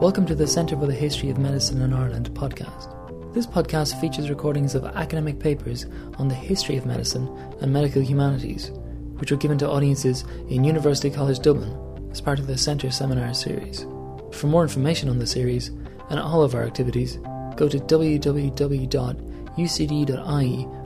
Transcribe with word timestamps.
Welcome 0.00 0.26
to 0.26 0.34
the 0.34 0.46
Centre 0.46 0.76
for 0.76 0.84
the 0.84 0.92
History 0.92 1.30
of 1.30 1.38
Medicine 1.38 1.80
in 1.80 1.94
Ireland 1.94 2.28
podcast. 2.34 3.32
This 3.32 3.46
podcast 3.46 3.98
features 3.98 4.28
recordings 4.28 4.74
of 4.74 4.84
academic 4.84 5.40
papers 5.40 5.86
on 6.18 6.28
the 6.28 6.34
history 6.34 6.76
of 6.76 6.84
medicine 6.84 7.26
and 7.62 7.72
medical 7.72 8.02
humanities, 8.02 8.72
which 9.16 9.30
were 9.30 9.38
given 9.38 9.56
to 9.56 9.70
audiences 9.70 10.26
in 10.50 10.64
University 10.64 11.08
College 11.08 11.38
Dublin 11.38 11.74
as 12.10 12.20
part 12.20 12.38
of 12.38 12.46
the 12.46 12.58
Centre 12.58 12.90
Seminar 12.90 13.32
Series. 13.32 13.86
For 14.32 14.48
more 14.48 14.64
information 14.64 15.08
on 15.08 15.18
the 15.18 15.26
series 15.26 15.68
and 16.10 16.20
all 16.20 16.42
of 16.42 16.54
our 16.54 16.64
activities, 16.64 17.16
go 17.56 17.66
to 17.66 17.78
www.ucd.ie 17.78 18.18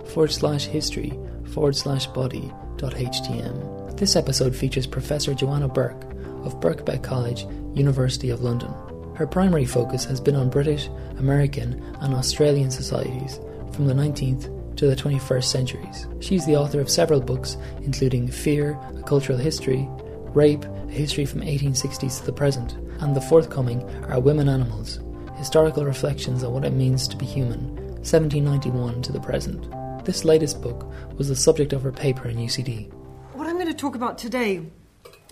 forward 0.08 0.32
slash 0.32 0.66
history 0.66 1.18
forward 1.46 1.74
slash 1.74 2.06
body 2.06 2.52
dot 2.77 2.95
htm. 2.95 3.96
This 3.96 4.14
episode 4.14 4.54
features 4.54 4.86
Professor 4.86 5.35
Joanna 5.35 5.67
Bourke 5.67 6.04
of 6.45 6.61
Birkbeck 6.61 7.03
College, 7.03 7.45
University 7.75 8.31
of 8.31 8.43
London. 8.43 8.72
Her 9.20 9.26
primary 9.26 9.66
focus 9.66 10.06
has 10.06 10.18
been 10.18 10.34
on 10.34 10.48
British, 10.48 10.88
American, 11.18 11.74
and 12.00 12.14
Australian 12.14 12.70
societies 12.70 13.38
from 13.70 13.86
the 13.86 13.93
19th 13.93 14.76
to 14.76 14.86
the 14.86 14.96
21st 14.96 15.44
centuries. 15.44 16.06
She's 16.20 16.46
the 16.46 16.56
author 16.56 16.80
of 16.80 16.88
several 16.88 17.20
books, 17.20 17.58
including 17.82 18.29
Fear, 18.29 18.79
A 18.96 19.02
Cultural 19.02 19.36
History, 19.36 19.86
Rape, 20.32 20.64
A 20.64 20.90
History 20.90 21.26
from 21.26 21.43
1860s 21.43 22.20
to 22.20 22.24
the 22.24 22.32
Present, 22.32 22.72
and 23.02 23.14
the 23.14 23.20
forthcoming 23.20 23.82
Are 24.06 24.18
Women 24.20 24.48
Animals? 24.48 25.00
Historical 25.36 25.84
Reflections 25.84 26.43
on 26.43 26.54
What 26.54 26.64
It 26.64 26.72
Means 26.72 27.07
to 27.08 27.16
Be 27.18 27.26
Human, 27.26 27.76
1791 27.96 29.02
to 29.02 29.12
the 29.12 29.21
Present. 29.21 29.71
This 30.07 30.24
latest 30.24 30.62
book 30.62 30.90
was 31.18 31.29
the 31.29 31.36
subject 31.36 31.74
of 31.74 31.82
her 31.82 31.93
paper 31.93 32.27
in 32.27 32.38
UCD. 32.38 32.91
What 33.34 33.46
I'm 33.46 33.56
going 33.56 33.66
to 33.66 33.74
talk 33.74 33.96
about 33.96 34.16
today 34.16 34.62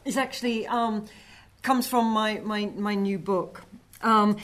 is 0.04 0.18
actually 0.18 0.66
um, 0.66 1.06
comes 1.62 1.86
from 1.86 2.06
my, 2.06 2.40
my, 2.44 2.66
my 2.76 2.94
new 2.94 3.18
book. 3.18 3.62
Um, 4.00 4.36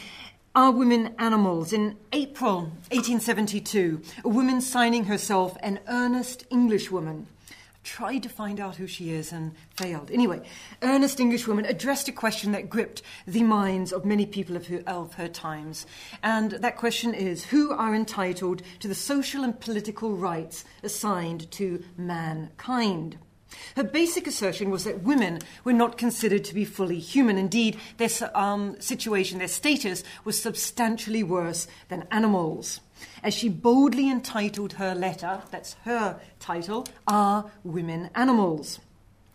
are 0.55 0.71
Women 0.71 1.15
Animals? 1.19 1.73
In 1.73 1.97
April 2.13 2.61
1872, 2.91 4.03
a 4.25 4.29
woman 4.29 4.61
signing 4.61 5.05
herself 5.05 5.57
an 5.63 5.81
earnest 5.89 6.45
Englishwoman 6.51 7.27
tried 7.85 8.23
to 8.23 8.29
find 8.29 8.59
out 8.59 8.77
who 8.77 8.87
she 8.87 9.11
is 9.11 9.31
and 9.31 9.53
failed. 9.77 10.11
Anyway, 10.11 10.41
earnest 10.83 11.21
Englishwoman 11.21 11.67
addressed 11.67 12.09
a 12.09 12.13
question 12.13 12.53
that 12.53 12.71
gripped 12.71 13.03
the 13.27 13.43
minds 13.43 13.93
of 13.93 14.05
many 14.05 14.27
people 14.27 14.57
of 14.57 14.67
her, 14.69 14.83
of 14.87 15.15
her, 15.15 15.29
times. 15.29 15.87
And 16.23 16.53
that 16.53 16.77
question 16.77 17.15
is 17.15 17.45
who 17.45 17.73
are 17.73 17.95
entitled 17.95 18.63
to 18.81 18.89
the 18.89 18.95
social 18.95 19.45
and 19.45 19.59
political 19.61 20.17
rights 20.17 20.65
assigned 20.83 21.51
to 21.53 21.85
mankind? 21.97 23.19
Her 23.77 23.85
basic 23.85 24.27
assertion 24.27 24.71
was 24.71 24.85
that 24.85 25.03
women 25.03 25.41
were 25.65 25.73
not 25.73 25.99
considered 25.99 26.45
to 26.45 26.55
be 26.55 26.65
fully 26.65 26.99
human. 26.99 27.39
Indeed, 27.39 27.79
their 27.97 28.11
um, 28.35 28.81
situation, 28.81 29.39
their 29.39 29.49
status, 29.49 30.05
was 30.25 30.41
substantially 30.41 31.23
worse 31.23 31.67
than 31.89 32.07
animals. 32.11 32.81
As 33.23 33.35
she 33.35 33.49
boldly 33.49 34.11
entitled 34.11 34.75
her 34.75 34.95
letter, 34.95 35.43
that's 35.51 35.75
her 35.85 36.21
title, 36.39 36.87
Are 37.07 37.51
Women 37.65 38.11
Animals? 38.15 38.81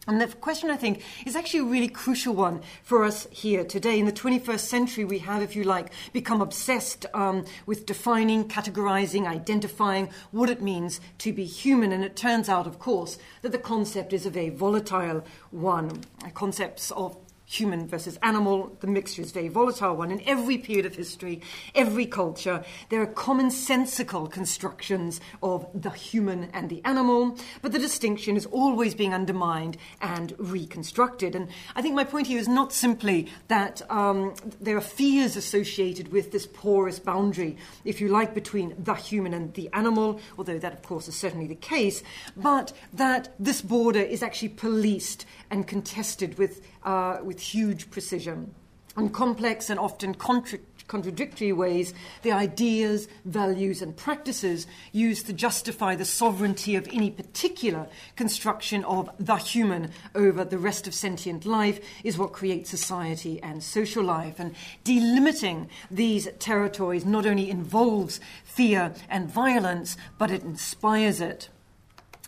And 0.09 0.19
the 0.19 0.25
question, 0.25 0.71
I 0.71 0.75
think, 0.75 1.03
is 1.27 1.35
actually 1.35 1.59
a 1.59 1.65
really 1.65 1.87
crucial 1.87 2.33
one 2.33 2.61
for 2.81 3.03
us 3.03 3.27
here 3.29 3.63
today. 3.63 3.99
In 3.99 4.07
the 4.07 4.11
21st 4.11 4.59
century, 4.59 5.05
we 5.05 5.19
have, 5.19 5.43
if 5.43 5.55
you 5.55 5.63
like, 5.63 5.91
become 6.13 6.41
obsessed 6.41 7.05
um, 7.13 7.45
with 7.67 7.85
defining, 7.85 8.47
categorizing, 8.47 9.27
identifying 9.27 10.09
what 10.31 10.49
it 10.49 10.63
means 10.63 10.99
to 11.19 11.31
be 11.31 11.45
human. 11.45 11.91
And 11.91 12.03
it 12.03 12.15
turns 12.15 12.49
out, 12.49 12.65
of 12.65 12.79
course, 12.79 13.19
that 13.43 13.51
the 13.51 13.59
concept 13.59 14.11
is 14.11 14.25
a 14.25 14.31
very 14.31 14.49
volatile 14.49 15.23
one. 15.51 16.01
Concepts 16.33 16.89
of 16.89 17.15
human 17.49 17.87
versus 17.87 18.19
animal, 18.21 18.77
the 18.79 18.87
mixture 18.87 19.23
is 19.23 19.31
very 19.31 19.47
volatile 19.47 19.95
one. 19.95 20.11
In 20.11 20.21
every 20.25 20.59
period 20.59 20.85
of 20.85 20.95
history, 20.95 21.41
every 21.73 22.05
culture, 22.05 22.63
there 22.89 23.01
are 23.01 23.07
commonsensical 23.07 24.29
constructions 24.31 25.19
of 25.41 25.65
the 25.73 25.89
human 25.89 26.49
and 26.53 26.69
the 26.69 26.81
animal, 26.85 27.35
but 27.63 27.71
the 27.71 27.79
distinction 27.79 28.37
is 28.37 28.45
always 28.45 28.93
being 28.93 29.15
undermined 29.15 29.77
and 29.99 30.35
reconstructed. 30.37 31.35
And 31.35 31.49
I 31.75 31.81
think 31.81 31.95
my 31.95 32.03
point 32.03 32.27
here 32.27 32.39
is 32.39 32.47
not 32.47 32.71
simply 32.71 33.27
that 33.47 33.81
um, 33.89 34.35
there 34.61 34.77
are 34.77 34.81
fears 34.81 35.35
associated 35.35 36.11
with 36.11 36.31
this 36.31 36.45
porous 36.45 36.99
boundary, 36.99 37.57
if 37.83 37.99
you 37.99 38.09
like, 38.09 38.35
between 38.35 38.75
the 38.77 38.93
human 38.93 39.33
and 39.33 39.51
the 39.55 39.69
animal, 39.73 40.19
although 40.37 40.59
that, 40.59 40.73
of 40.73 40.83
course, 40.83 41.07
is 41.07 41.15
certainly 41.15 41.47
the 41.47 41.55
case, 41.55 42.03
but 42.37 42.73
that 42.93 43.29
this 43.39 43.61
border 43.63 44.01
is 44.01 44.21
actually 44.21 44.49
policed 44.49 45.25
and 45.49 45.65
contested 45.67 46.37
with, 46.37 46.61
uh, 46.83 47.17
with 47.23 47.39
huge 47.39 47.89
precision. 47.91 48.53
In 48.97 49.09
complex 49.09 49.69
and 49.69 49.79
often 49.79 50.13
contra- 50.13 50.59
contradictory 50.89 51.53
ways, 51.53 51.93
the 52.23 52.33
ideas, 52.33 53.07
values, 53.23 53.81
and 53.81 53.95
practices 53.95 54.67
used 54.91 55.27
to 55.27 55.33
justify 55.33 55.95
the 55.95 56.03
sovereignty 56.03 56.75
of 56.75 56.87
any 56.91 57.09
particular 57.09 57.87
construction 58.17 58.83
of 58.83 59.09
the 59.17 59.35
human 59.35 59.91
over 60.15 60.43
the 60.43 60.57
rest 60.57 60.87
of 60.87 60.93
sentient 60.93 61.45
life 61.45 61.79
is 62.03 62.17
what 62.17 62.33
creates 62.33 62.69
society 62.69 63.41
and 63.41 63.63
social 63.63 64.03
life. 64.03 64.39
And 64.39 64.53
delimiting 64.83 65.69
these 65.89 66.27
territories 66.39 67.05
not 67.05 67.25
only 67.25 67.49
involves 67.49 68.19
fear 68.43 68.93
and 69.09 69.29
violence, 69.29 69.95
but 70.17 70.31
it 70.31 70.43
inspires 70.43 71.21
it. 71.21 71.49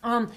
Um, 0.04 0.32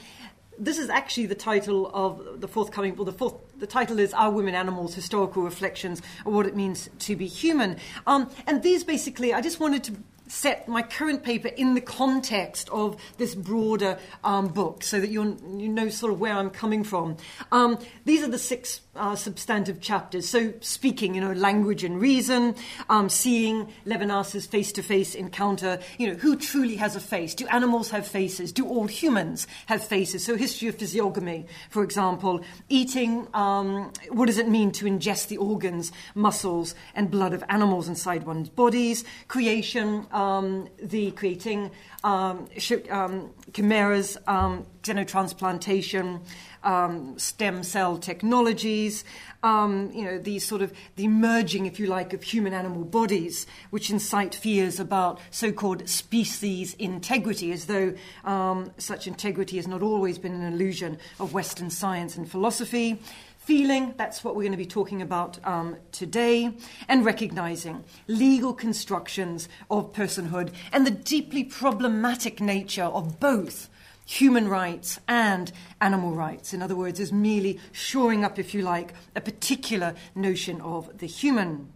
this 0.59 0.79
is 0.79 0.89
actually 0.89 1.27
the 1.27 1.35
title 1.35 1.91
of 1.93 2.41
the 2.41 2.49
forthcoming, 2.49 2.97
well, 2.97 3.05
the, 3.05 3.13
fourth, 3.13 3.35
the 3.59 3.67
title 3.67 3.99
is 3.99 4.15
Are 4.15 4.31
Women 4.31 4.55
Animals? 4.55 4.95
Historical 4.95 5.43
Reflections 5.43 6.01
of 6.25 6.33
What 6.33 6.47
It 6.47 6.57
Means 6.57 6.89
to 7.01 7.17
Be 7.17 7.27
Human. 7.27 7.77
Um, 8.07 8.31
and 8.47 8.63
these 8.63 8.85
basically, 8.85 9.33
I 9.33 9.41
just 9.41 9.61
wanted 9.61 9.85
to 9.85 9.95
set 10.27 10.67
my 10.69 10.83
current 10.83 11.23
paper 11.23 11.49
in 11.49 11.75
the 11.75 11.81
context 11.81 12.69
of 12.71 13.01
this 13.19 13.35
broader 13.35 13.99
um, 14.23 14.49
book 14.49 14.83
so 14.83 15.01
that 15.01 15.11
you 15.11 15.25
know 15.25 15.89
sort 15.89 16.13
of 16.13 16.21
where 16.21 16.33
I'm 16.33 16.51
coming 16.51 16.83
from. 16.83 17.17
Um, 17.53 17.79
these 18.05 18.23
are 18.23 18.29
the 18.29 18.39
six 18.39 18.81
uh, 18.97 19.17
substantive 19.17 19.81
chapters. 19.81 20.29
So, 20.29 20.53
speaking, 20.61 21.15
you 21.15 21.21
know, 21.21 21.33
language 21.33 21.85
and 21.85 22.01
reason, 22.01 22.55
um, 22.89 23.09
seeing 23.09 23.69
Levinas's 23.87 24.47
face 24.47 24.73
to 24.73 24.83
face 24.83 25.15
encounter, 25.15 25.79
you 25.99 26.09
know, 26.09 26.15
who 26.15 26.37
truly 26.37 26.77
has 26.77 26.97
a 26.97 27.01
face? 27.01 27.35
Do 27.35 27.47
animals 27.49 27.91
have 27.91 28.07
faces? 28.07 28.53
Do 28.53 28.67
all 28.67 28.87
humans 28.87 29.47
have 29.67 29.85
faces? 29.85 30.25
So, 30.25 30.37
history 30.37 30.69
of 30.69 30.77
physiognomy, 30.77 31.47
for 31.71 31.83
example, 31.83 32.45
eating, 32.69 33.29
um, 33.35 33.93
what 34.11 34.27
does 34.27 34.39
it 34.39 34.49
mean 34.49 34.71
to 34.73 34.85
ingest 34.85 35.29
the 35.29 35.39
organs, 35.39 35.93
muscles, 36.15 36.75
and 36.95 37.11
blood 37.11 37.33
of 37.33 37.43
animals 37.49 37.89
inside 37.89 38.25
one's 38.25 38.49
bodies? 38.49 39.05
Creation, 39.29 40.07
um, 40.13 40.69
the 40.83 41.11
creating 41.13 41.71
um, 42.05 42.49
um, 42.91 43.31
chimeras, 43.53 44.17
um, 44.27 44.67
xenotransplantation, 44.85 46.21
um, 46.63 47.19
stem 47.19 47.63
cell 47.63 47.99
technologies, 47.99 49.05
um, 49.43 49.91
you 49.93 50.05
know, 50.05 50.19
these 50.19 50.47
sort 50.47 50.63
of 50.63 50.73
the 50.97 51.09
merging, 51.09 51.67
if 51.67 51.79
you 51.79 51.87
like, 51.87 52.13
of 52.13 52.23
human 52.23 52.55
animal 52.55 52.85
bodies, 52.85 53.47
which 53.71 53.91
incite 53.91 54.35
fears 54.35 54.79
about 54.81 55.21
so 55.31 55.53
called 55.53 55.89
species 55.89 56.75
integrity, 56.75 57.53
as 57.53 57.67
though 57.67 57.95
um, 58.25 58.71
such 58.79 59.07
integrity 59.07 59.57
has 59.57 59.67
not 59.67 59.83
always 59.83 60.19
been 60.19 60.33
an 60.33 60.53
illusion 60.53 60.99
of 61.19 61.35
Western 61.35 61.71
science 61.71 62.17
and 62.17 62.31
philosophy. 62.31 63.01
Feeling, 63.39 63.93
that's 63.99 64.25
what 64.25 64.35
we're 64.35 64.43
going 64.43 64.53
to 64.53 64.59
be 64.59 64.65
talking 64.65 65.03
about 65.03 65.39
um, 65.45 65.77
today, 65.93 66.51
and 66.89 67.05
recognizing 67.05 67.85
legal 68.09 68.55
constructions 68.55 69.51
of 69.71 69.93
personhood 69.93 70.51
and 70.73 70.87
the 70.87 70.91
deeply 70.91 71.45
problematic 71.45 72.41
nature 72.41 72.85
of 72.85 73.21
both 73.21 73.69
human 74.05 74.49
rights 74.49 75.01
and 75.09 75.53
animal 75.81 76.13
rights. 76.13 76.53
In 76.53 76.63
other 76.63 76.77
words, 76.77 77.01
is 77.01 77.13
merely 77.13 77.59
shoring 77.73 78.25
up, 78.25 78.39
if 78.39 78.55
you 78.55 78.63
like, 78.63 78.95
a 79.15 79.21
particular 79.21 79.95
notion 80.15 80.61
of 80.61 80.99
the 80.99 81.07
human. 81.07 81.69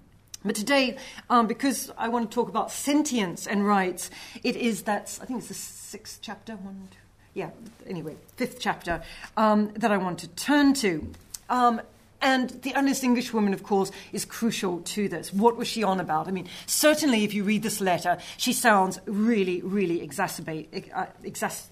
But 0.45 0.55
today, 0.55 0.97
um, 1.29 1.47
because 1.47 1.91
I 1.99 2.09
want 2.09 2.31
to 2.31 2.35
talk 2.35 2.49
about 2.49 2.71
sentience 2.71 3.47
and 3.47 3.67
rights, 3.67 4.11
it 4.45 4.57
is 4.57 4.83
that, 4.83 5.19
I 5.21 5.25
think 5.25 5.41
it's 5.41 5.49
the 5.49 5.55
sixth 5.55 6.21
chapter, 6.23 6.55
one, 6.55 6.89
two, 6.91 6.99
yeah, 7.35 7.51
anyway, 7.87 8.17
fifth 8.37 8.59
chapter, 8.61 9.03
um, 9.37 9.73
that 9.75 9.91
I 9.91 9.97
want 9.97 10.21
to 10.21 10.29
turn 10.29 10.75
to. 10.75 11.11
Um, 11.51 11.81
and 12.21 12.51
the 12.63 12.75
earnest 12.77 13.05
Englishwoman, 13.05 13.53
of 13.53 13.63
course, 13.63 13.91
is 14.13 14.25
crucial 14.25 14.81
to 14.81 15.09
this. 15.09 15.33
What 15.33 15.57
was 15.57 15.69
she 15.69 15.83
on 15.83 16.01
about? 16.01 16.29
I 16.29 16.31
mean, 16.31 16.49
certainly 16.67 17.25
if 17.25 17.33
you 17.33 17.45
read 17.45 17.63
this 17.63 17.81
letter, 17.81 18.19
she 18.37 18.53
sounds 18.53 19.01
really, 19.07 19.61
really 19.63 20.07
exacerbate, 20.07 20.91
uh, 20.95 21.07
exas- 21.25 21.67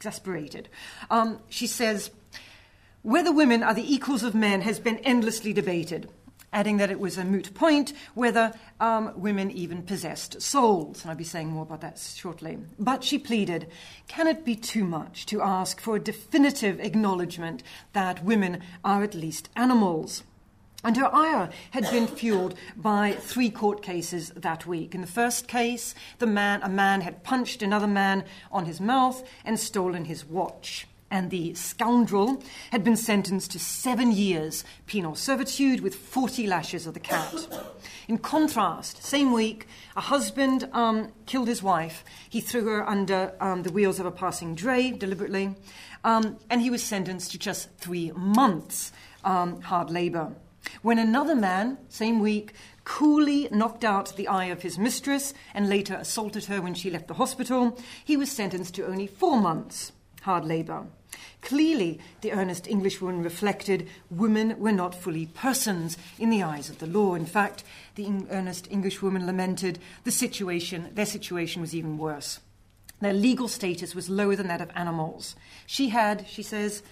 exasperated. 0.00 0.66
Um, 1.10 1.40
she 1.50 1.66
says, 1.66 2.10
Whether 3.02 3.30
women 3.30 3.62
are 3.62 3.74
the 3.74 3.94
equals 3.94 4.22
of 4.22 4.34
men 4.34 4.62
has 4.62 4.80
been 4.80 4.96
endlessly 4.98 5.52
debated 5.52 6.08
adding 6.52 6.78
that 6.78 6.90
it 6.90 6.98
was 6.98 7.16
a 7.16 7.24
moot 7.24 7.54
point 7.54 7.92
whether 8.14 8.52
um, 8.80 9.12
women 9.14 9.52
even 9.52 9.84
possessed 9.84 10.42
souls. 10.42 11.02
And 11.02 11.10
I'll 11.12 11.16
be 11.16 11.22
saying 11.22 11.46
more 11.46 11.62
about 11.62 11.80
that 11.82 11.96
shortly. 11.96 12.58
But 12.76 13.04
she 13.04 13.20
pleaded, 13.20 13.68
can 14.08 14.26
it 14.26 14.44
be 14.44 14.56
too 14.56 14.82
much 14.82 15.26
to 15.26 15.42
ask 15.42 15.80
for 15.80 15.94
a 15.94 16.00
definitive 16.00 16.80
acknowledgement 16.80 17.62
that 17.92 18.24
women 18.24 18.62
are 18.82 19.04
at 19.04 19.14
least 19.14 19.48
animals? 19.54 20.24
And 20.82 20.96
her 20.96 21.14
ire 21.14 21.50
had 21.72 21.90
been 21.90 22.06
fueled 22.06 22.54
by 22.74 23.12
three 23.12 23.50
court 23.50 23.82
cases 23.82 24.30
that 24.30 24.66
week. 24.66 24.94
In 24.94 25.02
the 25.02 25.06
first 25.06 25.46
case, 25.46 25.94
the 26.18 26.26
man, 26.26 26.62
a 26.62 26.70
man 26.70 27.02
had 27.02 27.22
punched 27.22 27.62
another 27.62 27.86
man 27.86 28.24
on 28.50 28.64
his 28.64 28.80
mouth 28.80 29.22
and 29.44 29.60
stolen 29.60 30.06
his 30.06 30.24
watch. 30.24 30.86
And 31.10 31.30
the 31.30 31.54
scoundrel 31.54 32.42
had 32.70 32.84
been 32.84 32.96
sentenced 32.96 33.50
to 33.50 33.58
seven 33.58 34.12
years 34.12 34.64
penal 34.86 35.16
servitude 35.16 35.80
with 35.80 35.94
40 35.94 36.46
lashes 36.46 36.86
of 36.86 36.94
the 36.94 37.00
cat. 37.00 37.48
In 38.06 38.16
contrast, 38.16 39.04
same 39.04 39.32
week, 39.32 39.66
a 39.96 40.00
husband 40.00 40.68
um, 40.72 41.12
killed 41.26 41.48
his 41.48 41.62
wife. 41.62 42.04
He 42.28 42.40
threw 42.40 42.64
her 42.66 42.88
under 42.88 43.34
um, 43.40 43.64
the 43.64 43.72
wheels 43.72 43.98
of 43.98 44.06
a 44.06 44.10
passing 44.10 44.54
dray 44.54 44.92
deliberately, 44.92 45.56
um, 46.04 46.38
and 46.48 46.62
he 46.62 46.70
was 46.70 46.82
sentenced 46.82 47.32
to 47.32 47.38
just 47.38 47.68
three 47.78 48.12
months 48.12 48.92
um, 49.24 49.60
hard 49.62 49.90
labor. 49.90 50.32
When 50.82 50.98
another 50.98 51.34
man, 51.34 51.78
same 51.88 52.20
week, 52.20 52.54
coolly 52.84 53.48
knocked 53.50 53.84
out 53.84 54.16
the 54.16 54.28
eye 54.28 54.46
of 54.46 54.62
his 54.62 54.78
mistress 54.78 55.34
and 55.52 55.68
later 55.68 55.94
assaulted 55.94 56.46
her 56.46 56.62
when 56.62 56.74
she 56.74 56.90
left 56.90 57.08
the 57.08 57.14
hospital, 57.14 57.78
he 58.04 58.16
was 58.16 58.32
sentenced 58.32 58.74
to 58.76 58.86
only 58.86 59.06
four 59.06 59.40
months 59.40 59.92
hard 60.22 60.44
labor. 60.44 60.86
Clearly, 61.42 61.98
the 62.20 62.32
earnest 62.32 62.68
Englishwoman 62.68 63.22
reflected 63.22 63.88
women 64.10 64.58
were 64.58 64.72
not 64.72 64.94
fully 64.94 65.26
persons 65.26 65.96
in 66.18 66.30
the 66.30 66.42
eyes 66.42 66.68
of 66.68 66.78
the 66.78 66.86
law. 66.86 67.14
In 67.14 67.26
fact, 67.26 67.64
the 67.94 68.06
earnest 68.30 68.68
Englishwoman 68.70 69.26
lamented 69.26 69.78
the 70.04 70.10
situation, 70.10 70.90
their 70.94 71.06
situation 71.06 71.60
was 71.60 71.74
even 71.74 71.98
worse. 71.98 72.40
Their 73.00 73.14
legal 73.14 73.48
status 73.48 73.94
was 73.94 74.10
lower 74.10 74.36
than 74.36 74.48
that 74.48 74.60
of 74.60 74.70
animals. 74.74 75.34
She 75.66 75.88
had, 75.88 76.26
she 76.28 76.42
says, 76.42 76.82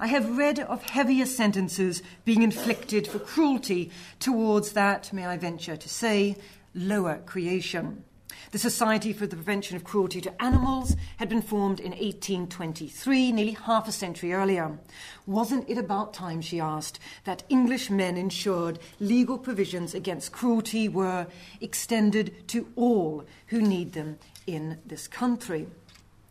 I 0.00 0.08
have 0.08 0.36
read 0.36 0.58
of 0.58 0.82
heavier 0.82 1.26
sentences 1.26 2.02
being 2.24 2.42
inflicted 2.42 3.06
for 3.06 3.18
cruelty 3.18 3.90
towards 4.18 4.72
that, 4.72 5.12
may 5.12 5.24
I 5.24 5.36
venture 5.36 5.76
to 5.76 5.88
say, 5.88 6.36
lower 6.74 7.18
creation. 7.26 8.04
The 8.50 8.58
Society 8.58 9.12
for 9.12 9.26
the 9.26 9.36
Prevention 9.36 9.76
of 9.76 9.84
Cruelty 9.84 10.20
to 10.22 10.42
Animals 10.42 10.96
had 11.16 11.28
been 11.28 11.42
formed 11.42 11.80
in 11.80 11.92
1823, 11.92 13.32
nearly 13.32 13.52
half 13.52 13.88
a 13.88 13.92
century 13.92 14.32
earlier. 14.32 14.78
Wasn't 15.26 15.68
it 15.68 15.78
about 15.78 16.14
time, 16.14 16.40
she 16.40 16.60
asked, 16.60 16.98
that 17.24 17.44
English 17.48 17.90
men 17.90 18.16
ensured 18.16 18.78
legal 19.00 19.38
provisions 19.38 19.94
against 19.94 20.32
cruelty 20.32 20.88
were 20.88 21.26
extended 21.60 22.48
to 22.48 22.68
all 22.76 23.24
who 23.48 23.60
need 23.60 23.92
them 23.92 24.18
in 24.46 24.78
this 24.84 25.08
country? 25.08 25.68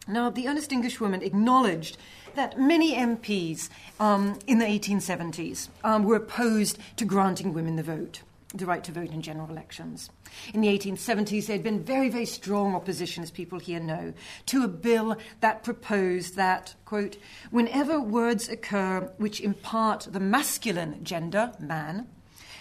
Now, 0.07 0.29
the 0.29 0.47
earnest 0.49 0.71
Englishwoman 0.73 1.21
acknowledged 1.21 1.97
that 2.35 2.59
many 2.59 2.95
MPs 2.95 3.69
um, 3.99 4.39
in 4.47 4.59
the 4.59 4.65
1870s 4.65 5.69
um, 5.83 6.03
were 6.03 6.15
opposed 6.15 6.77
to 6.97 7.05
granting 7.05 7.53
women 7.53 7.75
the 7.75 7.83
vote, 7.83 8.21
the 8.53 8.65
right 8.65 8.83
to 8.83 8.91
vote 8.91 9.11
in 9.11 9.21
general 9.21 9.49
elections. 9.49 10.09
In 10.53 10.61
the 10.61 10.67
1870s, 10.67 11.47
there 11.47 11.55
had 11.55 11.63
been 11.63 11.83
very, 11.83 12.09
very 12.09 12.25
strong 12.25 12.75
opposition, 12.75 13.23
as 13.23 13.31
people 13.31 13.59
here 13.59 13.79
know, 13.79 14.13
to 14.47 14.63
a 14.63 14.67
bill 14.67 15.17
that 15.41 15.63
proposed 15.63 16.35
that, 16.35 16.75
quote, 16.85 17.17
whenever 17.51 17.99
words 17.99 18.49
occur 18.49 19.11
which 19.17 19.41
impart 19.41 20.07
the 20.11 20.19
masculine 20.19 21.03
gender, 21.03 21.51
man, 21.59 22.07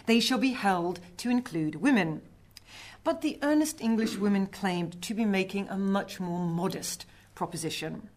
they 0.07 0.21
shall 0.21 0.39
be 0.39 0.53
held 0.53 1.01
to 1.19 1.31
include 1.31 1.77
women. 1.77 2.23
But 3.05 3.21
the 3.21 3.39
earnest 3.43 3.81
English 3.81 4.17
women 4.17 4.47
claimed 4.47 5.03
to 5.03 5.15
be 5.15 5.25
making 5.25 5.69
a 5.69 5.77
much 5.77 6.21
more 6.21 6.47
modest 6.47 7.05
proposition. 7.35 8.09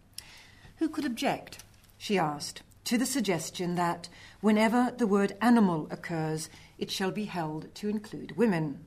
Who 0.78 0.90
could 0.90 1.06
object, 1.06 1.64
she 1.98 2.18
asked, 2.18 2.62
to 2.84 2.98
the 2.98 3.06
suggestion 3.06 3.76
that 3.76 4.10
whenever 4.42 4.94
the 4.96 5.08
word 5.08 5.38
animal 5.42 5.88
occurs, 5.90 6.50
it 6.78 6.92
shall 6.92 7.12
be 7.12 7.26
held 7.26 7.74
to 7.76 7.90
include 7.90 8.36
women? 8.36 8.84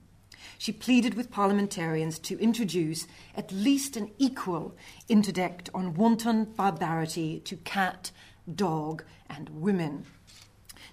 She 0.59 0.71
pleaded 0.71 1.15
with 1.15 1.31
parliamentarians 1.31 2.19
to 2.21 2.39
introduce 2.39 3.07
at 3.35 3.51
least 3.53 3.97
an 3.97 4.11
equal 4.19 4.77
interdict 5.09 5.71
on 5.75 5.95
wanton 5.95 6.45
barbarity 6.45 7.41
to 7.41 7.57
cat, 7.57 8.11
dog, 8.53 9.03
and 9.29 9.49
women. 9.49 10.05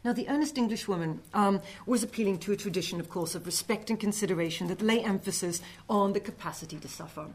Now, 0.04 0.14
the 0.14 0.30
earnest 0.30 0.58
Englishwoman 0.58 1.22
um, 1.34 1.62
was 1.86 2.04
appealing 2.04 2.40
to 2.40 2.52
a 2.52 2.58
tradition, 2.58 3.00
of 3.00 3.10
course, 3.10 3.36
of 3.36 3.46
respect 3.46 3.90
and 3.90 4.00
consideration 4.00 4.68
that 4.68 4.82
lay 4.82 5.04
emphasis 5.04 5.62
on 5.90 6.14
the 6.14 6.20
capacity 6.20 6.78
to 6.78 6.88
suffer. 6.88 7.28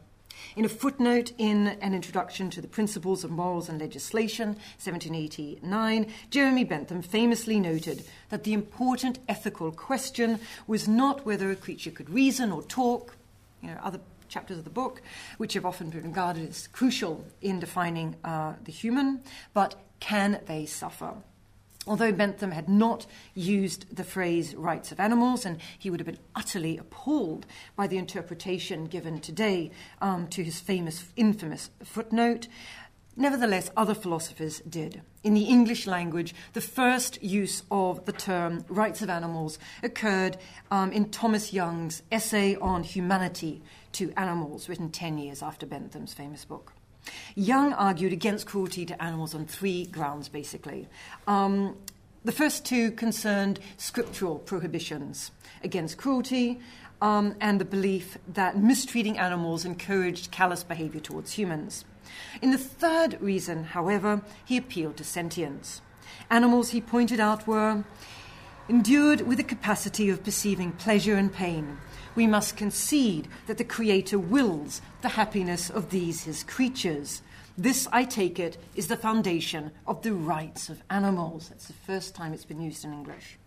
In 0.57 0.65
a 0.65 0.69
footnote 0.69 1.33
in 1.39 1.69
an 1.81 1.95
introduction 1.95 2.51
to 2.51 2.61
the 2.61 2.69
Principles 2.69 3.25
of 3.25 3.31
Morals 3.31 3.69
and 3.69 3.81
Legislation, 3.81 4.49
1789, 4.79 6.07
Jeremy 6.31 6.65
Bentham 6.65 7.03
famously 7.03 7.61
noted 7.61 8.05
that 8.31 8.45
the 8.45 8.53
important 8.53 9.19
ethical 9.29 9.71
question 9.73 10.41
was 10.67 10.89
not 10.89 11.25
whether 11.25 11.51
a 11.51 11.57
creature 11.57 11.91
could 11.91 12.11
reason 12.11 12.53
or 12.53 12.63
talk, 12.63 13.17
you 13.63 13.69
know, 13.69 13.79
other 13.83 14.01
chapters 14.29 14.59
of 14.59 14.65
the 14.65 14.71
book, 14.71 15.03
which 15.39 15.55
have 15.55 15.67
often 15.67 15.91
been 15.91 16.05
regarded 16.05 16.49
as 16.49 16.69
crucial 16.69 17.25
in 17.43 17.61
defining 17.61 18.17
uh, 18.25 18.55
the 18.65 18.73
human, 18.73 19.21
but 19.53 19.75
can 19.99 20.41
they 20.47 20.67
suffer? 20.67 21.15
Although 21.87 22.13
Bentham 22.13 22.51
had 22.51 22.69
not 22.69 23.07
used 23.35 23.97
the 23.97 24.05
phrase 24.05 24.55
rights 24.55 24.93
of 24.93 25.01
animals, 25.01 25.47
and 25.47 25.59
he 25.79 25.89
would 25.89 25.99
have 25.99 26.07
been 26.07 26.19
utterly 26.35 26.77
appalled 26.77 27.47
by 27.75 27.87
the 27.87 27.97
interpretation 27.97 28.85
given 28.85 29.19
today 29.19 29.71
um, 30.03 30.27
to 30.29 30.45
his 30.45 30.61
famous, 30.61 31.07
infamous 31.17 31.71
footnote, 31.83 32.49
nevertheless, 33.17 33.71
other 33.79 33.95
philosophers 33.95 34.61
did. 34.69 35.01
In 35.25 35.33
the 35.33 35.45
English 35.45 35.87
language, 35.87 36.35
the 36.53 36.61
first 36.61 37.23
use 37.23 37.63
of 37.71 38.05
the 38.05 38.13
term 38.13 38.65
rights 38.69 39.01
of 39.01 39.09
animals 39.09 39.59
occurred 39.83 40.37
um, 40.71 40.93
in 40.93 41.09
Thomas 41.09 41.53
Young's 41.53 42.03
essay 42.13 42.57
on 42.57 42.83
humanity 42.83 43.63
to 43.93 44.13
animals, 44.19 44.69
written 44.69 44.91
10 44.91 45.17
years 45.17 45.43
after 45.43 45.65
Bentham's 45.65 46.13
famous 46.13 46.45
book. 46.45 46.75
Young 47.35 47.73
argued 47.73 48.13
against 48.13 48.47
cruelty 48.47 48.85
to 48.87 49.03
animals 49.03 49.35
on 49.35 49.47
three 49.47 49.87
grounds, 49.87 50.29
basically. 50.29 50.89
Um, 51.27 51.77
the 52.25 52.33
first 52.33 52.67
two 52.67 52.91
concerned 52.93 53.61
scriptural 53.79 54.39
prohibitions 54.39 55.31
against 55.65 55.97
cruelty 55.97 56.61
um, 57.01 57.35
and 57.41 57.61
the 57.61 57.65
belief 57.65 58.19
that 58.29 58.59
mistreating 58.59 59.19
animals 59.19 59.65
encouraged 59.65 60.31
callous 60.31 60.63
behavior 60.63 61.01
towards 61.01 61.33
humans. 61.33 61.85
In 62.43 62.51
the 62.51 62.59
third 62.59 63.21
reason, 63.21 63.65
however, 63.65 64.23
he 64.45 64.57
appealed 64.57 64.97
to 64.99 65.05
sentience. 65.05 65.81
Animals, 66.29 66.71
he 66.71 66.81
pointed 66.81 67.21
out, 67.21 67.47
were 67.47 67.85
endued 68.69 69.23
with 69.23 69.39
the 69.39 69.45
capacity 69.45 70.11
of 70.11 70.23
perceiving 70.23 70.73
pleasure 70.73 71.17
and 71.17 71.33
pain, 71.33 71.79
we 72.15 72.27
must 72.27 72.57
concede 72.57 73.29
that 73.47 73.59
the 73.59 73.65
Creator 73.65 74.19
wills 74.19 74.81
the 75.03 75.11
happiness 75.11 75.71
of 75.71 75.91
these 75.91 76.25
his 76.25 76.43
creatures. 76.43 77.23
This, 77.57 77.87
I 77.93 78.05
take 78.05 78.39
it, 78.39 78.57
is 78.75 78.89
the 78.89 78.97
foundation 78.97 79.71
of 79.87 80.03
the 80.03 80.15
rights 80.15 80.69
of 80.69 80.83
animals. 80.91 81.49
That's 81.49 81.67
the 81.67 81.73
first 81.73 82.15
time 82.15 82.33
it's 82.33 82.45
been 82.45 82.61
used 82.61 82.85
in 82.85 82.93
English. 82.93 83.39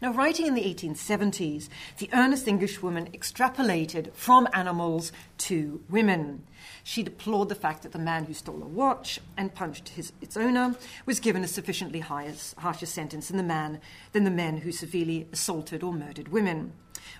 Now, 0.00 0.12
writing 0.12 0.46
in 0.46 0.54
the 0.54 0.62
1870s, 0.62 1.68
the 1.98 2.10
earnest 2.12 2.48
Englishwoman 2.48 3.10
extrapolated 3.12 4.12
from 4.14 4.48
animals 4.52 5.12
to 5.38 5.82
women. 5.88 6.44
She 6.84 7.02
deplored 7.02 7.48
the 7.48 7.54
fact 7.54 7.82
that 7.82 7.92
the 7.92 7.98
man 7.98 8.24
who 8.24 8.34
stole 8.34 8.62
a 8.62 8.66
watch 8.66 9.20
and 9.36 9.54
punched 9.54 9.90
his, 9.90 10.12
its 10.20 10.36
owner 10.36 10.76
was 11.06 11.20
given 11.20 11.44
a 11.44 11.48
sufficiently 11.48 12.00
harsher 12.00 12.86
sentence 12.86 13.28
than 13.28 13.36
the 13.36 13.42
man 13.42 13.80
than 14.12 14.24
the 14.24 14.30
men 14.30 14.58
who 14.58 14.72
severely 14.72 15.28
assaulted 15.32 15.82
or 15.82 15.92
murdered 15.92 16.28
women 16.28 16.72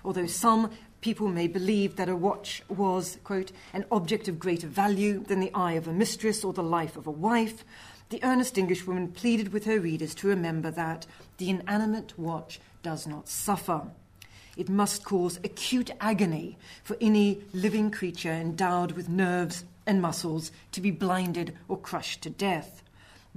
although 0.03 0.25
some 0.25 0.71
people 1.01 1.27
may 1.27 1.47
believe 1.47 1.95
that 1.95 2.09
a 2.09 2.15
watch 2.15 2.61
was, 2.69 3.17
quote, 3.23 3.51
an 3.73 3.85
object 3.91 4.27
of 4.27 4.39
greater 4.39 4.67
value 4.67 5.23
than 5.23 5.39
the 5.39 5.53
eye 5.53 5.73
of 5.73 5.87
a 5.87 5.93
mistress 5.93 6.43
or 6.43 6.53
the 6.53 6.63
life 6.63 6.95
of 6.95 7.07
a 7.07 7.11
wife, 7.11 7.63
the 8.09 8.23
earnest 8.23 8.57
Englishwoman 8.57 9.07
pleaded 9.07 9.51
with 9.53 9.65
her 9.65 9.79
readers 9.79 10.13
to 10.15 10.27
remember 10.27 10.69
that 10.71 11.05
the 11.37 11.49
inanimate 11.49 12.17
watch 12.19 12.59
does 12.83 13.07
not 13.07 13.27
suffer. 13.27 13.83
It 14.57 14.69
must 14.69 15.03
cause 15.03 15.39
acute 15.43 15.91
agony 15.99 16.57
for 16.83 16.97
any 16.99 17.41
living 17.53 17.89
creature 17.89 18.31
endowed 18.31 18.91
with 18.91 19.09
nerves 19.09 19.63
and 19.87 20.01
muscles 20.01 20.51
to 20.73 20.81
be 20.81 20.91
blinded 20.91 21.57
or 21.67 21.77
crushed 21.77 22.21
to 22.23 22.29
death. 22.29 22.83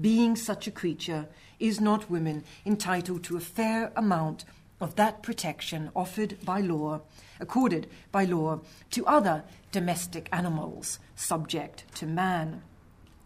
Being 0.01 0.35
such 0.35 0.67
a 0.67 0.73
creature, 0.73 1.29
is 1.59 1.81
not 1.81 2.11
women 2.11 2.45
entitled 2.67 3.25
to 3.25 3.37
a 3.37 3.41
fair 3.41 3.93
amount 3.97 4.45
of 4.81 4.97
that 4.97 5.23
protection 5.23 5.91
offered 5.95 6.39
by 6.45 6.61
law, 6.61 7.01
accorded 7.41 7.89
by 8.13 8.25
law 8.25 8.61
to 8.91 9.07
other 9.07 9.45
domestic 9.73 10.29
animals 10.33 10.99
subject 11.17 11.85
to 11.97 12.07
man. 12.07 12.63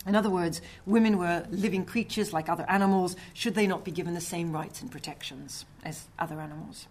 In 0.07 0.14
other 0.14 0.31
words, 0.31 0.62
women 0.87 1.19
were 1.19 1.47
living 1.50 1.85
creatures 1.85 2.33
like 2.33 2.49
other 2.49 2.64
animals, 2.69 3.17
should 3.35 3.55
they 3.55 3.67
not 3.67 3.85
be 3.85 3.90
given 3.90 4.14
the 4.14 4.21
same 4.21 4.52
rights 4.52 4.81
and 4.81 4.90
protections 4.90 5.67
as 5.85 6.07
other 6.19 6.40
animals? 6.40 6.87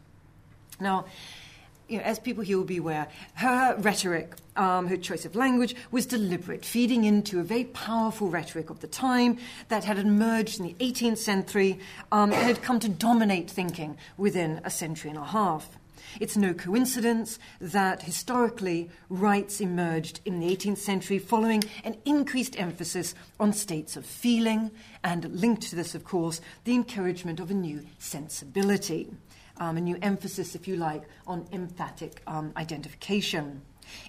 Now, 0.79 1.05
you 1.87 1.97
know, 1.97 2.03
as 2.03 2.19
people 2.19 2.43
here 2.43 2.57
will 2.57 2.65
be 2.65 2.77
aware, 2.77 3.07
her 3.35 3.75
rhetoric, 3.79 4.35
um, 4.55 4.87
her 4.87 4.97
choice 4.97 5.25
of 5.25 5.35
language 5.35 5.75
was 5.91 6.05
deliberate, 6.05 6.65
feeding 6.65 7.03
into 7.03 7.39
a 7.39 7.43
very 7.43 7.65
powerful 7.65 8.29
rhetoric 8.29 8.69
of 8.69 8.79
the 8.81 8.87
time 8.87 9.37
that 9.69 9.83
had 9.83 9.97
emerged 9.97 10.59
in 10.59 10.65
the 10.65 10.75
18th 10.79 11.17
century 11.17 11.79
um, 12.11 12.33
and 12.33 12.47
had 12.47 12.61
come 12.61 12.79
to 12.79 12.89
dominate 12.89 13.49
thinking 13.49 13.97
within 14.17 14.61
a 14.63 14.69
century 14.69 15.09
and 15.09 15.19
a 15.19 15.25
half. 15.25 15.77
It's 16.19 16.37
no 16.37 16.53
coincidence 16.53 17.37
that 17.59 18.03
historically 18.03 18.89
rights 19.09 19.61
emerged 19.61 20.21
in 20.25 20.39
the 20.39 20.55
18th 20.55 20.77
century 20.77 21.19
following 21.19 21.63
an 21.83 21.97
increased 22.05 22.59
emphasis 22.59 23.13
on 23.39 23.53
states 23.53 23.97
of 23.97 24.05
feeling, 24.05 24.71
and 25.03 25.25
linked 25.39 25.63
to 25.63 25.75
this, 25.75 25.95
of 25.95 26.03
course, 26.03 26.41
the 26.63 26.73
encouragement 26.73 27.39
of 27.39 27.51
a 27.51 27.53
new 27.53 27.85
sensibility 27.99 29.09
um, 29.59 29.77
a 29.77 29.81
new 29.81 29.97
emphasis, 30.01 30.55
if 30.55 30.67
you 30.67 30.75
like, 30.75 31.03
on 31.25 31.47
emphatic 31.51 32.21
um, 32.27 32.53
identification. 32.57 33.61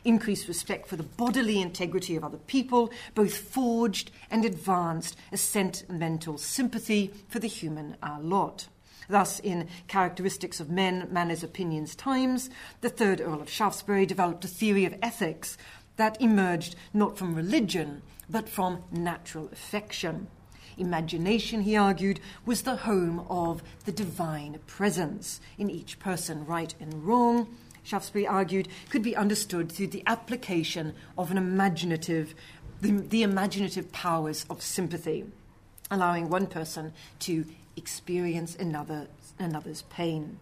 Increased 0.04 0.48
respect 0.48 0.88
for 0.88 0.96
the 0.96 1.02
bodily 1.02 1.60
integrity 1.60 2.16
of 2.16 2.24
other 2.24 2.38
people, 2.38 2.90
both 3.14 3.36
forged 3.36 4.10
and 4.30 4.44
advanced 4.44 5.16
a 5.32 5.36
sentimental 5.36 6.38
sympathy 6.38 7.12
for 7.28 7.38
the 7.38 7.48
human 7.48 7.96
uh, 8.02 8.18
lot. 8.20 8.68
Thus, 9.08 9.40
in 9.40 9.68
Characteristics 9.86 10.60
of 10.60 10.68
Men, 10.68 11.08
Manners, 11.10 11.42
Opinions, 11.42 11.94
Times, 11.94 12.50
the 12.82 12.90
third 12.90 13.20
Earl 13.20 13.40
of 13.40 13.48
Shaftesbury 13.48 14.04
developed 14.04 14.44
a 14.44 14.48
theory 14.48 14.84
of 14.84 14.96
ethics 15.02 15.56
that 15.96 16.20
emerged 16.20 16.76
not 16.92 17.16
from 17.16 17.34
religion, 17.34 18.02
but 18.28 18.48
from 18.48 18.84
natural 18.92 19.48
affection. 19.50 20.28
Imagination, 20.78 21.62
he 21.62 21.76
argued, 21.76 22.20
was 22.46 22.62
the 22.62 22.76
home 22.76 23.26
of 23.28 23.62
the 23.84 23.92
divine 23.92 24.60
presence 24.66 25.40
in 25.58 25.70
each 25.70 25.98
person, 25.98 26.46
right 26.46 26.74
and 26.80 27.04
wrong. 27.04 27.48
Shaftesbury 27.82 28.26
argued 28.26 28.68
could 28.90 29.02
be 29.02 29.16
understood 29.16 29.72
through 29.72 29.88
the 29.88 30.02
application 30.06 30.94
of 31.16 31.30
an 31.30 31.38
imaginative, 31.38 32.34
the, 32.80 32.92
the 32.92 33.22
imaginative 33.22 33.92
powers 33.92 34.44
of 34.48 34.62
sympathy, 34.62 35.24
allowing 35.90 36.28
one 36.28 36.46
person 36.46 36.92
to 37.20 37.44
experience 37.76 38.54
another, 38.56 39.08
another's 39.38 39.82
pain. 39.82 40.38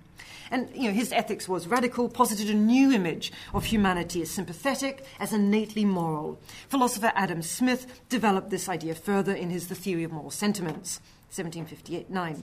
And 0.51 0.69
you 0.75 0.85
know, 0.85 0.93
his 0.93 1.13
ethics 1.13 1.49
was 1.49 1.67
radical, 1.67 2.09
posited 2.09 2.51
a 2.51 2.55
new 2.55 2.93
image 2.93 3.33
of 3.53 3.65
humanity 3.65 4.23
as 4.23 4.31
sympathetic, 4.31 5.05
as 5.19 5.33
innately 5.33 5.85
moral. 5.85 6.39
Philosopher 6.69 7.13
Adam 7.15 7.43
Smith 7.43 8.01
developed 8.09 8.51
this 8.51 8.69
idea 8.69 8.95
further 8.95 9.35
in 9.35 9.51
his 9.51 9.69
The 9.69 9.75
Theory 9.75 10.05
of 10.05 10.13
Moral 10.13 10.31
Sentiments, 10.31 11.01
1758-9. 11.33 12.43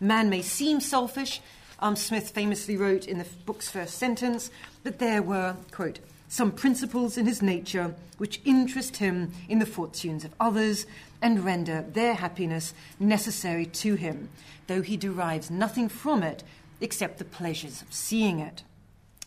Man 0.00 0.28
may 0.28 0.42
seem 0.42 0.80
selfish, 0.80 1.40
um, 1.80 1.96
Smith 1.96 2.30
famously 2.30 2.76
wrote 2.76 3.06
in 3.06 3.18
the 3.18 3.26
book's 3.46 3.70
first 3.70 3.98
sentence, 3.98 4.50
but 4.82 4.98
there 4.98 5.22
were, 5.22 5.56
quote, 5.70 6.00
some 6.28 6.50
principles 6.50 7.16
in 7.16 7.26
his 7.26 7.42
nature 7.42 7.94
which 8.18 8.40
interest 8.44 8.96
him 8.96 9.32
in 9.48 9.58
the 9.58 9.66
fortunes 9.66 10.24
of 10.24 10.34
others 10.40 10.86
and 11.22 11.44
render 11.44 11.82
their 11.82 12.14
happiness 12.14 12.74
necessary 12.98 13.66
to 13.66 13.94
him, 13.94 14.28
though 14.66 14.82
he 14.82 14.96
derives 14.96 15.50
nothing 15.50 15.88
from 15.88 16.22
it 16.22 16.42
except 16.84 17.16
the 17.18 17.24
pleasures 17.24 17.80
of 17.80 17.92
seeing 17.92 18.40
it. 18.40 18.62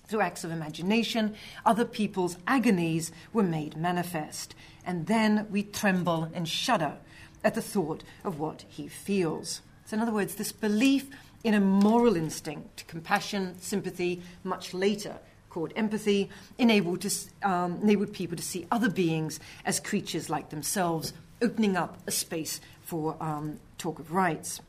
Through 0.07 0.21
acts 0.21 0.43
of 0.43 0.51
imagination, 0.51 1.35
other 1.65 1.85
people's 1.85 2.37
agonies 2.45 3.11
were 3.33 3.43
made 3.43 3.75
manifest, 3.75 4.53
and 4.85 5.07
then 5.07 5.47
we 5.49 5.63
tremble 5.63 6.29
and 6.35 6.47
shudder 6.47 6.97
at 7.43 7.55
the 7.55 7.61
thought 7.61 8.03
of 8.23 8.39
what 8.39 8.63
he 8.69 8.87
feels. 8.87 9.61
So, 9.85 9.97
in 9.97 10.01
other 10.01 10.13
words, 10.13 10.35
this 10.35 10.51
belief 10.51 11.09
in 11.43 11.55
a 11.55 11.59
moral 11.59 12.15
instinct, 12.15 12.87
compassion, 12.87 13.55
sympathy, 13.59 14.21
much 14.43 14.73
later 14.73 15.17
called 15.49 15.73
empathy, 15.75 16.29
enabled, 16.59 17.01
to, 17.01 17.11
um, 17.41 17.79
enabled 17.81 18.13
people 18.13 18.37
to 18.37 18.43
see 18.43 18.67
other 18.71 18.89
beings 18.89 19.39
as 19.65 19.79
creatures 19.79 20.29
like 20.29 20.49
themselves, 20.49 21.13
opening 21.41 21.75
up 21.75 21.97
a 22.05 22.11
space 22.11 22.61
for 22.81 23.17
um, 23.19 23.59
talk 23.79 23.97
of 23.97 24.11
rights. 24.11 24.61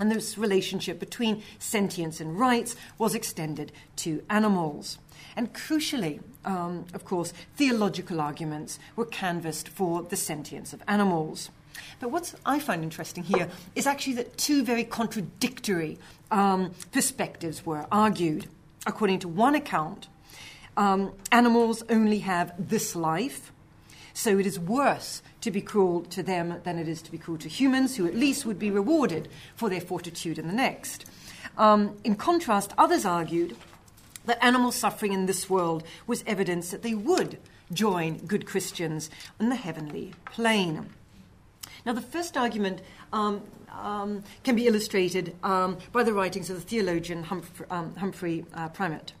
And 0.00 0.10
this 0.10 0.38
relationship 0.38 0.98
between 0.98 1.42
sentience 1.58 2.20
and 2.20 2.38
rights 2.38 2.76
was 2.98 3.14
extended 3.14 3.72
to 3.96 4.22
animals. 4.30 4.98
And 5.36 5.52
crucially, 5.52 6.20
um, 6.44 6.86
of 6.94 7.04
course, 7.04 7.32
theological 7.56 8.20
arguments 8.20 8.78
were 8.96 9.04
canvassed 9.04 9.68
for 9.68 10.02
the 10.02 10.16
sentience 10.16 10.72
of 10.72 10.82
animals. 10.88 11.50
But 12.00 12.10
what 12.10 12.34
I 12.44 12.58
find 12.58 12.82
interesting 12.82 13.22
here 13.24 13.48
is 13.74 13.86
actually 13.86 14.14
that 14.14 14.36
two 14.36 14.64
very 14.64 14.84
contradictory 14.84 15.98
um, 16.30 16.74
perspectives 16.92 17.64
were 17.64 17.86
argued. 17.90 18.46
According 18.86 19.20
to 19.20 19.28
one 19.28 19.54
account, 19.54 20.08
um, 20.76 21.12
animals 21.30 21.82
only 21.88 22.20
have 22.20 22.52
this 22.58 22.96
life, 22.96 23.52
so 24.14 24.38
it 24.38 24.46
is 24.46 24.58
worse 24.58 25.22
to 25.42 25.50
be 25.50 25.60
cruel 25.60 26.02
to 26.02 26.22
them 26.22 26.60
than 26.64 26.78
it 26.78 26.88
is 26.88 27.02
to 27.02 27.12
be 27.12 27.18
cruel 27.18 27.38
to 27.38 27.48
humans, 27.48 27.96
who 27.96 28.06
at 28.06 28.14
least 28.14 28.46
would 28.46 28.58
be 28.58 28.70
rewarded 28.70 29.28
for 29.54 29.68
their 29.68 29.80
fortitude 29.80 30.38
in 30.38 30.46
the 30.46 30.54
next. 30.54 31.04
Um, 31.58 31.96
in 32.02 32.16
contrast, 32.16 32.72
others 32.78 33.04
argued 33.04 33.56
that 34.24 34.42
animal 34.42 34.72
suffering 34.72 35.12
in 35.12 35.26
this 35.26 35.50
world 35.50 35.82
was 36.06 36.24
evidence 36.26 36.70
that 36.70 36.82
they 36.82 36.94
would 36.94 37.38
join 37.72 38.18
good 38.18 38.46
Christians 38.46 39.10
on 39.40 39.48
the 39.48 39.56
heavenly 39.56 40.14
plane. 40.26 40.88
Now, 41.84 41.92
the 41.92 42.00
first 42.00 42.36
argument 42.36 42.80
um, 43.12 43.42
um, 43.72 44.22
can 44.44 44.54
be 44.54 44.66
illustrated 44.66 45.34
um, 45.42 45.78
by 45.92 46.02
the 46.04 46.12
writings 46.12 46.50
of 46.50 46.56
the 46.56 46.62
theologian 46.62 47.24
Humphrey, 47.24 47.66
um, 47.70 47.96
Humphrey 47.96 48.44
uh, 48.54 48.68
Primatt. 48.68 49.12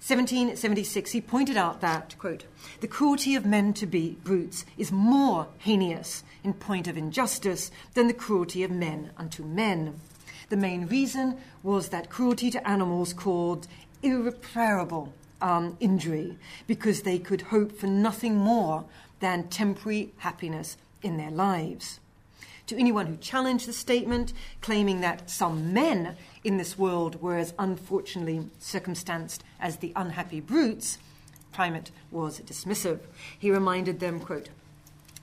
1776, 0.00 1.12
he 1.12 1.20
pointed 1.20 1.58
out 1.58 1.82
that, 1.82 2.16
quote, 2.18 2.44
the 2.80 2.88
cruelty 2.88 3.34
of 3.34 3.44
men 3.44 3.74
to 3.74 3.86
be 3.86 4.16
brutes 4.24 4.64
is 4.78 4.90
more 4.90 5.48
heinous 5.58 6.24
in 6.42 6.54
point 6.54 6.88
of 6.88 6.96
injustice 6.96 7.70
than 7.92 8.06
the 8.06 8.14
cruelty 8.14 8.64
of 8.64 8.70
men 8.70 9.10
unto 9.18 9.44
men. 9.44 10.00
The 10.48 10.56
main 10.56 10.86
reason 10.86 11.36
was 11.62 11.90
that 11.90 12.08
cruelty 12.08 12.50
to 12.50 12.66
animals 12.66 13.12
caused 13.12 13.68
irreparable 14.02 15.12
um, 15.42 15.76
injury 15.80 16.38
because 16.66 17.02
they 17.02 17.18
could 17.18 17.42
hope 17.42 17.70
for 17.70 17.86
nothing 17.86 18.36
more 18.36 18.86
than 19.20 19.48
temporary 19.48 20.12
happiness 20.16 20.78
in 21.02 21.18
their 21.18 21.30
lives. 21.30 22.00
To 22.70 22.78
anyone 22.78 23.06
who 23.06 23.16
challenged 23.16 23.66
the 23.66 23.72
statement, 23.72 24.32
claiming 24.60 25.00
that 25.00 25.28
some 25.28 25.72
men 25.72 26.14
in 26.44 26.56
this 26.56 26.78
world 26.78 27.20
were 27.20 27.36
as 27.36 27.52
unfortunately 27.58 28.46
circumstanced 28.60 29.42
as 29.58 29.78
the 29.78 29.92
unhappy 29.96 30.38
brutes, 30.38 30.98
Primatt 31.52 31.90
was 32.12 32.38
dismissive. 32.38 33.00
He 33.36 33.50
reminded 33.50 33.98
them, 33.98 34.20
quote, 34.20 34.50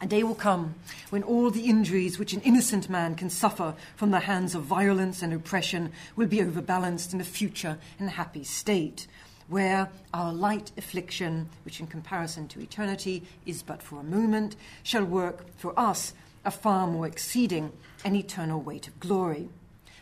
a 0.01 0.07
day 0.07 0.23
will 0.23 0.35
come 0.35 0.75
when 1.09 1.23
all 1.23 1.49
the 1.49 1.67
injuries 1.67 2.19
which 2.19 2.33
an 2.33 2.41
innocent 2.41 2.89
man 2.89 3.15
can 3.15 3.29
suffer 3.29 3.75
from 3.95 4.11
the 4.11 4.19
hands 4.19 4.53
of 4.53 4.63
violence 4.63 5.21
and 5.21 5.31
oppression 5.31 5.93
will 6.17 6.27
be 6.27 6.41
overbalanced 6.41 7.13
in 7.13 7.21
a 7.21 7.23
future 7.23 7.77
and 7.97 8.09
happy 8.09 8.43
state, 8.43 9.07
where 9.47 9.89
our 10.13 10.33
light 10.33 10.73
affliction, 10.77 11.47
which 11.63 11.79
in 11.79 11.87
comparison 11.87 12.49
to 12.49 12.59
eternity 12.59 13.23
is 13.45 13.63
but 13.63 13.81
for 13.81 14.01
a 14.01 14.03
moment, 14.03 14.57
shall 14.83 15.05
work 15.05 15.45
for 15.55 15.73
us 15.79 16.11
a 16.47 16.51
far 16.51 16.87
more 16.87 17.05
exceeding 17.05 17.73
and 18.05 18.15
eternal 18.15 18.61
weight 18.61 18.87
of 18.87 18.99
glory. 18.99 19.49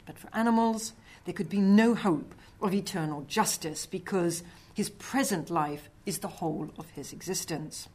But 0.06 0.20
for 0.20 0.30
animals, 0.32 0.94
there 1.25 1.34
could 1.34 1.50
be 1.50 1.60
no 1.60 1.96
hope 1.96 2.36
of 2.62 2.74
eternal 2.74 3.25
justice 3.28 3.88
because 3.88 4.44
his 4.74 4.92
present 4.92 5.50
life 5.50 5.90
is 6.06 6.20
the 6.20 6.28
whole 6.28 6.70
of 6.78 6.90
his 6.92 7.12
existence. 7.12 7.90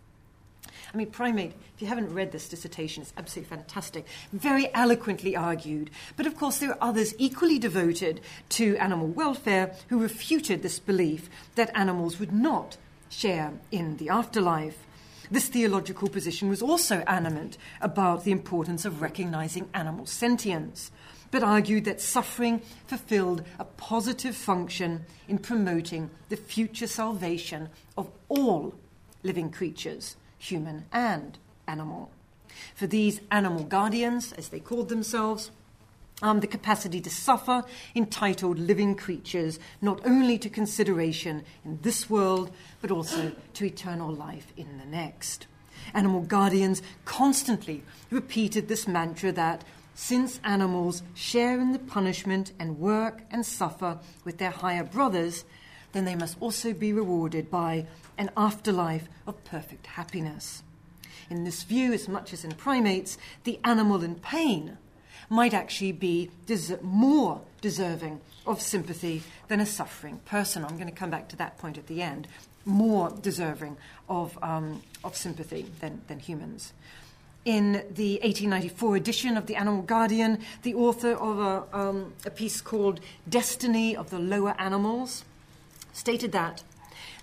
I 0.93 0.97
mean, 0.97 1.11
Primatt, 1.11 1.53
if 1.75 1.81
you 1.81 1.87
haven't 1.87 2.13
read 2.13 2.33
this 2.33 2.49
dissertation, 2.49 3.03
it's 3.03 3.13
absolutely 3.17 3.57
fantastic. 3.57 4.07
Very 4.33 4.69
eloquently 4.75 5.37
argued. 5.37 5.91
But 6.17 6.27
of 6.27 6.37
course, 6.37 6.59
there 6.59 6.71
are 6.71 6.79
others 6.81 7.15
equally 7.19 7.59
devoted 7.61 8.21
to 8.51 8.77
animal 8.79 9.07
welfare 9.07 9.77
who 9.89 10.03
refuted 10.03 10.63
this 10.63 10.81
belief 10.81 11.31
that 11.55 11.71
animals 11.77 12.19
would 12.19 12.33
not 12.33 12.77
share 13.09 13.53
in 13.71 13.99
the 13.99 14.09
afterlife. 14.09 14.79
This 15.31 15.49
theological 15.49 16.09
position 16.09 16.49
was 16.49 16.63
also 16.63 16.99
animate 17.07 17.57
about 17.81 18.25
the 18.25 18.33
importance 18.33 18.85
of 18.85 19.01
recognizing 19.01 19.69
animal 19.75 20.07
sentience 20.07 20.91
but 21.31 21.43
argued 21.43 21.85
that 21.85 22.01
suffering 22.01 22.61
fulfilled 22.87 23.45
a 23.59 23.65
positive 23.65 24.35
function 24.35 25.05
in 25.29 25.39
promoting 25.39 26.11
the 26.29 26.37
future 26.37 26.87
salvation 26.87 27.69
of 27.97 28.11
all 28.29 28.75
living 29.23 29.51
creatures, 29.51 30.17
human 30.39 30.85
and 30.93 31.39
animal. 31.67 32.11
For 32.75 32.87
these 32.87 33.21
animal 33.31 33.65
guardians, 33.65 34.33
as 34.33 34.49
they 34.49 34.61
called 34.61 34.89
themselves, 34.89 35.51
um, 36.23 36.41
the 36.41 36.47
capacity 36.47 37.01
to 37.01 37.11
suffer 37.11 37.65
entitled 37.95 38.59
living 38.59 38.95
creatures 38.95 39.59
not 39.81 40.01
only 40.07 40.39
to 40.39 40.49
consideration 40.49 41.45
in 41.65 41.79
this 41.83 42.11
world, 42.11 42.51
but 42.81 42.91
also 42.91 43.33
to 43.55 43.67
eternal 43.67 44.13
life 44.13 44.53
in 44.57 44.79
the 44.79 44.87
next. 44.87 45.47
Animal 45.95 46.23
guardians 46.23 46.83
constantly 47.05 47.83
repeated 48.11 48.69
this 48.69 48.87
mantra 48.87 49.33
that 49.33 49.65
since 49.95 50.41
animals 50.45 51.03
share 51.15 51.61
in 51.61 51.73
the 51.73 51.79
punishment 51.79 52.53
and 52.59 52.79
work 52.79 53.23
and 53.31 53.45
suffer 53.45 53.99
with 54.25 54.39
their 54.39 54.51
higher 54.51 54.85
brothers, 54.85 55.45
then 55.93 56.05
they 56.05 56.15
must 56.15 56.37
also 56.41 56.73
be 56.73 56.93
rewarded 56.93 57.51
by 57.51 57.87
an 58.17 58.31
afterlife 58.37 59.09
of 59.27 59.43
perfect 59.45 59.87
happiness. 59.87 60.63
In 61.29 61.45
this 61.45 61.63
view, 61.65 61.93
as 61.93 62.09
much 62.09 62.33
as 62.33 62.45
in 62.45 62.53
Primatt's, 62.53 63.19
the 63.45 63.61
animal 63.65 64.03
in 64.03 64.17
pain 64.17 64.79
might 65.31 65.55
actually 65.55 65.93
be 65.93 66.31
des- 66.45 66.77
more 66.83 67.41
deserving 67.63 68.21
of 68.47 68.61
sympathy 68.61 69.23
than 69.49 69.61
a 69.61 69.67
suffering 69.67 70.19
person. 70.27 70.65
I'm 70.65 70.77
going 70.77 70.89
to 70.89 70.95
come 70.95 71.11
back 71.11 71.29
to 71.31 71.37
that 71.37 71.57
point 71.57 71.79
at 71.79 71.87
the 71.87 72.03
end. 72.03 72.27
More 72.67 73.11
deserving 73.23 73.79
of, 74.09 74.37
um, 74.43 74.83
of 75.03 75.17
sympathy 75.17 75.67
than, 75.81 76.03
than 76.09 76.19
humans. 76.19 76.73
In 77.45 77.73
the 77.73 78.21
1894 78.23 78.97
edition 78.97 79.37
of 79.37 79.47
The 79.47 79.57
Animal 79.57 79.83
Guardian, 79.83 80.41
the 80.63 80.75
author 80.75 81.13
of 81.13 81.39
a, 81.39 81.79
um, 81.79 82.13
a 82.27 82.31
piece 82.31 82.61
called 82.61 83.01
Destiny 83.27 83.97
of 83.97 84.11
the 84.11 84.19
Lower 84.19 84.55
Animals 84.59 85.25
stated 85.93 86.33
that 86.33 86.63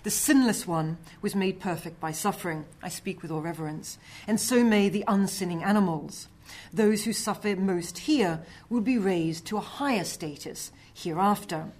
the 0.03 0.09
sinless 0.09 0.65
one 0.65 0.97
was 1.21 1.35
made 1.35 1.59
perfect 1.59 1.99
by 1.99 2.11
suffering. 2.11 2.65
I 2.81 2.89
speak 2.89 3.21
with 3.21 3.29
all 3.29 3.41
reverence. 3.41 3.97
And 4.25 4.39
so 4.39 4.63
may 4.63 4.89
the 4.89 5.03
unsinning 5.07 5.63
animals. 5.63 6.27
Those 6.73 7.03
who 7.03 7.13
suffer 7.13 7.55
most 7.55 7.99
here 7.99 8.41
will 8.69 8.81
be 8.81 8.97
raised 8.97 9.45
to 9.47 9.57
a 9.57 9.61
higher 9.61 10.03
status 10.03 10.71
hereafter. 10.93 11.71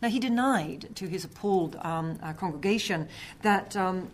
Now, 0.00 0.08
he 0.08 0.18
denied 0.18 0.88
to 0.96 1.06
his 1.06 1.24
appalled 1.24 1.76
um, 1.82 2.18
uh, 2.22 2.32
congregation 2.32 3.08
that, 3.42 3.76
um, 3.76 4.10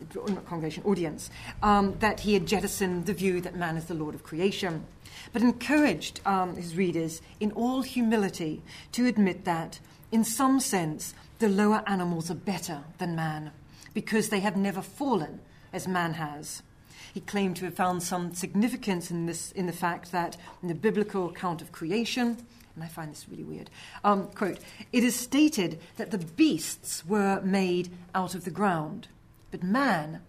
congregation, 0.46 0.82
audience, 0.84 1.30
um, 1.62 1.96
that 2.00 2.20
he 2.20 2.34
had 2.34 2.46
jettisoned 2.46 3.06
the 3.06 3.14
view 3.14 3.40
that 3.42 3.54
man 3.54 3.76
is 3.76 3.84
the 3.84 3.94
Lord 3.94 4.14
of 4.14 4.24
creation, 4.24 4.84
but 5.32 5.42
encouraged 5.42 6.20
um, 6.26 6.56
his 6.56 6.74
readers 6.74 7.22
in 7.38 7.52
all 7.52 7.82
humility 7.82 8.62
to 8.92 9.06
admit 9.06 9.44
that, 9.44 9.78
in 10.10 10.24
some 10.24 10.58
sense, 10.58 11.14
the 11.38 11.48
lower 11.48 11.82
animals 11.86 12.30
are 12.30 12.34
better 12.34 12.82
than 12.98 13.14
man 13.14 13.52
because 13.94 14.28
they 14.28 14.40
have 14.40 14.56
never 14.56 14.82
fallen 14.82 15.40
as 15.72 15.86
man 15.86 16.14
has. 16.14 16.62
He 17.18 17.24
claimed 17.24 17.56
to 17.56 17.64
have 17.64 17.74
found 17.74 18.04
some 18.04 18.32
significance 18.32 19.10
in, 19.10 19.26
this, 19.26 19.50
in 19.50 19.66
the 19.66 19.72
fact 19.72 20.12
that 20.12 20.36
in 20.62 20.68
the 20.68 20.74
biblical 20.76 21.28
account 21.28 21.60
of 21.60 21.72
creation, 21.72 22.36
and 22.76 22.84
I 22.84 22.86
find 22.86 23.10
this 23.10 23.26
really 23.28 23.42
weird, 23.42 23.70
um, 24.04 24.28
quote, 24.28 24.60
it 24.92 25.02
is 25.02 25.16
stated 25.16 25.80
that 25.96 26.12
the 26.12 26.18
beasts 26.18 27.04
were 27.04 27.40
made 27.40 27.90
out 28.14 28.36
of 28.36 28.44
the 28.44 28.52
ground, 28.52 29.08
but 29.50 29.64
man 29.64 30.20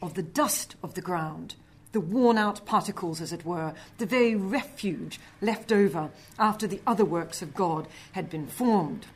of 0.00 0.14
the 0.14 0.22
dust 0.22 0.76
of 0.84 0.94
the 0.94 1.00
ground, 1.00 1.56
the 1.90 1.98
worn 1.98 2.38
out 2.38 2.64
particles, 2.64 3.20
as 3.20 3.32
it 3.32 3.44
were, 3.44 3.74
the 3.98 4.06
very 4.06 4.36
refuge 4.36 5.18
left 5.40 5.72
over 5.72 6.10
after 6.38 6.68
the 6.68 6.80
other 6.86 7.04
works 7.04 7.42
of 7.42 7.56
God 7.56 7.88
had 8.12 8.30
been 8.30 8.46
formed. 8.46 9.06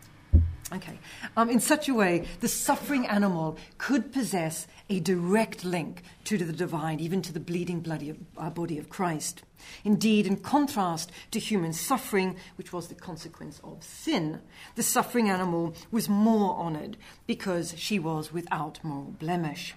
Okay. 0.72 1.00
Um, 1.36 1.50
in 1.50 1.58
such 1.58 1.88
a 1.88 1.94
way, 1.94 2.26
the 2.38 2.48
suffering 2.48 3.04
animal 3.06 3.58
could 3.78 4.12
possess 4.12 4.68
a 4.88 5.00
direct 5.00 5.64
link 5.64 6.02
to 6.24 6.38
the 6.38 6.52
divine, 6.52 7.00
even 7.00 7.22
to 7.22 7.32
the 7.32 7.40
bleeding 7.40 7.80
bloody 7.80 8.14
uh, 8.38 8.50
body 8.50 8.78
of 8.78 8.88
Christ. 8.88 9.42
Indeed, 9.84 10.26
in 10.26 10.36
contrast 10.36 11.10
to 11.32 11.40
human 11.40 11.72
suffering, 11.72 12.36
which 12.56 12.72
was 12.72 12.86
the 12.86 12.94
consequence 12.94 13.60
of 13.64 13.82
sin, 13.82 14.40
the 14.76 14.82
suffering 14.84 15.28
animal 15.28 15.74
was 15.90 16.08
more 16.08 16.54
honored 16.56 16.96
because 17.26 17.74
she 17.76 17.98
was 17.98 18.32
without 18.32 18.78
moral 18.84 19.16
blemish. 19.18 19.74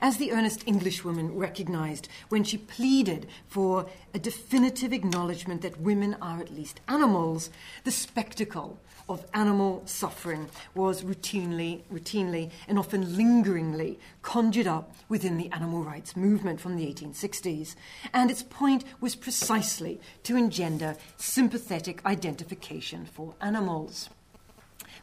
As 0.00 0.16
the 0.18 0.32
earnest 0.32 0.66
Englishwoman 0.66 1.36
recognized 1.36 2.08
when 2.28 2.44
she 2.44 2.58
pleaded 2.58 3.26
for 3.48 3.86
a 4.12 4.18
definitive 4.18 4.92
acknowledgement 4.92 5.62
that 5.62 5.80
women 5.80 6.16
are 6.20 6.40
at 6.40 6.54
least 6.54 6.80
animals, 6.88 7.50
the 7.84 7.90
spectacle 7.90 8.78
of 9.08 9.24
animal 9.34 9.82
suffering 9.86 10.48
was 10.74 11.02
routinely, 11.02 11.82
routinely 11.92 12.50
and 12.66 12.78
often 12.78 13.16
lingeringly 13.16 13.98
conjured 14.22 14.66
up 14.66 14.94
within 15.08 15.36
the 15.36 15.50
animal 15.52 15.82
rights 15.82 16.16
movement 16.16 16.60
from 16.60 16.76
the 16.76 16.86
1860s. 16.86 17.74
And 18.12 18.30
its 18.30 18.42
point 18.42 18.84
was 19.00 19.14
precisely 19.14 20.00
to 20.22 20.36
engender 20.36 20.96
sympathetic 21.16 22.04
identification 22.06 23.04
for 23.04 23.34
animals. 23.40 24.08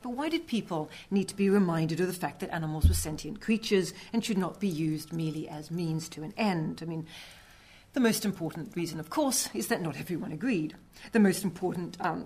But 0.01 0.11
why 0.11 0.29
did 0.29 0.47
people 0.47 0.89
need 1.11 1.27
to 1.27 1.35
be 1.35 1.49
reminded 1.49 1.99
of 1.99 2.07
the 2.07 2.13
fact 2.13 2.39
that 2.39 2.53
animals 2.53 2.87
were 2.87 2.95
sentient 2.95 3.39
creatures 3.39 3.93
and 4.11 4.25
should 4.25 4.37
not 4.37 4.59
be 4.59 4.67
used 4.67 5.13
merely 5.13 5.47
as 5.47 5.69
means 5.69 6.09
to 6.09 6.23
an 6.23 6.33
end? 6.37 6.79
I 6.81 6.85
mean, 6.85 7.05
the 7.93 7.99
most 7.99 8.25
important 8.25 8.75
reason, 8.75 8.99
of 8.99 9.09
course, 9.09 9.49
is 9.53 9.67
that 9.67 9.81
not 9.81 9.99
everyone 9.99 10.31
agreed. 10.31 10.75
The 11.11 11.19
most 11.19 11.43
important 11.43 11.97
um, 11.99 12.25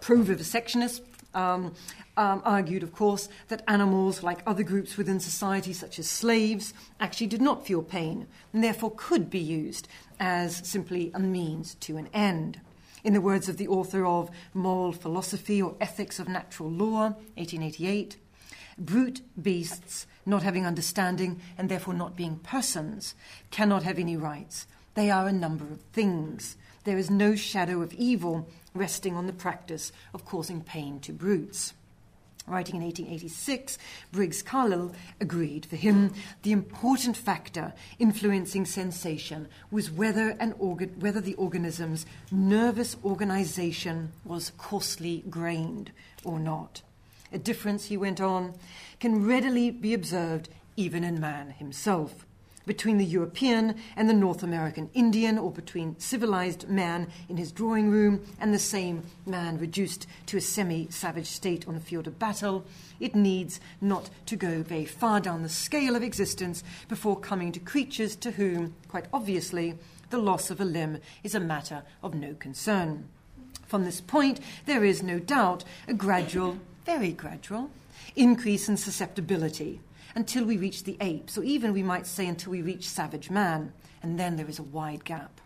pro 0.00 0.18
vivisectionists 0.18 1.00
um, 1.36 1.74
um, 2.16 2.42
argued, 2.44 2.82
of 2.82 2.92
course, 2.92 3.28
that 3.48 3.62
animals, 3.68 4.22
like 4.22 4.42
other 4.46 4.62
groups 4.62 4.96
within 4.96 5.20
society, 5.20 5.72
such 5.72 5.98
as 5.98 6.08
slaves, 6.08 6.72
actually 6.98 7.26
did 7.28 7.42
not 7.42 7.66
feel 7.66 7.82
pain 7.82 8.26
and 8.52 8.64
therefore 8.64 8.92
could 8.96 9.30
be 9.30 9.38
used 9.38 9.86
as 10.18 10.66
simply 10.66 11.10
a 11.14 11.20
means 11.20 11.74
to 11.76 11.96
an 11.96 12.08
end. 12.12 12.60
In 13.04 13.12
the 13.12 13.20
words 13.20 13.48
of 13.48 13.58
the 13.58 13.68
author 13.68 14.04
of 14.04 14.30
Moral 14.52 14.92
Philosophy 14.92 15.62
or 15.62 15.76
Ethics 15.80 16.18
of 16.18 16.28
Natural 16.28 16.70
Law, 16.70 17.10
1888, 17.36 18.16
brute 18.78 19.20
beasts, 19.40 20.06
not 20.24 20.42
having 20.42 20.66
understanding 20.66 21.40
and 21.56 21.68
therefore 21.68 21.94
not 21.94 22.16
being 22.16 22.38
persons, 22.38 23.14
cannot 23.50 23.84
have 23.84 23.98
any 23.98 24.16
rights. 24.16 24.66
They 24.94 25.10
are 25.10 25.28
a 25.28 25.32
number 25.32 25.64
of 25.66 25.82
things. 25.92 26.56
There 26.86 26.96
is 26.96 27.10
no 27.10 27.34
shadow 27.34 27.82
of 27.82 27.92
evil 27.94 28.48
resting 28.72 29.16
on 29.16 29.26
the 29.26 29.32
practice 29.32 29.90
of 30.14 30.24
causing 30.24 30.60
pain 30.60 31.00
to 31.00 31.12
brutes. 31.12 31.74
Writing 32.46 32.76
in 32.76 32.82
1886, 32.82 33.76
Briggs 34.12 34.40
Carlyle 34.40 34.94
agreed. 35.20 35.66
For 35.66 35.74
him, 35.74 36.14
the 36.44 36.52
important 36.52 37.16
factor 37.16 37.72
influencing 37.98 38.66
sensation 38.66 39.48
was 39.68 39.90
whether, 39.90 40.36
an 40.38 40.54
organ, 40.60 40.90
whether 41.00 41.20
the 41.20 41.34
organism's 41.34 42.06
nervous 42.30 42.96
organization 43.04 44.12
was 44.24 44.52
coarsely 44.56 45.24
grained 45.28 45.90
or 46.22 46.38
not. 46.38 46.82
A 47.32 47.38
difference, 47.38 47.86
he 47.86 47.96
went 47.96 48.20
on, 48.20 48.54
can 49.00 49.26
readily 49.26 49.72
be 49.72 49.92
observed 49.92 50.48
even 50.76 51.02
in 51.02 51.18
man 51.18 51.50
himself 51.50 52.25
between 52.66 52.98
the 52.98 53.04
European 53.04 53.76
and 53.96 54.08
the 54.08 54.14
North 54.14 54.42
American 54.42 54.90
Indian, 54.92 55.38
or 55.38 55.50
between 55.50 55.98
civilized 55.98 56.68
man 56.68 57.08
in 57.28 57.36
his 57.36 57.52
drawing 57.52 57.90
room 57.90 58.20
and 58.40 58.52
the 58.52 58.58
same 58.58 59.04
man 59.24 59.56
reduced 59.58 60.06
to 60.26 60.36
a 60.36 60.40
semi 60.40 60.88
savage 60.90 61.28
state 61.28 61.66
on 61.66 61.74
the 61.74 61.80
field 61.80 62.06
of 62.06 62.18
battle, 62.18 62.64
it 63.00 63.14
needs 63.14 63.60
not 63.80 64.10
to 64.26 64.36
go 64.36 64.62
very 64.62 64.84
far 64.84 65.20
down 65.20 65.42
the 65.42 65.48
scale 65.48 65.96
of 65.96 66.02
existence 66.02 66.64
before 66.88 67.18
coming 67.18 67.52
to 67.52 67.60
creatures 67.60 68.16
to 68.16 68.32
whom, 68.32 68.74
quite 68.88 69.06
obviously, 69.12 69.78
the 70.10 70.18
loss 70.18 70.50
of 70.50 70.60
a 70.60 70.64
limb 70.64 70.98
is 71.22 71.34
a 71.34 71.40
matter 71.40 71.82
of 72.02 72.14
no 72.14 72.34
concern. 72.34 73.08
From 73.66 73.84
this 73.84 74.00
point, 74.00 74.40
there 74.66 74.84
is 74.84 75.02
no 75.02 75.18
doubt 75.18 75.64
a 75.88 75.94
gradual, 75.94 76.58
very 76.84 77.12
gradual, 77.12 77.70
increase 78.14 78.68
in 78.68 78.76
susceptibility 78.76 79.80
until 80.16 80.46
we 80.46 80.56
reach 80.56 80.82
the 80.82 80.96
apes, 81.00 81.36
or 81.36 81.44
even 81.44 81.74
we 81.74 81.82
might 81.82 82.06
say 82.06 82.26
until 82.26 82.50
we 82.50 82.62
reach 82.62 82.88
savage 82.88 83.30
man, 83.30 83.72
and 84.02 84.18
then 84.18 84.36
there 84.36 84.48
is 84.48 84.58
a 84.58 84.64
wide 84.64 85.04
gap. 85.04 85.40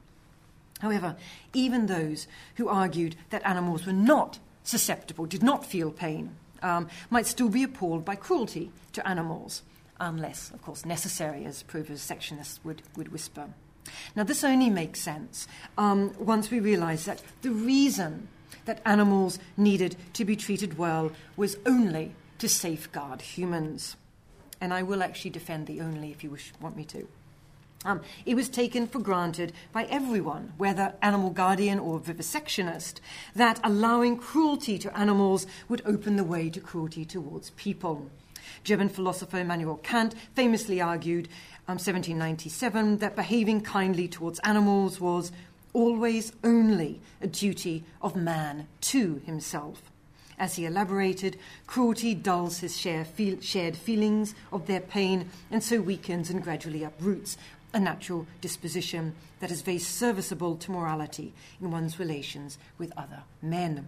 However, 0.78 1.16
even 1.52 1.86
those 1.86 2.28
who 2.54 2.68
argued 2.68 3.16
that 3.30 3.44
animals 3.44 3.84
were 3.84 3.92
not 3.92 4.38
susceptible, 4.62 5.26
did 5.26 5.42
not 5.42 5.66
feel 5.66 5.90
pain, 5.90 6.36
um, 6.62 6.88
might 7.10 7.26
still 7.26 7.48
be 7.48 7.64
appalled 7.64 8.04
by 8.04 8.14
cruelty 8.14 8.70
to 8.92 9.06
animals, 9.06 9.62
unless, 9.98 10.52
of 10.52 10.62
course, 10.62 10.86
necessary, 10.86 11.44
as 11.44 11.64
pro-vivisectionists 11.64 12.60
would, 12.64 12.82
would 12.96 13.12
whisper. 13.12 13.48
Now, 14.14 14.22
this 14.22 14.44
only 14.44 14.70
makes 14.70 15.00
sense 15.00 15.48
um, 15.76 16.14
once 16.18 16.48
we 16.50 16.60
realize 16.60 17.06
that 17.06 17.22
the 17.42 17.50
reason 17.50 18.28
that 18.66 18.80
animals 18.84 19.40
needed 19.56 19.96
to 20.12 20.24
be 20.24 20.36
treated 20.36 20.78
well 20.78 21.10
was 21.36 21.56
only 21.66 22.14
to 22.38 22.48
safeguard 22.48 23.20
humans 23.20 23.96
and 24.60 24.72
I 24.74 24.82
will 24.82 25.02
actually 25.02 25.30
defend 25.30 25.66
the 25.66 25.80
only 25.80 26.10
if 26.10 26.22
you 26.22 26.30
wish, 26.30 26.52
want 26.60 26.76
me 26.76 26.84
to. 26.86 27.08
Um, 27.82 28.02
it 28.26 28.34
was 28.34 28.50
taken 28.50 28.86
for 28.86 28.98
granted 28.98 29.54
by 29.72 29.84
everyone, 29.84 30.52
whether 30.58 30.94
animal 31.00 31.30
guardian 31.30 31.78
or 31.78 31.98
vivisectionist, 31.98 33.00
that 33.34 33.58
allowing 33.64 34.18
cruelty 34.18 34.78
to 34.80 34.96
animals 34.96 35.46
would 35.68 35.80
open 35.86 36.16
the 36.16 36.24
way 36.24 36.50
to 36.50 36.60
cruelty 36.60 37.06
towards 37.06 37.50
people. 37.50 38.10
German 38.64 38.90
philosopher 38.90 39.38
Immanuel 39.38 39.78
Kant 39.78 40.14
famously 40.34 40.78
argued, 40.78 41.28
um, 41.68 41.76
1797, 41.76 42.98
that 42.98 43.16
behaving 43.16 43.62
kindly 43.62 44.08
towards 44.08 44.40
animals 44.40 45.00
was 45.00 45.32
always 45.72 46.32
only 46.44 47.00
a 47.22 47.26
duty 47.26 47.84
of 48.02 48.14
man 48.14 48.66
to 48.80 49.22
himself. 49.24 49.89
As 50.40 50.56
he 50.56 50.64
elaborated, 50.64 51.38
cruelty 51.66 52.14
dulls 52.14 52.60
his 52.60 52.80
share 52.80 53.04
feel, 53.04 53.38
shared 53.42 53.76
feelings 53.76 54.34
of 54.50 54.66
their 54.66 54.80
pain 54.80 55.28
and 55.50 55.62
so 55.62 55.82
weakens 55.82 56.30
and 56.30 56.42
gradually 56.42 56.82
uproots 56.82 57.36
a 57.74 57.78
natural 57.78 58.26
disposition 58.40 59.14
that 59.40 59.50
is 59.50 59.60
very 59.60 59.78
serviceable 59.78 60.56
to 60.56 60.72
morality 60.72 61.34
in 61.60 61.70
one's 61.70 61.98
relations 61.98 62.56
with 62.78 62.90
other 62.96 63.22
men. 63.42 63.86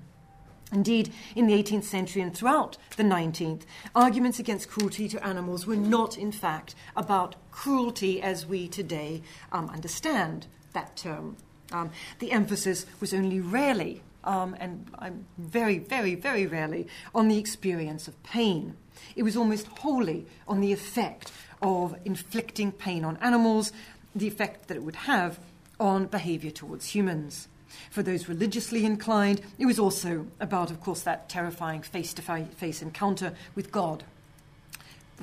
Indeed, 0.71 1.13
in 1.35 1.47
the 1.47 1.55
18th 1.55 1.85
century 1.85 2.21
and 2.21 2.37
throughout 2.37 2.77
the 2.97 3.03
19th, 3.03 3.63
arguments 3.95 4.39
against 4.39 4.69
cruelty 4.69 5.09
to 5.09 5.27
animals 5.27 5.67
were 5.67 5.75
not, 5.77 6.19
in 6.19 6.33
fact, 6.33 6.75
about 6.95 7.35
cruelty 7.51 8.21
as 8.21 8.47
we 8.47 8.69
today 8.69 9.23
um, 9.53 9.71
understand 9.71 10.47
that 10.75 10.97
term. 10.97 11.39
Um, 11.73 11.91
the 12.19 12.33
emphasis 12.33 12.85
was 13.01 13.15
only 13.15 13.41
rarely, 13.41 14.03
um, 14.25 14.57
and 14.59 14.87
I'm 14.99 15.27
very, 15.39 15.79
very, 15.79 16.15
very 16.15 16.47
rarely, 16.47 16.87
on 17.15 17.29
the 17.29 17.39
experience 17.39 18.09
of 18.09 18.23
pain. 18.23 18.77
It 19.17 19.23
was 19.23 19.37
almost 19.37 19.67
wholly 19.67 20.27
on 20.47 20.61
the 20.61 20.73
effect 20.73 21.33
of 21.61 21.97
inflicting 22.05 22.73
pain 22.73 23.05
on 23.05 23.17
animals, 23.19 23.73
the 24.15 24.29
effect 24.29 24.69
that 24.69 24.77
it 24.77 24.83
would 24.83 24.97
have 24.97 25.39
on 25.81 26.07
behavior 26.07 26.51
towards 26.51 26.95
humans. 26.95 27.49
For 27.91 28.03
those 28.03 28.29
religiously 28.29 28.85
inclined, 28.85 29.41
it 29.59 29.67
was 29.67 29.79
also 29.79 30.27
about, 30.41 30.71
of 30.71 30.81
course, 30.81 31.03
that 31.03 31.29
terrifying 31.29 31.83
face 31.83 32.13
to 32.15 32.23
face 32.23 32.83
encounter 32.83 33.35
with 33.55 33.73
God. 33.73 34.05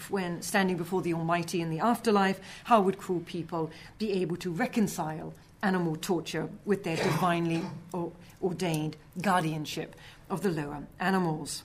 When 0.10 0.42
standing 0.42 0.78
before 0.78 1.02
the 1.02 1.14
Almighty 1.14 1.62
in 1.62 1.70
the 1.70 1.80
afterlife, 1.80 2.40
how 2.66 2.82
would 2.82 2.98
cruel 2.98 3.22
people 3.22 3.70
be 3.98 4.14
able 4.14 4.38
to 4.38 4.52
reconcile 4.52 5.34
animal 5.62 5.96
torture 5.98 6.50
with 6.66 6.84
their 6.84 6.96
divinely 6.96 7.62
ordained 8.42 8.98
guardianship 9.22 9.96
of 10.30 10.42
the 10.42 10.50
lower 10.50 10.84
animals? 11.00 11.64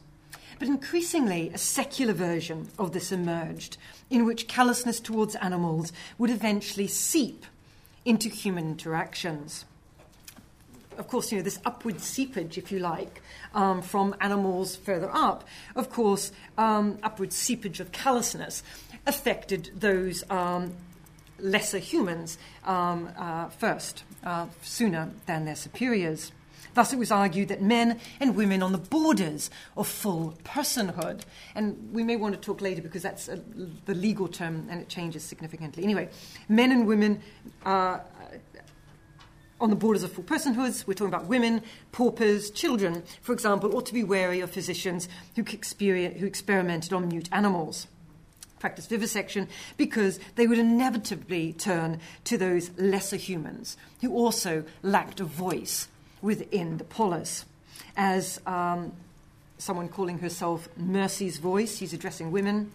But 0.58 0.68
increasingly, 0.68 1.50
a 1.50 1.58
secular 1.58 2.12
version 2.12 2.68
of 2.78 2.92
this 2.92 3.10
emerged, 3.10 3.76
in 4.08 4.24
which 4.24 4.46
callousness 4.46 5.00
towards 5.00 5.34
animals 5.36 5.92
would 6.16 6.30
eventually 6.30 6.86
seep 6.86 7.44
into 8.04 8.28
human 8.28 8.68
interactions 8.68 9.64
of 10.98 11.08
course, 11.08 11.30
you 11.32 11.38
know, 11.38 11.44
this 11.44 11.60
upward 11.64 12.00
seepage, 12.00 12.58
if 12.58 12.70
you 12.70 12.78
like, 12.78 13.22
um, 13.54 13.82
from 13.82 14.14
animals 14.20 14.76
further 14.76 15.10
up, 15.12 15.44
of 15.76 15.90
course, 15.90 16.32
um, 16.58 16.98
upward 17.02 17.32
seepage 17.32 17.80
of 17.80 17.92
callousness 17.92 18.62
affected 19.06 19.70
those 19.76 20.24
um, 20.30 20.74
lesser 21.38 21.78
humans 21.78 22.38
um, 22.64 23.10
uh, 23.16 23.48
first, 23.48 24.04
uh, 24.24 24.46
sooner 24.62 25.10
than 25.26 25.44
their 25.44 25.56
superiors. 25.56 26.32
Thus, 26.74 26.92
it 26.92 26.98
was 26.98 27.10
argued 27.10 27.48
that 27.48 27.62
men 27.62 28.00
and 28.20 28.36
women 28.36 28.62
on 28.62 28.72
the 28.72 28.78
borders 28.78 29.50
of 29.76 29.86
full 29.86 30.34
personhood, 30.44 31.22
and 31.54 31.92
we 31.92 32.02
may 32.02 32.16
want 32.16 32.34
to 32.34 32.40
talk 32.40 32.60
later 32.60 32.82
because 32.82 33.02
that's 33.02 33.28
a, 33.28 33.40
the 33.86 33.94
legal 33.94 34.28
term 34.28 34.66
and 34.68 34.80
it 34.80 34.88
changes 34.88 35.22
significantly. 35.22 35.84
Anyway, 35.84 36.08
men 36.48 36.72
and 36.72 36.86
women 36.86 37.20
uh, 37.64 37.98
on 39.60 39.70
the 39.70 39.76
borders 39.76 40.02
of 40.02 40.12
full 40.12 40.24
personhoods, 40.24 40.86
we're 40.86 40.94
talking 40.94 41.14
about 41.14 41.26
women, 41.26 41.62
paupers, 41.92 42.50
children, 42.50 43.04
for 43.22 43.32
example, 43.32 43.76
ought 43.76 43.86
to 43.86 43.94
be 43.94 44.02
wary 44.02 44.40
of 44.40 44.50
physicians 44.50 45.08
who, 45.36 45.42
who 45.42 46.26
experimented 46.26 46.92
on 46.92 47.08
mute 47.08 47.28
animals 47.32 47.86
practice 48.60 48.86
vivisection 48.86 49.46
because 49.76 50.18
they 50.36 50.46
would 50.46 50.58
inevitably 50.58 51.52
turn 51.52 52.00
to 52.24 52.38
those 52.38 52.70
lesser 52.78 53.16
humans 53.16 53.76
who 54.00 54.10
also 54.14 54.64
lacked 54.82 55.20
a 55.20 55.24
voice 55.24 55.86
within 56.24 56.78
the 56.78 56.84
polis. 56.84 57.44
As 57.96 58.40
um, 58.46 58.92
someone 59.58 59.88
calling 59.88 60.18
herself 60.18 60.68
Mercy's 60.76 61.36
voice, 61.36 61.76
she's 61.76 61.92
addressing 61.92 62.32
women, 62.32 62.72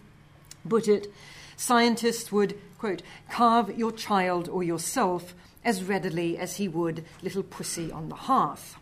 put 0.66 0.86
it, 0.86 1.08
scientists 1.56 2.30
would, 2.30 2.56
quote, 2.78 3.02
carve 3.28 3.76
your 3.76 3.92
child 3.92 4.48
or 4.48 4.62
yourself 4.62 5.34
as 5.64 5.82
readily 5.82 6.38
as 6.38 6.56
he 6.56 6.68
would 6.68 7.04
little 7.22 7.42
pussy 7.42 7.90
on 7.90 8.08
the 8.08 8.14
hearth. 8.14 8.76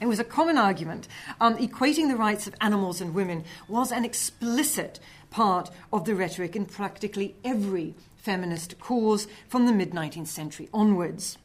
It 0.00 0.06
was 0.06 0.20
a 0.20 0.24
common 0.24 0.56
argument. 0.56 1.06
Um, 1.40 1.56
equating 1.58 2.08
the 2.08 2.16
rights 2.16 2.46
of 2.46 2.54
animals 2.60 3.00
and 3.00 3.14
women 3.14 3.44
was 3.68 3.92
an 3.92 4.04
explicit 4.04 5.00
part 5.30 5.70
of 5.92 6.04
the 6.04 6.14
rhetoric 6.14 6.56
in 6.56 6.66
practically 6.66 7.34
every 7.44 7.94
feminist 8.16 8.78
cause 8.78 9.26
from 9.48 9.66
the 9.66 9.72
mid 9.72 9.90
19th 9.90 10.28
century 10.28 10.68
onwards. 10.72 11.36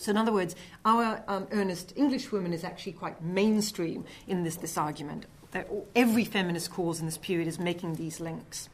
So, 0.00 0.10
in 0.10 0.16
other 0.16 0.32
words, 0.32 0.56
our 0.86 1.22
um, 1.28 1.46
earnest 1.52 1.92
English 1.94 2.32
woman 2.32 2.54
is 2.54 2.64
actually 2.64 2.92
quite 2.92 3.22
mainstream 3.22 4.06
in 4.26 4.44
this, 4.44 4.56
this 4.56 4.78
argument. 4.78 5.26
That 5.50 5.68
every 5.94 6.24
feminist 6.24 6.70
cause 6.70 7.00
in 7.00 7.06
this 7.06 7.18
period 7.18 7.48
is 7.48 7.58
making 7.58 7.96
these 7.96 8.18
links. 8.18 8.68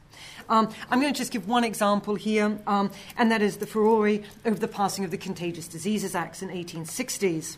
Um, 0.47 0.69
I'm 0.89 1.01
going 1.01 1.13
to 1.13 1.17
just 1.17 1.31
give 1.31 1.47
one 1.47 1.63
example 1.63 2.15
here, 2.15 2.59
um, 2.65 2.91
and 3.17 3.31
that 3.31 3.41
is 3.41 3.57
the 3.57 3.67
furore 3.67 4.19
over 4.45 4.57
the 4.57 4.67
passing 4.67 5.03
of 5.03 5.11
the 5.11 5.17
Contagious 5.17 5.67
Diseases 5.67 6.15
Acts 6.15 6.41
in 6.41 6.49
1860s. 6.49 7.57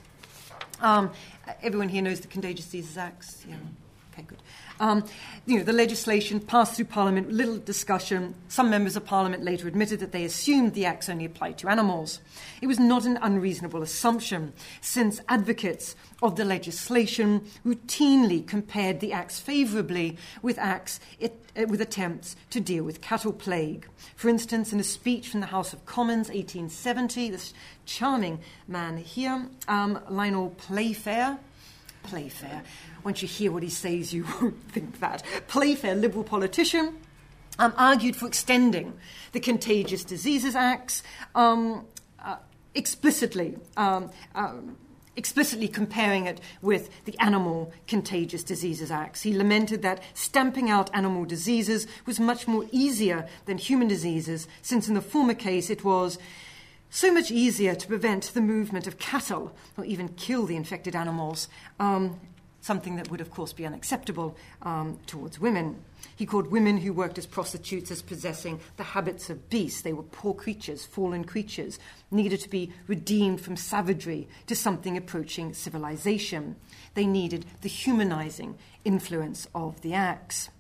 Um, 0.82 1.12
everyone 1.62 1.90
here 1.90 2.02
knows 2.02 2.22
the 2.22 2.28
Contagious 2.28 2.66
Diseases 2.66 2.98
Acts? 2.98 3.46
Yeah. 3.48 3.56
Um, 4.80 5.04
you 5.46 5.58
know, 5.58 5.64
the 5.64 5.74
legislation 5.74 6.40
passed 6.40 6.76
through 6.76 6.86
Parliament, 6.86 7.28
with 7.28 7.36
little 7.36 7.58
discussion. 7.58 8.36
Some 8.48 8.70
members 8.70 8.96
of 8.96 9.06
Parliament 9.06 9.44
later 9.44 9.68
admitted 9.68 10.00
that 10.00 10.12
they 10.12 10.24
assumed 10.24 10.74
the 10.74 10.86
acts 10.86 11.10
only 11.10 11.26
applied 11.26 11.58
to 11.60 11.70
animals. 11.70 12.20
It 12.62 12.68
was 12.68 12.80
not 12.80 13.06
an 13.06 13.18
unreasonable 13.22 13.82
assumption, 13.82 14.54
since 14.80 15.22
advocates 15.28 15.96
of 16.22 16.36
the 16.36 16.46
legislation 16.46 17.46
routinely 17.66 18.46
compared 18.46 19.00
the 19.00 19.12
acts 19.12 19.40
favourably 19.40 20.18
with 20.42 20.58
acts 20.58 21.00
it, 21.20 21.46
uh, 21.58 21.66
with 21.68 21.82
attempts 21.82 22.36
to 22.50 22.60
deal 22.60 22.84
with 22.84 23.02
cattle 23.02 23.34
plague. 23.34 23.88
For 24.16 24.30
instance, 24.30 24.72
in 24.72 24.80
a 24.80 24.84
speech 24.84 25.30
from 25.30 25.40
the 25.40 25.48
House 25.48 25.74
of 25.74 25.86
Commons, 25.86 26.30
1870, 26.30 27.32
this 27.32 27.54
charming 27.86 28.40
man 28.68 28.98
here, 28.98 29.48
um, 29.68 30.00
Lionel 30.10 30.52
Playfair, 30.52 31.40
Playfair. 32.04 32.64
Once 33.04 33.22
you 33.22 33.28
hear 33.28 33.52
what 33.52 33.64
he 33.64 33.70
says, 33.70 34.14
you 34.14 34.26
won't 34.42 34.62
think 34.72 35.00
that. 35.00 35.24
Playfair, 35.48 35.96
Liberal 35.96 36.24
politician, 36.24 36.98
um, 37.58 37.74
argued 37.78 38.16
for 38.16 38.28
extending 38.28 38.94
the 39.32 39.40
Contagious 39.40 40.04
Diseases 40.04 40.56
Acts 40.56 41.04
um, 41.36 41.86
uh, 42.24 42.38
explicitly. 42.74 43.58
Um, 43.78 44.12
um 44.36 44.78
explicitly 45.20 45.68
comparing 45.68 46.28
it 46.28 46.40
with 46.62 46.90
the 47.04 47.14
Animal 47.20 47.74
Contagious 47.88 48.42
Diseases 48.42 48.90
Acts. 48.90 49.22
He 49.22 49.38
lamented 49.38 49.82
that 49.82 50.02
stamping 50.14 50.70
out 50.70 50.90
animal 50.94 51.26
diseases 51.26 51.88
was 52.06 52.22
much 52.22 52.48
more 52.48 52.66
easier 52.72 53.28
than 53.46 53.58
human 53.58 53.90
diseases, 53.90 54.48
since 54.62 54.88
in 54.88 54.94
the 54.94 55.02
former 55.02 55.34
case 55.34 55.70
it 55.70 55.84
was 55.84 56.18
so 56.90 57.12
much 57.12 57.32
easier 57.32 57.76
to 57.76 57.88
prevent 57.88 58.34
the 58.34 58.42
movement 58.42 58.88
of 58.88 58.98
cattle 58.98 59.54
or 59.78 59.84
even 59.84 60.08
kill 60.10 60.46
the 60.46 60.56
infected 60.56 60.96
animals, 60.96 61.50
um, 61.80 62.20
something 62.70 62.98
that 62.98 63.10
would, 63.10 63.20
of 63.20 63.32
course, 63.32 63.52
be 63.52 63.66
unacceptable 63.66 64.38
um, 64.62 65.00
towards 65.08 65.40
women. 65.40 65.84
He 66.16 66.28
called 66.28 66.52
women 66.52 66.78
who 66.78 66.94
worked 66.94 67.18
as 67.18 67.26
prostitutes 67.26 67.90
as 67.90 68.04
possessing 68.04 68.60
the 68.78 68.84
habits 68.84 69.32
of 69.32 69.50
beasts. 69.50 69.82
They 69.82 69.92
were 69.92 70.04
poor 70.04 70.36
creatures, 70.36 70.86
fallen 70.86 71.24
creatures, 71.24 71.80
needed 72.12 72.42
to 72.42 72.50
be 72.50 72.72
redeemed 72.86 73.42
from 73.42 73.58
savagery 73.58 74.28
to 74.46 74.56
something 74.56 74.96
approaching 74.96 75.52
civilization. 75.56 76.58
They 76.94 77.08
needed 77.08 77.48
the 77.62 77.70
humanizing 77.70 78.56
influence 78.86 79.48
of 79.56 79.82
the 79.82 79.96
acts. 79.96 80.52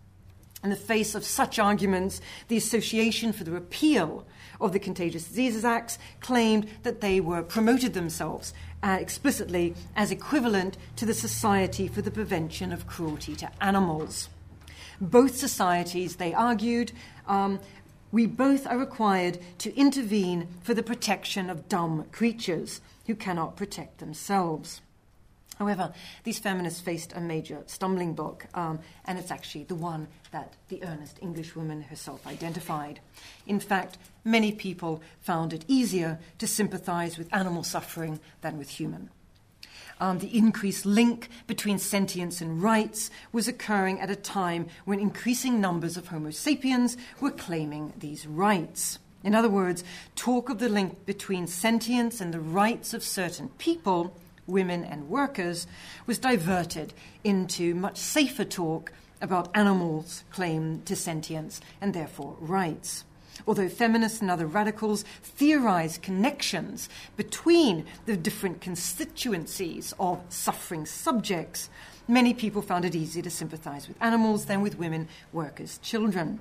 In 0.64 0.72
the 0.72 0.76
face 0.76 1.14
of 1.14 1.24
such 1.24 1.60
arguments, 1.60 2.22
the 2.48 2.58
Association 2.58 3.34
for 3.34 3.44
the 3.44 3.52
Repeal 3.52 4.26
of 4.60 4.74
the 4.74 4.80
Contagious 4.80 5.28
Diseases 5.28 5.66
Acts 5.66 5.98
claimed 6.20 6.68
that 6.84 7.02
they 7.02 7.20
were 7.20 7.42
promoted 7.44 7.94
themselves 7.94 8.54
uh, 8.84 8.98
explicitly 9.00 9.76
as 9.96 10.12
equivalent 10.12 10.78
to 10.96 11.06
the 11.06 11.14
Society 11.14 11.88
for 11.88 12.02
the 12.02 12.12
Prevention 12.12 12.72
of 12.72 12.88
Cruelty 12.88 13.36
to 13.38 13.50
Animals. 13.62 14.30
Both 15.02 15.38
societies, 15.38 16.18
they 16.18 16.34
argued, 16.34 16.92
um, 17.28 17.60
we 18.12 18.26
both 18.26 18.66
are 18.68 18.78
required 18.78 19.40
to 19.60 19.76
intervene 19.76 20.48
for 20.62 20.74
the 20.74 20.84
protection 20.84 21.50
of 21.50 21.70
dumb 21.70 22.06
creatures 22.12 22.82
who 23.08 23.16
cannot 23.16 23.56
protect 23.56 24.00
themselves. 24.00 24.82
However, 25.60 25.92
these 26.24 26.40
feminists 26.40 26.80
faced 26.80 27.12
a 27.14 27.20
major 27.20 27.64
stumbling 27.66 28.14
block, 28.14 28.46
um, 28.54 28.80
and 29.04 29.20
it's 29.20 29.30
actually 29.30 29.66
the 29.66 29.76
one 29.76 30.08
that 30.32 30.54
the 30.70 30.82
earnest 30.84 31.20
Englishwoman 31.22 31.82
herself 31.82 32.26
identified. 32.26 33.02
In 33.46 33.60
fact, 33.60 33.98
many 34.24 34.54
people 34.54 35.02
found 35.20 35.52
it 35.52 35.66
easier 35.68 36.18
to 36.38 36.48
sympathize 36.48 37.18
with 37.18 37.34
animal 37.34 37.64
suffering 37.64 38.22
than 38.40 38.58
with 38.58 38.70
human. 38.70 39.10
Um, 40.00 40.20
the 40.20 40.38
increased 40.38 40.86
link 40.86 41.28
between 41.46 41.78
sentience 41.78 42.40
and 42.40 42.64
rights 42.64 43.12
was 43.34 43.50
occurring 43.50 44.00
at 44.00 44.10
a 44.10 44.16
time 44.16 44.68
when 44.86 45.02
increasing 45.02 45.60
numbers 45.60 45.98
of 45.98 46.08
Homo 46.08 46.32
sapiens 46.32 46.96
were 47.20 47.32
claiming 47.32 47.92
these 47.98 48.26
rights. 48.26 48.98
In 49.26 49.36
other 49.36 49.50
words, 49.50 49.84
talk 50.16 50.48
of 50.48 50.60
the 50.60 50.70
link 50.70 51.06
between 51.06 51.48
sentience 51.48 52.22
and 52.22 52.34
the 52.34 52.40
rights 52.40 52.94
of 52.94 53.04
certain 53.04 53.50
people 53.58 54.16
women, 54.50 54.84
and 54.84 55.10
workers 55.10 55.68
was 56.06 56.18
diverted 56.18 56.94
into 57.24 57.76
much 57.76 57.98
safer 57.98 58.46
talk 58.46 58.92
about 59.22 59.50
animals' 59.56 60.24
claim 60.30 60.82
to 60.86 60.96
sentience 60.96 61.62
and 61.82 61.94
therefore 61.94 62.36
rights. 62.40 63.04
Although 63.48 63.70
feminists 63.70 64.22
and 64.22 64.30
other 64.30 64.46
radicals 64.46 65.04
theorized 65.24 66.02
connections 66.02 66.90
between 67.16 67.86
the 68.06 68.18
different 68.18 68.62
constituencies 68.62 69.94
of 70.00 70.22
suffering 70.30 70.86
subjects, 70.86 71.70
many 72.08 72.34
people 72.34 72.62
found 72.62 72.86
it 72.86 72.96
easier 72.96 73.24
to 73.24 73.30
sympathize 73.30 73.88
with 73.88 74.02
animals 74.02 74.46
than 74.46 74.62
with 74.62 74.78
women, 74.78 75.08
workers, 75.32 75.80
children. 75.82 76.40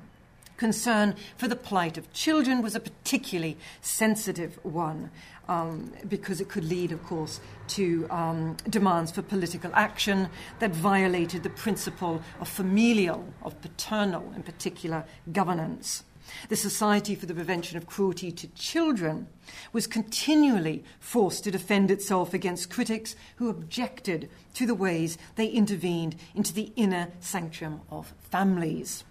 Concern 0.56 1.14
for 1.36 1.46
the 1.46 1.54
plight 1.54 1.96
of 1.96 2.12
children 2.12 2.62
was 2.62 2.74
a 2.74 2.80
particularly 2.80 3.56
sensitive 3.80 4.58
one 4.64 5.10
um, 5.48 5.92
because 6.08 6.40
it 6.40 6.48
could 6.48 6.64
lead, 6.64 6.92
of 6.92 7.02
course, 7.04 7.40
to 7.68 8.06
um, 8.10 8.56
demands 8.68 9.10
for 9.10 9.22
political 9.22 9.70
action 9.74 10.28
that 10.58 10.70
violated 10.70 11.42
the 11.42 11.50
principle 11.50 12.22
of 12.40 12.48
familial, 12.48 13.24
of 13.42 13.60
paternal 13.60 14.32
in 14.36 14.42
particular, 14.42 15.04
governance. 15.32 16.04
The 16.48 16.56
Society 16.56 17.14
for 17.14 17.26
the 17.26 17.34
Prevention 17.34 17.78
of 17.78 17.86
Cruelty 17.86 18.30
to 18.32 18.48
Children 18.48 19.28
was 19.72 19.86
continually 19.86 20.84
forced 21.00 21.44
to 21.44 21.50
defend 21.50 21.90
itself 21.90 22.34
against 22.34 22.70
critics 22.70 23.16
who 23.36 23.48
objected 23.48 24.28
to 24.54 24.66
the 24.66 24.74
ways 24.74 25.16
they 25.36 25.46
intervened 25.46 26.16
into 26.34 26.52
the 26.52 26.72
inner 26.76 27.08
sanctum 27.20 27.80
of 27.90 28.12
families. 28.30 29.04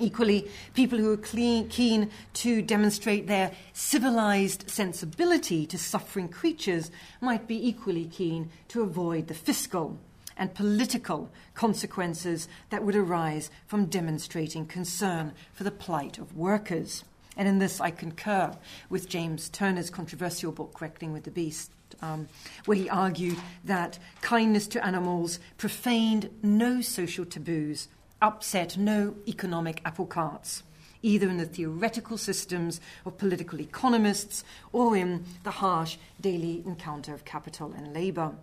Equally, 0.00 0.48
people 0.72 0.98
who 0.98 1.12
are 1.12 1.18
clean, 1.18 1.68
keen 1.68 2.10
to 2.32 2.62
demonstrate 2.62 3.26
their 3.26 3.52
civilized 3.74 4.70
sensibility 4.70 5.66
to 5.66 5.76
suffering 5.76 6.28
creatures 6.28 6.90
might 7.20 7.46
be 7.46 7.68
equally 7.68 8.06
keen 8.06 8.50
to 8.68 8.80
avoid 8.80 9.28
the 9.28 9.34
fiscal 9.34 9.98
and 10.38 10.54
political 10.54 11.30
consequences 11.54 12.48
that 12.70 12.82
would 12.82 12.96
arise 12.96 13.50
from 13.66 13.84
demonstrating 13.84 14.64
concern 14.64 15.32
for 15.52 15.64
the 15.64 15.70
plight 15.70 16.16
of 16.16 16.34
workers. 16.34 17.04
And 17.36 17.46
in 17.46 17.58
this, 17.58 17.78
I 17.78 17.90
concur 17.90 18.56
with 18.88 19.08
James 19.08 19.50
Turner's 19.50 19.90
controversial 19.90 20.50
book, 20.50 20.80
Reckoning 20.80 21.12
with 21.12 21.24
the 21.24 21.30
Beast, 21.30 21.70
um, 22.00 22.26
where 22.64 22.78
he 22.78 22.88
argued 22.88 23.36
that 23.64 23.98
kindness 24.22 24.66
to 24.68 24.84
animals 24.84 25.40
profaned 25.58 26.30
no 26.42 26.80
social 26.80 27.26
taboos, 27.26 27.88
upset 28.22 28.76
no 28.76 29.14
economic 29.26 29.80
apple 29.84 30.06
carts, 30.06 30.62
either 31.02 31.28
in 31.28 31.38
the 31.38 31.46
theoretical 31.46 32.18
systems 32.18 32.80
of 33.04 33.18
political 33.18 33.60
economists 33.60 34.44
or 34.72 34.96
in 34.96 35.24
the 35.44 35.50
harsh 35.50 35.96
daily 36.20 36.62
encounter 36.66 37.14
of 37.14 37.24
capital 37.24 37.72
and 37.72 37.94
labour 37.94 38.34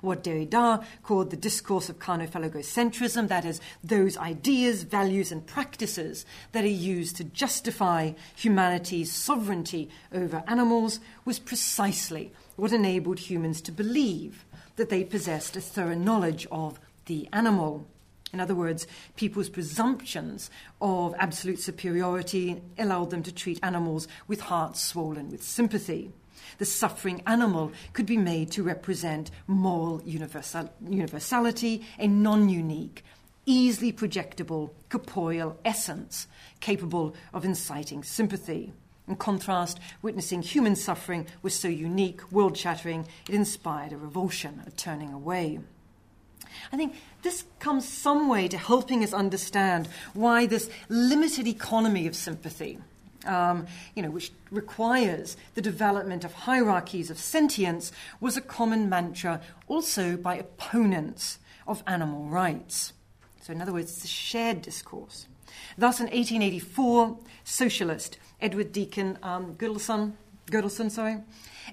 what 0.00 0.22
Derrida 0.22 0.84
called 1.02 1.30
the 1.30 1.36
discourse 1.36 1.88
of 1.88 1.98
carnophallogocentrism, 1.98 3.28
that 3.28 3.44
is, 3.44 3.60
those 3.82 4.16
ideas, 4.16 4.82
values, 4.82 5.32
and 5.32 5.46
practices 5.46 6.26
that 6.52 6.64
are 6.64 6.68
used 6.68 7.16
to 7.16 7.24
justify 7.24 8.12
humanity's 8.34 9.12
sovereignty 9.12 9.88
over 10.12 10.42
animals, 10.46 11.00
was 11.24 11.38
precisely 11.38 12.32
what 12.56 12.72
enabled 12.72 13.18
humans 13.18 13.60
to 13.62 13.72
believe 13.72 14.44
that 14.76 14.90
they 14.90 15.04
possessed 15.04 15.56
a 15.56 15.60
thorough 15.60 15.94
knowledge 15.94 16.46
of 16.50 16.78
the 17.06 17.28
animal. 17.32 17.86
In 18.36 18.40
other 18.40 18.54
words, 18.54 18.86
people's 19.16 19.48
presumptions 19.48 20.50
of 20.78 21.14
absolute 21.18 21.58
superiority 21.58 22.60
allowed 22.78 23.08
them 23.08 23.22
to 23.22 23.32
treat 23.32 23.58
animals 23.62 24.08
with 24.28 24.42
hearts 24.42 24.82
swollen 24.82 25.30
with 25.30 25.42
sympathy 25.42 26.12
the 26.58 26.66
suffering 26.66 27.22
animal 27.26 27.72
could 27.94 28.04
be 28.04 28.18
made 28.18 28.50
to 28.52 28.62
represent 28.62 29.30
moral 29.46 30.02
universal, 30.04 30.70
universality, 30.86 31.82
a 31.98 32.06
non 32.06 32.50
unique, 32.50 33.02
easily 33.46 33.90
projectable 33.90 34.70
corporeal 34.90 35.58
essence 35.64 36.26
capable 36.60 37.14
of 37.32 37.46
inciting 37.46 38.02
sympathy. 38.02 38.74
In 39.08 39.16
contrast, 39.16 39.80
witnessing 40.02 40.42
human 40.42 40.76
suffering 40.76 41.26
was 41.40 41.54
so 41.54 41.68
unique, 41.68 42.30
world 42.30 42.58
shattering, 42.58 43.06
it 43.26 43.34
inspired 43.34 43.94
a 43.94 43.96
revulsion, 43.96 44.62
a 44.66 44.70
turning 44.72 45.12
away. 45.14 45.60
I 46.72 46.76
think 46.76 46.94
this 47.22 47.44
comes 47.58 47.88
some 47.88 48.28
way 48.28 48.48
to 48.48 48.58
helping 48.58 49.02
us 49.02 49.12
understand 49.12 49.88
why 50.14 50.46
this 50.46 50.70
limited 50.88 51.46
economy 51.46 52.06
of 52.06 52.14
sympathy 52.14 52.78
um, 53.26 53.66
you 53.94 54.02
know, 54.02 54.10
which 54.10 54.32
requires 54.50 55.36
the 55.54 55.60
development 55.60 56.24
of 56.24 56.32
hierarchies 56.32 57.10
of 57.10 57.18
sentience, 57.18 57.92
was 58.20 58.36
a 58.36 58.40
common 58.40 58.88
mantra 58.88 59.40
also 59.66 60.16
by 60.16 60.36
opponents 60.36 61.38
of 61.66 61.82
animal 61.86 62.26
rights. 62.26 62.92
So, 63.42 63.52
in 63.52 63.60
other 63.60 63.72
words, 63.72 63.92
it's 63.92 64.04
a 64.04 64.08
shared 64.08 64.62
discourse. 64.62 65.26
Thus, 65.78 66.00
in 66.00 66.06
1884, 66.06 67.18
socialist 67.44 68.18
Edward 68.40 68.72
Deacon 68.72 69.18
um, 69.22 69.54
Goodleson 69.54 70.12
sorry, 70.90 71.18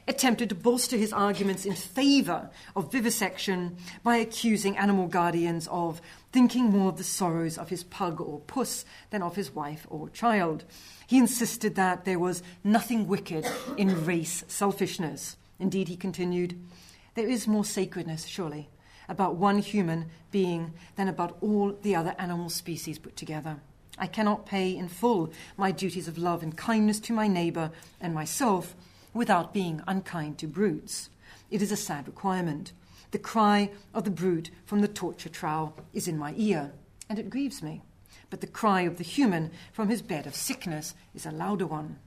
attempted 0.08 0.50
to 0.50 0.56
bolster 0.56 0.98
his 0.98 1.14
arguments 1.14 1.66
in 1.66 1.74
favour 1.74 2.50
of 2.76 2.92
vivisection 2.92 3.78
by 4.04 4.18
accusing 4.18 4.78
animal 4.78 5.08
guardians 5.08 5.68
of 5.68 6.02
thinking 6.32 6.66
more 6.66 6.90
of 6.90 6.98
the 6.98 7.04
sorrows 7.04 7.58
of 7.58 7.70
his 7.70 7.84
pug 7.84 8.20
or 8.20 8.40
puss 8.42 8.86
than 9.10 9.22
of 9.22 9.36
his 9.36 9.52
wife 9.52 9.86
or 9.90 10.10
child. 10.10 10.64
He 11.08 11.18
insisted 11.18 11.76
that 11.76 12.06
there 12.06 12.20
was 12.20 12.44
nothing 12.64 13.08
wicked 13.08 13.46
in 13.78 14.06
race 14.06 14.44
selfishness. 14.48 15.38
Indeed, 15.60 15.88
he 15.88 15.96
continued, 15.96 16.60
there 17.16 17.30
is 17.30 17.48
more 17.48 17.66
sacredness, 17.66 18.26
surely, 18.26 18.70
about 19.08 19.36
one 19.36 19.60
human 19.60 20.10
being 20.32 20.74
than 20.96 21.08
about 21.08 21.38
all 21.42 21.78
the 21.82 21.96
other 21.96 22.16
animal 22.18 22.50
species 22.50 22.98
put 22.98 23.16
together. 23.16 23.58
I 23.98 24.08
cannot 24.08 24.48
pay 24.48 24.76
in 24.76 24.88
full 24.88 25.32
my 25.56 25.72
duties 25.72 26.08
of 26.08 26.18
love 26.18 26.42
and 26.42 26.58
kindness 26.58 27.00
to 27.02 27.14
my 27.14 27.28
neighbour 27.28 27.72
and 28.02 28.14
myself 28.14 28.76
without 29.14 29.54
being 29.54 29.82
unkind 29.88 30.38
to 30.40 30.48
brutes. 30.48 31.10
It 31.50 31.62
is 31.62 31.72
a 31.72 31.78
sad 31.78 32.08
requirement. 32.08 32.74
The 33.12 33.20
cry 33.20 33.72
of 33.94 34.04
the 34.06 34.12
brute 34.12 34.50
from 34.66 34.82
the 34.82 34.88
torture 34.88 35.30
trowel 35.30 35.76
is 35.94 36.08
in 36.08 36.18
my 36.18 36.34
ear, 36.36 36.72
and 37.10 37.20
it 37.20 37.30
grieves 37.30 37.62
me 37.62 37.82
but 38.34 38.42
the 38.42 38.48
cry 38.48 38.82
of 38.82 38.98
the 38.98 39.04
human 39.04 39.52
from 39.72 39.90
his 39.90 40.02
bed 40.02 40.26
of 40.26 40.34
sickness 40.34 40.96
is 41.14 41.24
a 41.28 41.32
louder 41.32 41.68
one. 41.68 42.00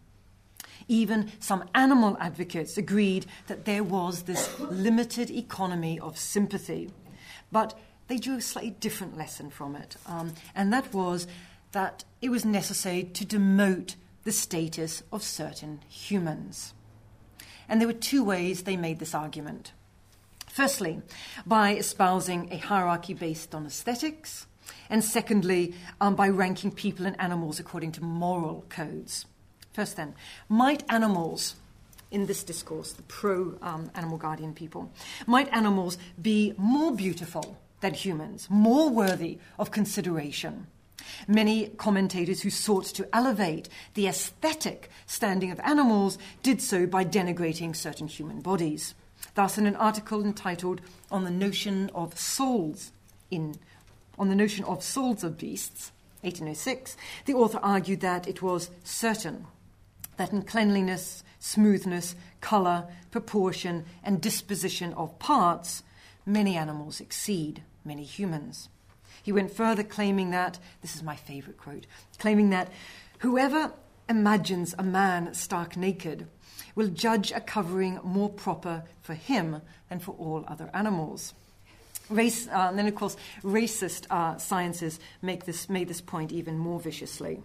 Even 0.88 1.30
some 1.38 1.68
animal 1.72 2.16
advocates 2.20 2.76
agreed 2.76 3.26
that 3.46 3.64
there 3.64 3.84
was 3.84 4.22
this 4.22 4.58
limited 4.58 5.30
economy 5.30 6.00
of 6.00 6.18
sympathy. 6.18 6.90
But 7.52 7.78
they 8.08 8.18
drew 8.18 8.38
a 8.38 8.40
slightly 8.40 8.72
different 8.72 9.16
lesson 9.16 9.50
from 9.50 9.76
it, 9.76 9.96
um, 10.04 10.34
and 10.52 10.72
that 10.72 10.92
was 10.92 11.28
that 11.70 12.02
it 12.20 12.30
was 12.30 12.44
necessary 12.44 13.04
to 13.04 13.24
demote 13.24 13.94
the 14.24 14.32
status 14.32 15.04
of 15.12 15.22
certain 15.22 15.80
humans. 15.88 16.74
And 17.68 17.80
there 17.80 17.88
were 17.88 17.94
two 17.94 18.24
ways 18.24 18.62
they 18.62 18.76
made 18.76 18.98
this 18.98 19.14
argument. 19.14 19.72
Firstly, 20.48 21.02
by 21.44 21.74
espousing 21.74 22.52
a 22.52 22.56
hierarchy 22.56 23.12
based 23.12 23.54
on 23.54 23.66
aesthetics, 23.66 24.46
and 24.88 25.04
secondly, 25.04 25.74
um, 26.00 26.14
by 26.14 26.28
ranking 26.28 26.70
people 26.70 27.06
and 27.06 27.20
animals 27.20 27.60
according 27.60 27.92
to 27.92 28.04
moral 28.04 28.64
codes. 28.68 29.26
First, 29.72 29.96
then, 29.96 30.14
might 30.48 30.82
animals, 30.88 31.56
in 32.10 32.26
this 32.26 32.42
discourse, 32.42 32.92
the 32.92 33.02
pro 33.02 33.58
um, 33.60 33.90
animal 33.94 34.16
guardian 34.16 34.54
people, 34.54 34.90
might 35.26 35.52
animals 35.52 35.98
be 36.20 36.54
more 36.56 36.92
beautiful 36.94 37.58
than 37.80 37.94
humans, 37.94 38.46
more 38.48 38.88
worthy 38.88 39.38
of 39.58 39.70
consideration? 39.70 40.66
Many 41.28 41.68
commentators 41.68 42.42
who 42.42 42.50
sought 42.50 42.86
to 42.86 43.08
elevate 43.14 43.68
the 43.94 44.06
aesthetic 44.06 44.90
standing 45.06 45.50
of 45.50 45.60
animals 45.60 46.18
did 46.42 46.60
so 46.60 46.86
by 46.86 47.04
denigrating 47.04 47.74
certain 47.74 48.08
human 48.08 48.40
bodies. 48.40 48.94
Thus, 49.34 49.58
in 49.58 49.66
an 49.66 49.76
article 49.76 50.24
entitled 50.24 50.80
On 51.10 51.24
the 51.24 51.30
Notion 51.30 51.90
of 51.94 52.18
Souls 52.18 52.92
in 53.30 53.58
on 54.18 54.28
the 54.28 54.34
notion 54.34 54.64
of 54.64 54.82
souls 54.82 55.22
of 55.22 55.36
beasts, 55.36 55.92
1806, 56.22 56.96
the 57.26 57.34
author 57.34 57.58
argued 57.62 58.00
that 58.00 58.26
it 58.26 58.40
was 58.40 58.70
certain 58.82 59.46
that 60.16 60.32
in 60.32 60.42
cleanliness, 60.42 61.22
smoothness, 61.38 62.16
colour, 62.40 62.86
proportion, 63.10 63.84
and 64.02 64.20
disposition 64.20 64.94
of 64.94 65.18
parts, 65.18 65.82
many 66.24 66.56
animals 66.56 67.00
exceed 67.00 67.62
many 67.84 68.02
humans. 68.02 68.68
He 69.22 69.32
went 69.32 69.50
further, 69.50 69.82
claiming 69.82 70.30
that, 70.30 70.58
this 70.82 70.94
is 70.94 71.02
my 71.02 71.16
favourite 71.16 71.58
quote, 71.58 71.86
claiming 72.18 72.50
that 72.50 72.70
whoever 73.18 73.72
imagines 74.08 74.74
a 74.78 74.82
man 74.82 75.34
stark 75.34 75.76
naked 75.76 76.26
will 76.74 76.88
judge 76.88 77.32
a 77.32 77.40
covering 77.40 77.98
more 78.04 78.28
proper 78.28 78.84
for 79.02 79.14
him 79.14 79.62
than 79.88 79.98
for 79.98 80.12
all 80.12 80.44
other 80.46 80.70
animals. 80.74 81.34
Race, 82.08 82.46
uh, 82.48 82.66
and 82.68 82.78
then, 82.78 82.86
of 82.86 82.94
course, 82.94 83.16
racist 83.42 84.06
uh, 84.10 84.38
sciences 84.38 85.00
make 85.22 85.44
this, 85.44 85.68
made 85.68 85.88
this 85.88 86.00
point 86.00 86.30
even 86.30 86.56
more 86.56 86.78
viciously. 86.78 87.42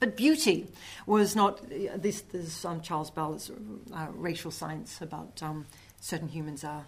But 0.00 0.16
beauty 0.16 0.68
was 1.06 1.34
not, 1.34 1.60
uh, 1.60 1.96
this, 1.96 2.22
this 2.22 2.64
um, 2.64 2.80
Charles 2.80 3.10
Bell's 3.10 3.50
uh, 3.92 4.06
racial 4.12 4.50
science 4.50 5.02
about 5.02 5.42
um, 5.42 5.66
certain 6.00 6.28
humans 6.28 6.64
are, 6.64 6.86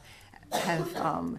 have 0.53 0.97
um, 0.97 1.39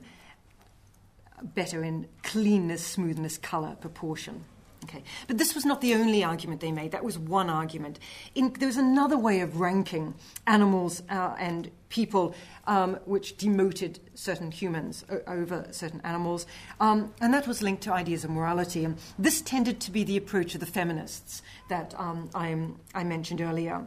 better 1.41 1.84
in 1.84 2.08
cleanness, 2.23 2.86
smoothness, 2.86 3.38
colour, 3.38 3.75
proportion. 3.80 4.43
Okay. 4.86 5.04
But 5.27 5.38
this 5.38 5.54
was 5.54 5.63
not 5.63 5.80
the 5.82 5.93
only 5.93 6.23
argument 6.23 6.60
they 6.60 6.71
made. 6.71 6.91
That 6.91 7.04
was 7.04 7.17
one 7.17 7.51
argument. 7.51 7.99
In, 8.34 8.51
there 8.54 8.67
was 8.67 8.77
another 8.77 9.17
way 9.17 9.41
of 9.41 9.60
ranking 9.60 10.15
animals 10.47 11.04
uh, 11.08 11.36
and 11.39 11.69
people 11.89 12.34
um, 12.65 12.97
which 13.06 13.38
demoted 13.38 13.99
certain 14.15 14.49
humans 14.49 15.06
o- 15.10 15.21
over 15.27 15.67
certain 15.69 16.01
animals, 16.04 16.47
um, 16.80 17.13
and 17.21 17.32
that 17.32 17.47
was 17.47 17.62
linked 17.62 17.84
to 17.84 17.93
ideas 17.93 18.23
of 18.23 18.32
morality. 18.32 18.84
And 18.84 18.97
this 19.19 19.41
tended 19.41 19.80
to 19.82 19.91
be 19.91 20.04
the 20.04 20.17
approach 20.17 20.56
of 20.56 20.60
the 20.60 20.65
feminists 20.65 21.43
that 21.69 21.93
um, 21.99 22.32
I, 22.34 22.58
I 22.95 23.04
mentioned 23.04 23.39
earlier 23.39 23.86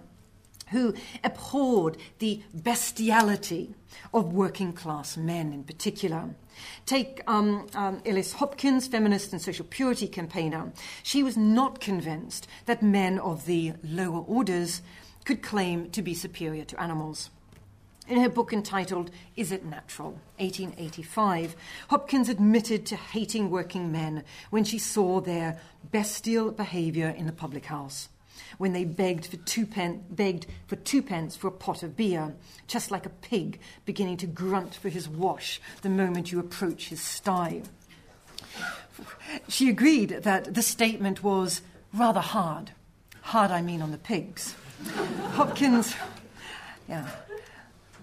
who 0.70 0.94
abhorred 1.22 1.96
the 2.20 2.42
bestiality 2.54 3.74
of 4.12 4.32
working 4.32 4.72
class 4.72 5.16
men 5.16 5.52
in 5.52 5.64
particular. 5.64 6.30
Take 6.86 7.20
um, 7.26 7.66
um, 7.74 8.00
Ellice 8.04 8.32
Hopkins, 8.34 8.86
feminist 8.86 9.32
and 9.32 9.40
social 9.40 9.66
purity 9.68 10.08
campaigner. 10.08 10.72
She 11.02 11.22
was 11.22 11.36
not 11.36 11.80
convinced 11.80 12.46
that 12.66 12.82
men 12.82 13.18
of 13.18 13.46
the 13.46 13.74
lower 13.82 14.20
orders 14.20 14.82
could 15.24 15.42
claim 15.42 15.90
to 15.90 16.02
be 16.02 16.14
superior 16.14 16.64
to 16.64 16.80
animals. 16.80 17.30
In 18.06 18.20
her 18.20 18.28
book 18.28 18.52
entitled 18.52 19.10
Is 19.34 19.50
It 19.50 19.64
Natural? 19.64 20.10
1885, 20.36 21.56
Hopkins 21.88 22.28
admitted 22.28 22.84
to 22.86 22.96
hating 22.96 23.50
working 23.50 23.90
men 23.90 24.24
when 24.50 24.64
she 24.64 24.78
saw 24.78 25.20
their 25.20 25.58
bestial 25.90 26.50
behaviour 26.50 27.08
in 27.08 27.26
the 27.26 27.32
public 27.32 27.64
house 27.66 28.08
when 28.59 28.73
they 28.73 28.85
begged 28.85 29.27
for, 29.27 29.37
two 29.38 29.66
pen, 29.66 30.05
begged 30.11 30.47
for 30.66 30.77
two 30.77 31.03
pence 31.03 31.37
for 31.37 31.49
a 31.49 31.53
pot 31.53 31.83
of 31.83 31.97
beer, 31.97 32.35
just 32.66 32.90
like 32.90 33.07
a 33.07 33.11
pig 33.11 33.59
beginning 33.85 34.16
to 34.18 34.27
grunt 34.27 34.75
for 34.75 34.88
his 34.88 35.09
wash 35.09 35.61
the 35.83 35.88
moment 35.88 36.33
you 36.33 36.38
approach 36.38 36.88
his 36.88 37.01
sty. 37.01 37.62
She 39.49 39.68
agreed 39.68 40.11
that 40.23 40.55
the 40.55 40.62
statement 40.62 41.23
was 41.23 41.62
rather 41.92 42.20
hard. 42.20 42.70
Hard, 43.23 43.51
I 43.51 43.62
mean, 43.62 43.83
on 43.83 43.90
the 43.90 43.99
pigs. 43.99 44.55
Hopkins, 45.33 45.94
yeah, 46.88 47.09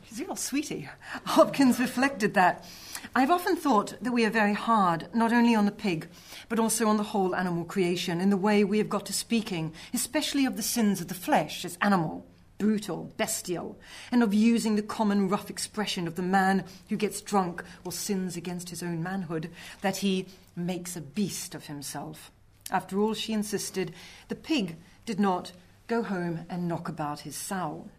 she's 0.08 0.20
a 0.20 0.26
real 0.26 0.36
sweetie. 0.36 0.90
Hopkins 1.26 1.80
reflected 1.80 2.34
that 2.34 2.66
I've 3.14 3.30
often 3.30 3.58
thought 3.58 3.96
that 4.02 4.14
we 4.14 4.24
are 4.24 4.30
very 4.30 4.54
hard, 4.54 5.08
not 5.14 5.34
only 5.34 5.54
on 5.54 5.66
the 5.66 5.72
pig, 5.72 6.08
but 6.48 6.60
also 6.60 6.88
on 6.88 6.96
the 6.96 7.04
whole 7.04 7.36
animal 7.36 7.66
creation 7.66 8.22
in 8.22 8.30
the 8.30 8.38
way 8.38 8.64
we 8.64 8.78
have 8.78 8.88
got 8.88 9.06
to 9.08 9.14
speaking, 9.14 9.74
especially 9.94 10.46
of 10.46 10.56
the 10.56 10.64
sins 10.64 11.02
of 11.02 11.10
the 11.10 11.14
flesh 11.14 11.66
as 11.66 11.78
animal, 11.82 12.26
brutal, 12.58 13.12
bestial, 13.18 13.78
and 14.14 14.24
of 14.24 14.34
using 14.34 14.78
the 14.78 14.82
common 14.82 15.28
rough 15.28 15.50
expression 15.50 16.08
of 16.08 16.16
the 16.16 16.22
man 16.22 16.64
who 16.88 16.96
gets 16.96 17.20
drunk 17.20 17.66
or 17.84 17.92
sins 17.92 18.38
against 18.38 18.70
his 18.70 18.82
own 18.82 19.04
manhood, 19.04 19.52
that 19.82 19.98
he 19.98 20.26
makes 20.56 20.96
a 20.96 21.02
beast 21.02 21.54
of 21.54 21.66
himself. 21.66 22.32
After 22.72 22.98
all, 22.98 23.14
she 23.14 23.34
insisted, 23.34 23.94
the 24.30 24.36
pig 24.36 24.78
did 25.06 25.20
not 25.20 25.52
go 25.88 26.02
home 26.02 26.46
and 26.50 26.66
knock 26.66 26.88
about 26.88 27.20
his 27.20 27.36
sow. 27.36 27.90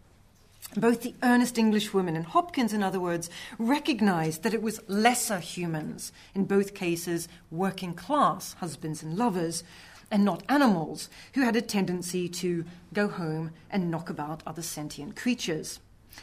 Both 0.77 1.03
the 1.03 1.15
earnest 1.23 1.59
Englishwoman 1.59 2.17
and 2.17 2.25
Hopkins, 2.25 2.73
in 2.73 2.83
other 2.83 3.01
words, 3.01 3.29
recognized 3.59 4.43
that 4.43 4.55
it 4.55 4.63
was 4.63 4.81
lesser 4.89 5.39
humans, 5.39 6.13
in 6.35 6.47
both 6.47 6.75
cases 6.75 7.29
working 7.51 7.93
class 7.93 8.55
husbands 8.55 9.03
and 9.03 9.19
lovers, 9.19 9.65
and 10.11 10.25
not 10.25 10.43
animals, 10.49 11.11
who 11.35 11.43
had 11.43 11.57
a 11.57 11.63
tendency 11.63 12.27
to 12.29 12.65
go 12.95 13.09
home 13.09 13.51
and 13.71 13.91
knock 13.91 14.09
about 14.09 14.43
other 14.47 14.63
sentient 14.63 15.15
creatures. 15.15 15.79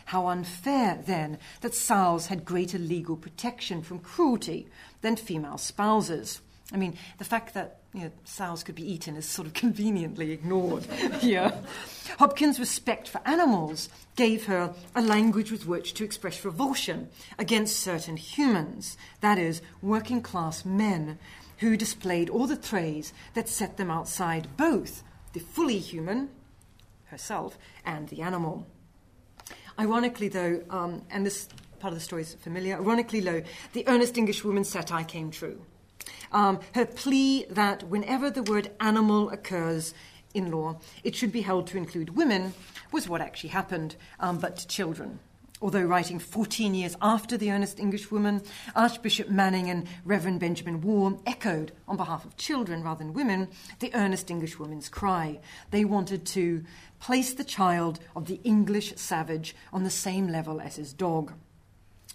How 0.06 0.28
unfair, 0.28 1.00
then, 1.06 1.38
that 1.62 1.76
sows 1.76 2.28
had 2.28 2.46
greater 2.46 2.80
legal 2.80 3.18
protection 3.18 3.84
from 3.84 4.00
cruelty 4.00 4.68
than 5.02 5.16
female 5.16 5.58
spouses. 5.60 6.42
I 6.72 6.78
mean, 6.78 6.96
the 7.18 7.24
fact 7.24 7.56
that 7.56 7.80
you 7.94 8.02
know, 8.02 8.12
sows 8.26 8.64
could 8.64 8.76
be 8.76 8.90
eaten 8.90 9.16
is 9.16 9.28
sort 9.28 9.48
of 9.48 9.54
conveniently 9.66 10.32
ignored 10.32 10.86
here. 11.20 11.54
Hopkins' 12.20 12.60
respect 12.60 13.08
for 13.08 13.22
animals 13.26 13.90
gave 14.16 14.46
her 14.46 14.74
a 14.96 15.02
language 15.02 15.52
with 15.52 15.66
which 15.66 15.94
to 15.96 16.04
express 16.04 16.46
revulsion 16.46 17.10
against 17.38 17.80
certain 17.80 18.18
humans, 18.18 18.98
that 19.22 19.38
is, 19.38 19.62
working 19.82 20.22
class 20.22 20.64
men, 20.64 21.18
who 21.58 21.76
displayed 21.76 22.30
all 22.30 22.48
the 22.48 22.56
traits 22.56 23.14
that 23.34 23.50
set 23.50 23.78
them 23.78 23.90
outside 23.90 24.56
both 24.56 25.04
the 25.34 25.40
fully 25.40 25.80
human, 25.80 26.30
herself, 27.06 27.58
and 27.86 28.10
the 28.10 28.22
animal. 28.22 28.68
Ironically, 29.80 30.28
though, 30.28 30.62
um, 30.70 31.04
and 31.10 31.26
this 31.26 31.48
part 31.80 31.94
of 31.94 32.00
the 32.00 32.04
story 32.04 32.24
is 32.24 32.34
familiar, 32.36 32.76
ironically, 32.76 33.22
though, 33.22 33.42
the 33.74 33.88
earnest 33.88 34.18
Englishwoman's 34.18 34.70
satire 34.70 35.04
came 35.04 35.32
true. 35.32 35.62
Um, 36.32 36.60
her 36.76 36.86
plea 36.86 37.46
that 37.50 37.84
whenever 37.84 38.30
the 38.30 38.44
word 38.44 38.72
animal 38.80 39.30
occurs 39.30 39.94
in 40.34 40.52
law, 40.52 40.80
it 41.04 41.16
should 41.16 41.32
be 41.32 41.42
held 41.42 41.68
to 41.68 41.78
include 41.78 42.16
women 42.16 42.54
was 42.92 43.08
what 43.08 43.22
actually 43.22 43.50
happened, 43.50 43.96
um, 44.20 44.38
but 44.38 44.58
to 44.58 44.68
children. 44.68 45.20
Although 45.62 45.84
writing 45.84 46.20
14 46.20 46.74
years 46.74 46.96
after 47.02 47.36
the 47.36 47.52
earnest 47.52 47.82
Englishwoman, 47.82 48.44
Archbishop 48.76 49.30
Manning 49.30 49.70
and 49.70 49.88
Reverend 50.06 50.40
Benjamin 50.40 50.80
Waugh 50.80 51.20
echoed, 51.26 51.74
on 51.86 51.98
behalf 51.98 52.24
of 52.24 52.38
children 52.38 52.82
rather 52.82 53.00
than 53.00 53.14
women, 53.14 53.50
the 53.80 53.94
earnest 53.94 54.32
Englishwoman's 54.32 54.88
cry. 54.88 55.40
They 55.72 55.84
wanted 55.84 56.26
to 56.28 56.64
place 57.02 57.34
the 57.34 57.44
child 57.44 58.00
of 58.16 58.28
the 58.28 58.40
English 58.46 58.96
savage 58.96 59.54
on 59.74 59.84
the 59.84 59.90
same 59.90 60.30
level 60.30 60.62
as 60.62 60.78
his 60.78 60.94
dog. 60.94 61.34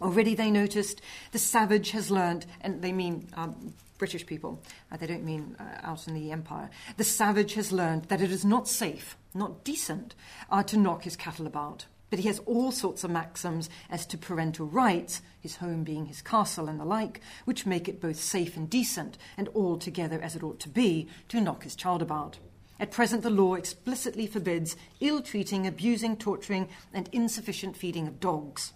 Already 0.00 0.34
they 0.34 0.50
noticed 0.50 1.00
the 1.32 1.38
savage 1.38 1.92
has 1.92 2.10
learned, 2.10 2.46
and 2.60 2.82
they 2.82 2.92
mean 2.92 3.28
um, 3.34 3.74
British 3.96 4.26
people, 4.26 4.60
uh, 4.90 4.96
they 4.96 5.06
don't 5.06 5.24
mean 5.24 5.56
uh, 5.58 5.86
out 5.86 6.08
in 6.08 6.14
the 6.14 6.32
empire. 6.32 6.68
The 6.96 7.04
savage 7.04 7.54
has 7.54 7.70
learned 7.70 8.06
that 8.06 8.20
it 8.20 8.32
is 8.32 8.44
not 8.44 8.68
safe, 8.68 9.16
not 9.34 9.64
decent, 9.64 10.14
uh, 10.50 10.64
to 10.64 10.76
knock 10.76 11.04
his 11.04 11.16
cattle 11.16 11.46
about. 11.46 11.86
But 12.10 12.18
he 12.18 12.28
has 12.28 12.40
all 12.40 12.70
sorts 12.70 13.04
of 13.04 13.10
maxims 13.10 13.70
as 13.88 14.04
to 14.06 14.18
parental 14.18 14.66
rights, 14.66 15.22
his 15.40 15.56
home 15.56 15.84
being 15.84 16.06
his 16.06 16.22
castle 16.22 16.68
and 16.68 16.78
the 16.78 16.84
like, 16.84 17.20
which 17.44 17.66
make 17.66 17.88
it 17.88 18.00
both 18.00 18.18
safe 18.18 18.56
and 18.56 18.68
decent, 18.68 19.16
and 19.36 19.48
altogether 19.54 20.20
as 20.20 20.36
it 20.36 20.42
ought 20.42 20.60
to 20.60 20.68
be, 20.68 21.08
to 21.28 21.40
knock 21.40 21.62
his 21.62 21.76
child 21.76 22.02
about. 22.02 22.38
At 22.80 22.90
present, 22.90 23.22
the 23.22 23.30
law 23.30 23.54
explicitly 23.54 24.26
forbids 24.26 24.76
ill 25.00 25.22
treating, 25.22 25.66
abusing, 25.66 26.16
torturing, 26.16 26.68
and 26.92 27.08
insufficient 27.12 27.76
feeding 27.76 28.08
of 28.08 28.20
dogs. 28.20 28.72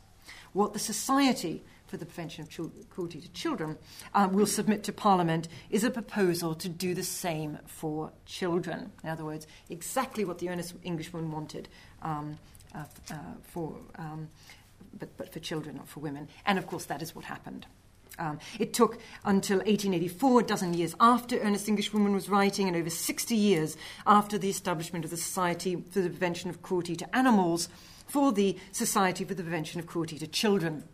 What 0.52 0.72
the 0.72 0.78
Society 0.78 1.62
for 1.86 1.96
the 1.96 2.06
Prevention 2.06 2.44
of 2.44 2.90
Cruelty 2.90 3.20
to 3.20 3.32
Children 3.32 3.78
uh, 4.14 4.28
will 4.30 4.46
submit 4.46 4.84
to 4.84 4.92
Parliament 4.92 5.48
is 5.70 5.84
a 5.84 5.90
proposal 5.90 6.54
to 6.54 6.68
do 6.68 6.94
the 6.94 7.02
same 7.02 7.58
for 7.66 8.12
children. 8.26 8.92
In 9.02 9.10
other 9.10 9.24
words, 9.24 9.46
exactly 9.70 10.24
what 10.24 10.38
the 10.38 10.50
earnest 10.50 10.74
Englishman 10.82 11.32
wanted 11.32 11.68
um, 12.02 12.38
uh, 12.74 12.84
uh, 13.10 13.14
for, 13.42 13.76
um, 13.96 14.28
but, 14.98 15.16
but 15.16 15.32
for 15.32 15.40
children, 15.40 15.76
not 15.76 15.88
for 15.88 16.00
women. 16.00 16.28
And 16.44 16.58
of 16.58 16.66
course, 16.66 16.84
that 16.86 17.02
is 17.02 17.14
what 17.14 17.24
happened. 17.24 17.66
Um, 18.18 18.40
it 18.58 18.74
took 18.74 18.98
until 19.24 19.58
1884, 19.58 20.40
a 20.40 20.42
dozen 20.42 20.74
years 20.74 20.94
after 21.00 21.38
earnest 21.38 21.68
Englishwoman 21.68 22.12
was 22.12 22.28
writing, 22.28 22.66
and 22.66 22.76
over 22.76 22.90
60 22.90 23.34
years 23.34 23.76
after 24.06 24.36
the 24.36 24.50
establishment 24.50 25.04
of 25.04 25.10
the 25.10 25.16
Society 25.16 25.76
for 25.90 26.00
the 26.00 26.10
Prevention 26.10 26.50
of 26.50 26.60
Cruelty 26.62 26.96
to 26.96 27.16
Animals, 27.16 27.68
for 28.08 28.32
the 28.32 28.56
Society 28.72 29.24
for 29.24 29.34
the 29.34 29.42
Prevention 29.42 29.80
of 29.80 29.86
Cruelty 29.86 30.18
to 30.18 30.26
Children 30.26 30.84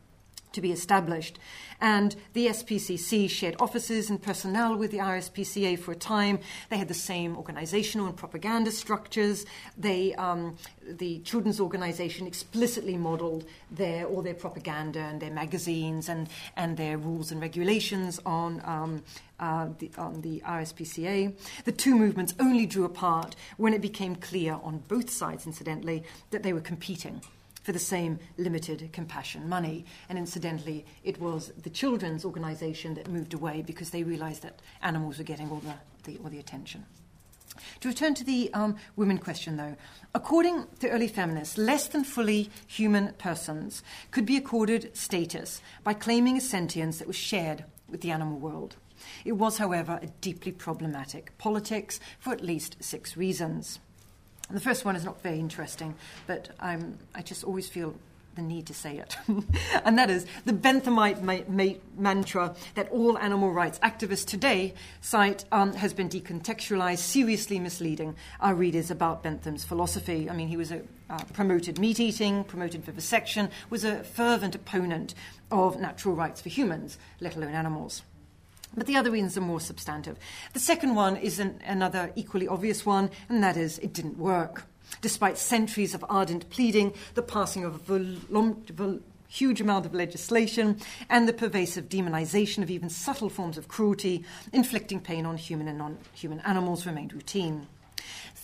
to 0.55 0.61
be 0.61 0.73
established. 0.73 1.38
And 1.81 2.17
the 2.33 2.47
SPCC 2.47 3.29
shared 3.29 3.57
offices 3.61 4.09
and 4.09 4.21
personnel 4.23 4.77
with 4.77 4.90
the 4.90 4.99
RSPCA 4.99 5.79
for 5.79 5.93
a 5.93 5.97
time. 5.97 6.38
They 6.71 6.79
had 6.79 6.88
the 6.88 6.95
same 6.95 7.37
organizational 7.37 8.07
and 8.07 8.17
propaganda 8.17 8.71
structures. 8.71 9.45
They, 9.77 10.14
um, 10.14 10.57
the 10.87 11.19
children's 11.21 11.61
organization 11.61 12.27
explicitly 12.27 12.97
modeled 12.97 13.45
their, 13.71 14.07
all 14.07 14.23
their 14.23 14.35
propaganda 14.35 15.01
and 15.01 15.21
their 15.21 15.31
magazines 15.31 16.09
and, 16.09 16.29
and 16.57 16.77
their 16.77 16.97
rules 16.97 17.33
and 17.33 17.40
regulations 17.40 18.21
on, 18.25 18.62
um, 18.64 19.03
uh, 19.40 19.69
the, 19.79 19.90
on 19.99 20.21
the 20.23 20.40
RSPCA. 20.47 21.35
The 21.64 21.73
two 21.73 21.97
movements 21.97 22.35
only 22.40 22.67
drew 22.67 22.85
apart 22.85 23.37
when 23.57 23.75
it 23.75 23.83
became 23.83 24.17
clear 24.17 24.55
on 24.62 24.85
both 24.88 25.11
sides, 25.11 25.47
incidentally, 25.47 26.05
that 26.31 26.43
they 26.43 26.53
were 26.53 26.61
competing 26.61 27.21
for 27.64 27.72
the 27.72 27.79
same 27.79 28.20
limited 28.37 28.90
compassion 28.92 29.48
money. 29.48 29.85
And 30.09 30.16
incidentally, 30.16 30.85
it 31.03 31.20
was 31.20 31.53
the 31.61 31.70
children's 31.70 32.24
organization 32.24 32.94
that 32.94 33.09
moved 33.09 33.35
away 33.35 33.62
because 33.66 33.90
they 33.90 34.05
realized 34.05 34.42
that 34.42 34.61
animals 34.83 35.18
were 35.18 35.24
getting 35.24 35.50
all 35.50 35.61
the, 35.61 35.74
the 36.05 36.18
all 36.18 36.31
the 36.31 36.38
attention. 36.38 36.87
To 37.81 37.88
return 37.88 38.14
to 38.14 38.24
the 38.24 38.50
um, 38.53 38.77
women 38.96 39.18
question, 39.18 39.57
though, 39.57 39.76
according 40.14 40.66
to 40.80 40.91
early 40.91 41.09
feminists, 41.09 41.57
less 41.57 41.86
than 41.89 42.05
fully 42.05 42.51
human 42.66 43.12
persons 43.14 43.82
could 44.11 44.26
be 44.26 44.36
accorded 44.36 44.97
status 44.97 45.62
by 45.84 45.95
claiming 45.95 46.36
a 46.36 46.41
sentience 46.41 46.99
that 46.99 47.07
was 47.07 47.16
shared 47.16 47.64
with 47.89 48.01
the 48.01 48.11
animal 48.11 48.39
world. 48.39 48.76
It 49.24 49.32
was, 49.32 49.59
however, 49.59 49.99
a 50.03 50.07
deeply 50.20 50.53
problematic 50.53 51.36
politics 51.39 52.01
for 52.18 52.32
at 52.32 52.43
least 52.43 52.76
six 52.80 53.16
reasons. 53.16 53.78
The 54.51 54.61
first 54.61 54.84
one 54.84 54.95
is 54.95 55.05
not 55.05 55.22
very 55.22 55.40
interesting, 55.40 55.95
but 56.26 56.51
I'm, 56.61 56.99
I 57.14 57.22
just 57.22 57.45
always 57.45 57.68
feel 57.68 57.95
the 58.34 58.42
need 58.42 58.66
to 58.66 58.74
say 58.74 58.99
it. 58.99 59.16
and 59.84 59.99
that 59.99 60.11
is 60.11 60.26
the 60.45 60.53
Benthamite 60.53 61.22
ma- 61.22 61.49
ma- 61.49 61.78
mantra 61.97 62.55
that 62.74 62.90
all 62.90 63.16
animal 63.18 63.53
rights 63.53 63.78
activists 63.78 64.26
today 64.26 64.74
cite 65.01 65.45
um, 65.53 65.72
has 65.74 65.92
been 65.95 66.09
decontextualized, 66.09 66.99
seriously 66.99 67.59
misleading 67.59 68.16
our 68.40 68.55
readers 68.55 68.90
about 68.90 69.22
Bentham's 69.22 69.64
philosophy. 69.64 70.28
I 70.28 70.34
mean, 70.34 70.49
he 70.49 70.57
was 70.57 70.72
a 70.72 70.82
uh, 71.11 71.18
promoted 71.32 71.78
meat 71.78 72.01
eating, 72.01 72.45
promoted 72.45 72.84
vivisection, 72.84 73.51
was 73.70 73.84
a 73.84 74.03
fervent 74.03 74.55
opponent 74.55 75.14
of 75.51 75.80
natural 75.80 76.14
rights 76.14 76.40
for 76.40 76.49
humans, 76.49 76.99
let 77.20 77.36
alone 77.36 77.55
animals. 77.55 78.03
But 78.77 78.87
the 78.87 78.97
other 78.97 79.11
reasons 79.11 79.37
are 79.37 79.43
more 79.43 79.61
substantive. 79.61 80.18
The 80.53 80.61
second 80.61 80.95
one 80.95 81.16
is 81.16 81.39
an, 81.39 81.61
another 81.64 82.12
equally 82.16 82.49
obvious 82.49 82.85
one, 82.85 83.11
and 83.29 83.43
that 83.43 83.57
is 83.57 83.79
it 83.79 83.93
didn't 83.93 84.18
work. 84.18 84.64
Despite 85.01 85.39
centuries 85.39 85.95
of 85.95 86.05
ardent 86.09 86.51
pleading, 86.51 86.93
the 87.14 87.22
passing 87.22 87.64
of 87.64 87.75
a 87.75 87.79
vol- 87.79 88.55
vol- 88.70 89.01
huge 89.29 89.61
amount 89.61 89.87
of 89.87 89.95
legislation, 89.95 90.79
and 91.09 91.29
the 91.29 91.33
pervasive 91.33 91.89
demonization 91.89 92.62
of 92.62 92.70
even 92.70 92.89
subtle 92.89 93.29
forms 93.29 93.59
of 93.59 93.68
cruelty, 93.68 94.25
inflicting 94.53 95.01
pain 95.01 95.27
on 95.27 95.37
human 95.37 95.68
and 95.68 95.79
non 95.79 95.99
human 96.12 96.41
animals 96.41 96.87
remained 96.87 97.12
routine. 97.12 97.66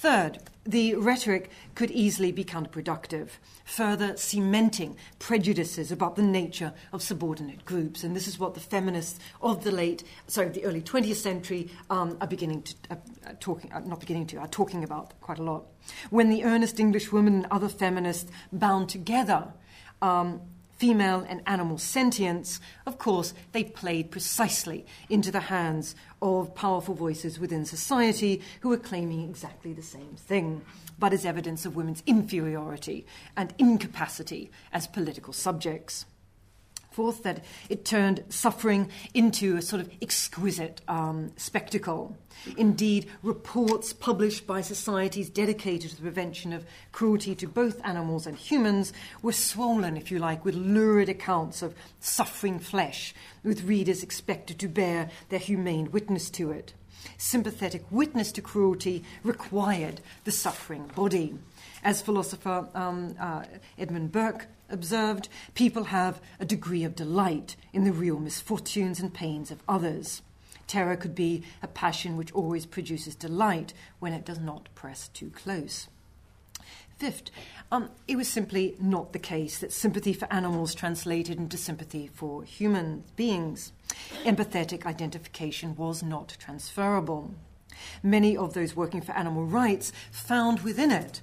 Third, 0.00 0.38
the 0.64 0.94
rhetoric 0.94 1.50
could 1.74 1.90
easily 1.90 2.32
be 2.32 2.42
counterproductive, 2.42 3.32
further 3.66 4.16
cementing 4.16 4.96
prejudices 5.18 5.92
about 5.92 6.16
the 6.16 6.22
nature 6.22 6.72
of 6.90 7.02
subordinate 7.02 7.66
groups. 7.66 8.02
And 8.02 8.16
this 8.16 8.26
is 8.26 8.38
what 8.38 8.54
the 8.54 8.60
feminists 8.60 9.18
of 9.42 9.62
the 9.62 9.70
late, 9.70 10.02
sorry, 10.26 10.48
the 10.48 10.64
early 10.64 10.80
20th 10.80 11.16
century 11.16 11.68
um, 11.90 12.16
are 12.22 12.26
beginning 12.26 12.62
to, 12.62 12.74
uh, 12.90 12.94
uh, 13.26 13.32
talking, 13.40 13.70
uh, 13.74 13.80
not 13.80 14.00
beginning 14.00 14.26
to, 14.28 14.38
are 14.38 14.48
talking 14.48 14.84
about 14.84 15.20
quite 15.20 15.38
a 15.38 15.42
lot. 15.42 15.66
When 16.08 16.30
the 16.30 16.44
earnest 16.44 16.80
English 16.80 17.12
women 17.12 17.34
and 17.34 17.46
other 17.50 17.68
feminists 17.68 18.32
bound 18.50 18.88
together 18.88 19.52
um, 20.00 20.40
female 20.80 21.26
and 21.28 21.42
animal 21.46 21.76
sentience, 21.76 22.58
of 22.86 22.96
course, 22.96 23.34
they 23.52 23.62
played 23.62 24.10
precisely 24.10 24.86
into 25.10 25.30
the 25.30 25.40
hands 25.40 25.94
of 26.22 26.54
powerful 26.54 26.94
voices 26.94 27.38
within 27.38 27.66
society 27.66 28.40
who 28.62 28.70
were 28.70 28.78
claiming 28.78 29.28
exactly 29.28 29.74
the 29.74 29.82
same 29.82 30.16
thing, 30.16 30.62
but 30.98 31.12
as 31.12 31.26
evidence 31.26 31.66
of 31.66 31.76
women's 31.76 32.02
inferiority 32.06 33.04
and 33.36 33.52
incapacity 33.58 34.50
as 34.72 34.86
political 34.86 35.34
subjects. 35.34 36.06
Fourth, 36.90 37.22
that 37.22 37.44
it 37.68 37.84
turned 37.84 38.24
suffering 38.28 38.90
into 39.14 39.56
a 39.56 39.62
sort 39.62 39.80
of 39.80 39.90
exquisite 40.02 40.80
um, 40.88 41.30
spectacle. 41.36 42.16
Indeed, 42.56 43.06
reports 43.22 43.92
published 43.92 44.46
by 44.46 44.62
societies 44.62 45.28
dedicated 45.28 45.90
to 45.90 45.96
the 45.96 46.02
prevention 46.02 46.52
of 46.52 46.64
cruelty 46.90 47.34
to 47.36 47.46
both 47.46 47.80
animals 47.84 48.26
and 48.26 48.36
humans 48.36 48.92
were 49.22 49.32
swollen, 49.32 49.96
if 49.96 50.10
you 50.10 50.18
like, 50.18 50.44
with 50.44 50.54
lurid 50.54 51.08
accounts 51.08 51.62
of 51.62 51.74
suffering 52.00 52.58
flesh, 52.58 53.14
with 53.44 53.64
readers 53.64 54.02
expected 54.02 54.58
to 54.58 54.68
bear 54.68 55.10
their 55.28 55.38
humane 55.38 55.90
witness 55.92 56.28
to 56.30 56.50
it. 56.50 56.72
Sympathetic 57.18 57.84
witness 57.90 58.32
to 58.32 58.42
cruelty 58.42 59.04
required 59.22 60.00
the 60.24 60.32
suffering 60.32 60.90
body. 60.94 61.34
As 61.82 62.02
philosopher 62.02 62.68
um, 62.74 63.14
uh, 63.18 63.44
Edmund 63.78 64.12
Burke 64.12 64.46
observed, 64.70 65.28
people 65.54 65.84
have 65.84 66.20
a 66.38 66.44
degree 66.44 66.84
of 66.84 66.94
delight 66.94 67.56
in 67.72 67.84
the 67.84 67.92
real 67.92 68.18
misfortunes 68.18 69.00
and 69.00 69.12
pains 69.12 69.50
of 69.50 69.62
others. 69.68 70.22
Terror 70.66 70.96
could 70.96 71.14
be 71.14 71.42
a 71.62 71.66
passion 71.66 72.16
which 72.16 72.32
always 72.32 72.66
produces 72.66 73.14
delight 73.14 73.74
when 73.98 74.12
it 74.12 74.24
does 74.24 74.38
not 74.38 74.68
press 74.74 75.08
too 75.08 75.30
close. 75.30 75.88
Fifth, 76.96 77.30
um, 77.72 77.90
it 78.06 78.16
was 78.16 78.28
simply 78.28 78.76
not 78.78 79.12
the 79.12 79.18
case 79.18 79.58
that 79.58 79.72
sympathy 79.72 80.12
for 80.12 80.30
animals 80.32 80.74
translated 80.74 81.38
into 81.38 81.56
sympathy 81.56 82.06
for 82.12 82.44
human 82.44 83.04
beings. 83.16 83.72
Empathetic 84.24 84.84
identification 84.84 85.74
was 85.74 86.02
not 86.02 86.36
transferable. 86.38 87.34
Many 88.02 88.36
of 88.36 88.52
those 88.52 88.76
working 88.76 89.00
for 89.00 89.12
animal 89.12 89.44
rights 89.46 89.92
found 90.10 90.60
within 90.60 90.90
it 90.90 91.22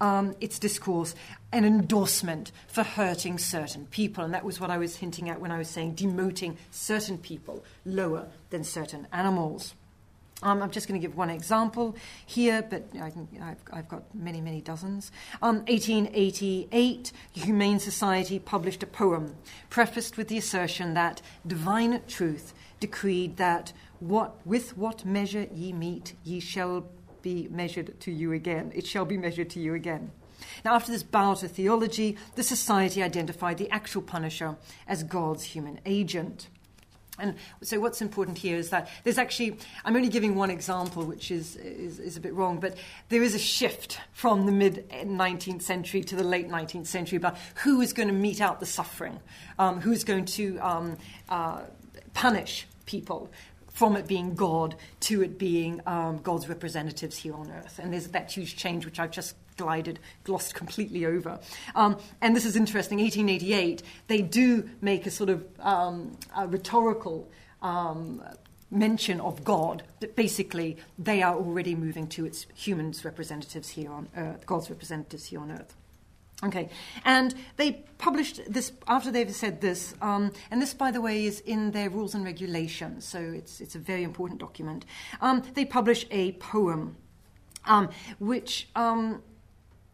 um, 0.00 0.34
its 0.40 0.58
discourse 0.58 1.14
an 1.56 1.64
endorsement 1.64 2.52
for 2.68 2.82
hurting 2.82 3.38
certain 3.38 3.86
people. 3.86 4.22
And 4.22 4.34
that 4.34 4.44
was 4.44 4.60
what 4.60 4.70
I 4.70 4.76
was 4.76 4.96
hinting 4.96 5.30
at 5.30 5.40
when 5.40 5.50
I 5.50 5.58
was 5.58 5.68
saying 5.68 5.94
demoting 5.94 6.56
certain 6.70 7.16
people 7.16 7.64
lower 7.84 8.28
than 8.50 8.62
certain 8.62 9.06
animals. 9.10 9.74
Um, 10.42 10.62
I'm 10.62 10.70
just 10.70 10.86
going 10.86 11.00
to 11.00 11.06
give 11.06 11.16
one 11.16 11.30
example 11.30 11.96
here, 12.26 12.62
but 12.68 12.84
I 13.00 13.56
have 13.72 13.88
got 13.88 14.14
many, 14.14 14.42
many 14.42 14.60
dozens. 14.60 15.10
Um, 15.40 15.60
1888, 15.60 17.10
Humane 17.32 17.78
Society 17.78 18.38
published 18.38 18.82
a 18.82 18.86
poem 18.86 19.34
prefaced 19.70 20.18
with 20.18 20.28
the 20.28 20.36
assertion 20.36 20.92
that 20.92 21.22
divine 21.46 22.02
truth 22.06 22.52
decreed 22.80 23.38
that 23.38 23.72
what, 23.98 24.46
with 24.46 24.76
what 24.76 25.06
measure 25.06 25.46
ye 25.54 25.72
meet, 25.72 26.12
ye 26.22 26.38
shall 26.38 26.84
be 27.22 27.48
measured 27.50 27.98
to 28.00 28.12
you 28.12 28.32
again. 28.32 28.72
It 28.74 28.86
shall 28.86 29.06
be 29.06 29.16
measured 29.16 29.48
to 29.50 29.60
you 29.60 29.72
again. 29.72 30.10
Now, 30.64 30.74
after 30.74 30.92
this 30.92 31.02
bow 31.02 31.34
to 31.34 31.48
theology, 31.48 32.16
the 32.34 32.42
society 32.42 33.02
identified 33.02 33.58
the 33.58 33.70
actual 33.70 34.02
punisher 34.02 34.56
as 34.86 35.02
God's 35.02 35.44
human 35.44 35.80
agent. 35.86 36.48
And 37.18 37.34
so, 37.62 37.80
what's 37.80 38.02
important 38.02 38.38
here 38.38 38.56
is 38.58 38.70
that 38.70 38.88
there's 39.04 39.18
actually, 39.18 39.56
I'm 39.84 39.96
only 39.96 40.08
giving 40.08 40.34
one 40.34 40.50
example, 40.50 41.04
which 41.04 41.30
is, 41.30 41.56
is, 41.56 41.98
is 41.98 42.16
a 42.16 42.20
bit 42.20 42.34
wrong, 42.34 42.60
but 42.60 42.76
there 43.08 43.22
is 43.22 43.34
a 43.34 43.38
shift 43.38 44.00
from 44.12 44.44
the 44.44 44.52
mid 44.52 44.88
19th 44.90 45.62
century 45.62 46.02
to 46.04 46.16
the 46.16 46.24
late 46.24 46.48
19th 46.48 46.86
century 46.86 47.16
about 47.16 47.36
who 47.56 47.80
is 47.80 47.92
going 47.92 48.08
to 48.08 48.14
mete 48.14 48.40
out 48.40 48.60
the 48.60 48.66
suffering, 48.66 49.18
um, 49.58 49.80
who 49.80 49.92
is 49.92 50.04
going 50.04 50.26
to 50.26 50.58
um, 50.58 50.98
uh, 51.28 51.62
punish 52.12 52.66
people 52.84 53.30
from 53.76 53.94
it 53.96 54.06
being 54.06 54.34
God 54.34 54.74
to 55.00 55.22
it 55.22 55.38
being 55.38 55.82
um, 55.86 56.18
God's 56.22 56.48
representatives 56.48 57.18
here 57.18 57.34
on 57.34 57.50
earth. 57.50 57.78
And 57.78 57.92
there's 57.92 58.08
that 58.08 58.32
huge 58.32 58.56
change, 58.56 58.86
which 58.86 58.98
I've 58.98 59.10
just 59.10 59.36
glided, 59.56 59.98
glossed 60.24 60.54
completely 60.54 61.06
over. 61.06 61.38
Um, 61.74 61.98
and 62.20 62.36
this 62.36 62.44
is 62.44 62.56
interesting. 62.56 62.98
1888, 62.98 63.82
they 64.06 64.22
do 64.22 64.68
make 64.80 65.06
a 65.06 65.10
sort 65.10 65.30
of 65.30 65.44
um, 65.60 66.16
a 66.36 66.46
rhetorical 66.46 67.30
um, 67.62 68.22
mention 68.70 69.20
of 69.20 69.44
God, 69.44 69.82
that 70.00 70.16
basically 70.16 70.76
they 70.98 71.22
are 71.22 71.34
already 71.34 71.74
moving 71.74 72.08
to 72.08 72.24
its 72.24 72.46
humans' 72.54 73.04
representatives 73.04 73.68
here 73.70 73.90
on 73.90 74.08
earth, 74.16 74.44
God's 74.46 74.70
representatives 74.70 75.26
here 75.26 75.40
on 75.40 75.52
earth. 75.52 75.76
Okay, 76.44 76.68
and 77.04 77.34
they 77.56 77.84
published 77.96 78.42
this 78.46 78.70
after 78.86 79.10
they've 79.10 79.34
said 79.34 79.62
this, 79.62 79.94
um, 80.02 80.32
and 80.50 80.60
this, 80.60 80.74
by 80.74 80.90
the 80.90 81.00
way, 81.00 81.24
is 81.24 81.40
in 81.40 81.70
their 81.70 81.88
rules 81.88 82.14
and 82.14 82.24
regulations, 82.24 83.06
so 83.06 83.18
it's, 83.18 83.62
it's 83.62 83.74
a 83.74 83.78
very 83.78 84.02
important 84.02 84.38
document. 84.38 84.84
Um, 85.22 85.42
they 85.54 85.64
publish 85.64 86.04
a 86.10 86.32
poem 86.32 86.96
um, 87.64 87.88
which 88.18 88.68
um, 88.76 89.22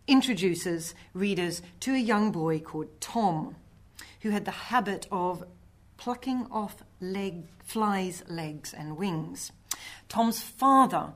introduces 0.06 0.94
readers 1.14 1.62
to 1.80 1.94
a 1.94 1.98
young 1.98 2.32
boy 2.32 2.58
called 2.60 3.00
Tom, 3.00 3.56
who 4.20 4.30
had 4.30 4.44
the 4.44 4.50
habit 4.50 5.06
of 5.10 5.44
plucking 5.96 6.46
off 6.50 6.82
leg, 7.00 7.44
flies' 7.64 8.22
legs 8.28 8.74
and 8.74 8.96
wings. 8.96 9.52
Tom's 10.08 10.42
father 10.42 11.12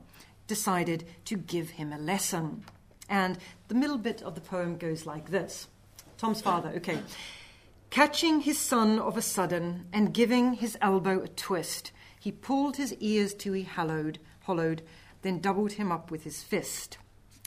decided 0.47 1.05
to 1.25 1.35
give 1.35 1.71
him 1.71 1.91
a 1.91 1.97
lesson. 1.97 2.63
And 3.09 3.37
the 3.67 3.75
middle 3.75 3.97
bit 3.97 4.21
of 4.21 4.35
the 4.35 4.41
poem 4.41 4.77
goes 4.77 5.05
like 5.05 5.29
this 5.29 5.67
Tom's 6.17 6.41
father, 6.41 6.69
okay. 6.77 6.99
Catching 7.89 8.41
his 8.41 8.57
son 8.57 8.99
of 8.99 9.17
a 9.17 9.21
sudden 9.21 9.87
and 9.93 10.13
giving 10.13 10.53
his 10.53 10.77
elbow 10.81 11.21
a 11.21 11.27
twist, 11.27 11.91
he 12.19 12.31
pulled 12.31 12.77
his 12.77 12.93
ears 12.95 13.33
till 13.33 13.53
he 13.53 13.63
hollowed, 13.63 14.19
hollowed, 14.41 14.81
then 15.21 15.39
doubled 15.39 15.73
him 15.73 15.91
up 15.91 16.11
with 16.11 16.23
his 16.23 16.43
fist. 16.43 16.97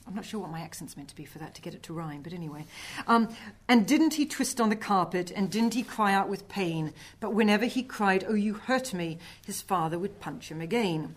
I'm 0.06 0.14
not 0.14 0.24
sure 0.24 0.40
what 0.40 0.50
my 0.50 0.60
accent's 0.60 0.96
meant 0.96 1.08
to 1.10 1.14
be 1.14 1.24
for 1.24 1.38
that 1.38 1.54
to 1.54 1.62
get 1.62 1.74
it 1.74 1.82
to 1.84 1.92
rhyme, 1.92 2.22
but 2.22 2.32
anyway. 2.32 2.64
Um, 3.06 3.28
and 3.68 3.86
didn't 3.86 4.14
he 4.14 4.26
twist 4.26 4.60
on 4.60 4.68
the 4.68 4.76
carpet 4.76 5.30
and 5.30 5.50
didn't 5.50 5.74
he 5.74 5.82
cry 5.82 6.12
out 6.12 6.28
with 6.28 6.48
pain? 6.48 6.92
But 7.20 7.34
whenever 7.34 7.66
he 7.66 7.82
cried, 7.82 8.24
Oh, 8.26 8.34
you 8.34 8.54
hurt 8.54 8.92
me, 8.92 9.18
his 9.44 9.62
father 9.62 9.98
would 9.98 10.20
punch 10.20 10.50
him 10.50 10.60
again. 10.60 11.14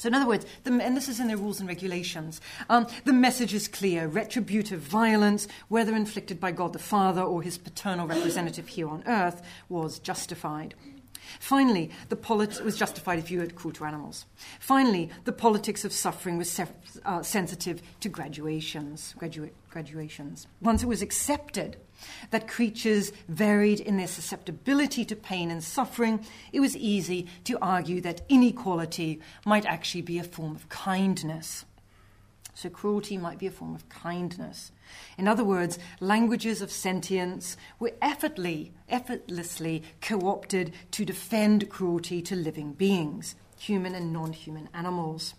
So, 0.00 0.06
in 0.06 0.14
other 0.14 0.26
words, 0.26 0.46
the, 0.64 0.72
and 0.72 0.96
this 0.96 1.10
is 1.10 1.20
in 1.20 1.28
the 1.28 1.36
rules 1.36 1.60
and 1.60 1.68
regulations, 1.68 2.40
um, 2.70 2.86
the 3.04 3.12
message 3.12 3.52
is 3.52 3.68
clear 3.68 4.08
retributive 4.08 4.80
violence, 4.80 5.46
whether 5.68 5.94
inflicted 5.94 6.40
by 6.40 6.52
God 6.52 6.72
the 6.72 6.78
Father 6.78 7.20
or 7.20 7.42
his 7.42 7.58
paternal 7.58 8.06
representative 8.06 8.68
here 8.68 8.88
on 8.88 9.04
earth, 9.06 9.42
was 9.68 9.98
justified. 9.98 10.74
Finally, 11.38 11.90
the 12.08 12.16
polit- 12.16 12.64
was 12.64 12.76
justified 12.76 13.18
if 13.18 13.30
you 13.30 13.38
were 13.40 13.46
cruel 13.46 13.72
to 13.74 13.84
animals. 13.84 14.26
Finally, 14.58 15.10
the 15.24 15.32
politics 15.32 15.84
of 15.84 15.92
suffering 15.92 16.36
was 16.36 16.60
uh, 17.04 17.22
sensitive 17.22 17.82
to 18.00 18.08
graduations, 18.08 19.14
gradua- 19.18 19.50
graduations. 19.70 20.46
Once 20.60 20.82
it 20.82 20.86
was 20.86 21.02
accepted 21.02 21.76
that 22.30 22.48
creatures 22.48 23.12
varied 23.28 23.80
in 23.80 23.96
their 23.96 24.06
susceptibility 24.06 25.04
to 25.04 25.14
pain 25.14 25.50
and 25.50 25.62
suffering, 25.62 26.24
it 26.52 26.60
was 26.60 26.76
easy 26.76 27.26
to 27.44 27.58
argue 27.60 28.00
that 28.00 28.22
inequality 28.28 29.20
might 29.44 29.66
actually 29.66 30.02
be 30.02 30.18
a 30.18 30.24
form 30.24 30.56
of 30.56 30.68
kindness. 30.68 31.64
So 32.60 32.68
cruelty 32.68 33.16
might 33.16 33.38
be 33.38 33.46
a 33.46 33.50
form 33.50 33.74
of 33.74 33.88
kindness. 33.88 34.70
In 35.16 35.26
other 35.26 35.44
words, 35.44 35.78
languages 35.98 36.60
of 36.60 36.70
sentience 36.70 37.56
were 37.78 37.92
effortlessly, 38.02 38.72
effortlessly 38.86 39.82
co 40.02 40.28
opted 40.28 40.74
to 40.90 41.06
defend 41.06 41.70
cruelty 41.70 42.20
to 42.20 42.36
living 42.36 42.74
beings, 42.74 43.34
human 43.58 43.94
and 43.94 44.12
non 44.12 44.34
human 44.34 44.68
animals. 44.74 45.32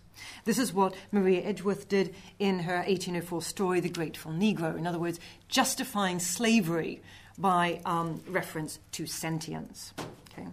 This 0.46 0.58
is 0.58 0.74
what 0.74 0.96
Maria 1.12 1.44
Edgeworth 1.44 1.88
did 1.88 2.16
in 2.40 2.62
her 2.62 2.78
1804 2.78 3.44
story, 3.44 3.80
The 3.82 3.90
Grateful 3.90 4.32
Negro. 4.32 4.76
In 4.76 4.88
other 4.88 4.98
words, 4.98 5.20
justifying 5.48 6.18
slavery 6.18 7.04
by 7.38 7.82
um, 7.86 8.24
reference 8.28 8.80
to 8.94 9.06
sentience. 9.06 9.94
Okay. 10.34 10.48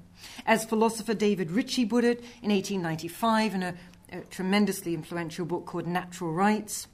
As 0.45 0.67
philosopher 0.67 1.15
David 1.15 1.51
Ritchie 1.51 1.87
put 1.87 2.05
it 2.05 2.19
in 2.43 2.51
1895 2.51 3.55
in 3.55 3.63
a, 3.63 3.75
a 4.13 4.21
tremendously 4.23 4.95
influential 4.95 5.45
book 5.45 5.67
called 5.67 5.87
Natural 5.87 6.33
Rights, 6.33 6.87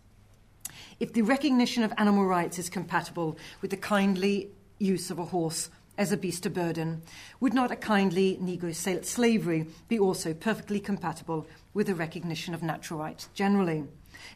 if 1.00 1.12
the 1.12 1.22
recognition 1.22 1.82
of 1.82 1.92
animal 1.98 2.26
rights 2.26 2.58
is 2.58 2.68
compatible 2.68 3.38
with 3.60 3.70
the 3.70 3.76
kindly 3.76 4.50
use 4.78 5.10
of 5.10 5.18
a 5.18 5.24
horse 5.26 5.70
as 5.96 6.10
a 6.10 6.16
beast 6.16 6.44
of 6.46 6.54
burden, 6.54 7.02
would 7.40 7.54
not 7.54 7.70
a 7.70 7.76
kindly 7.76 8.38
Negro 8.42 8.74
slavery 9.04 9.66
be 9.88 9.98
also 9.98 10.34
perfectly 10.34 10.80
compatible 10.80 11.46
with 11.72 11.86
the 11.86 11.94
recognition 11.94 12.54
of 12.54 12.62
natural 12.62 12.98
rights 12.98 13.28
generally? 13.34 13.84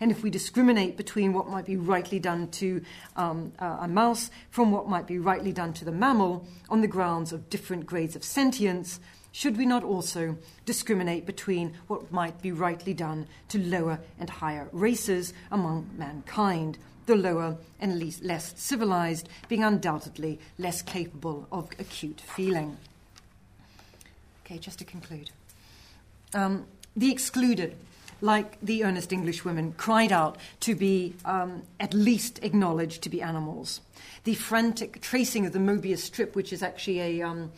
And 0.00 0.10
if 0.10 0.22
we 0.22 0.30
discriminate 0.30 0.96
between 0.96 1.32
what 1.32 1.48
might 1.48 1.64
be 1.64 1.76
rightly 1.76 2.18
done 2.18 2.48
to 2.52 2.82
um, 3.16 3.52
a 3.58 3.88
mouse 3.88 4.30
from 4.50 4.70
what 4.70 4.88
might 4.88 5.06
be 5.06 5.18
rightly 5.18 5.52
done 5.52 5.72
to 5.74 5.84
the 5.84 5.92
mammal 5.92 6.46
on 6.68 6.80
the 6.80 6.88
grounds 6.88 7.32
of 7.32 7.48
different 7.50 7.86
grades 7.86 8.14
of 8.14 8.22
sentience, 8.22 9.00
should 9.32 9.56
we 9.56 9.66
not 9.66 9.84
also 9.84 10.36
discriminate 10.64 11.26
between 11.26 11.74
what 11.86 12.10
might 12.10 12.40
be 12.42 12.52
rightly 12.52 12.94
done 12.94 13.26
to 13.48 13.58
lower 13.58 14.00
and 14.18 14.28
higher 14.28 14.68
races 14.72 15.32
among 15.50 15.90
mankind, 15.96 16.78
the 17.06 17.16
lower 17.16 17.56
and 17.80 17.98
least, 17.98 18.22
less 18.22 18.54
civilized 18.56 19.28
being 19.48 19.64
undoubtedly 19.64 20.38
less 20.58 20.82
capable 20.82 21.46
of 21.52 21.68
acute 21.78 22.20
feeling? 22.20 22.76
Okay, 24.44 24.58
just 24.58 24.78
to 24.78 24.84
conclude. 24.84 25.30
Um, 26.34 26.66
the 26.96 27.12
excluded 27.12 27.76
like 28.20 28.58
the 28.60 28.84
earnest 28.84 29.12
English 29.12 29.44
women, 29.44 29.72
cried 29.76 30.12
out 30.12 30.36
to 30.60 30.74
be 30.74 31.14
um, 31.24 31.62
at 31.78 31.94
least 31.94 32.40
acknowledged 32.42 33.02
to 33.02 33.08
be 33.08 33.22
animals. 33.22 33.80
The 34.24 34.34
frantic 34.34 35.00
tracing 35.00 35.46
of 35.46 35.52
the 35.52 35.58
Mobius 35.58 35.98
strip, 35.98 36.34
which 36.34 36.52
is 36.52 36.62
actually 36.62 37.00
a 37.00 37.22
um, 37.22 37.52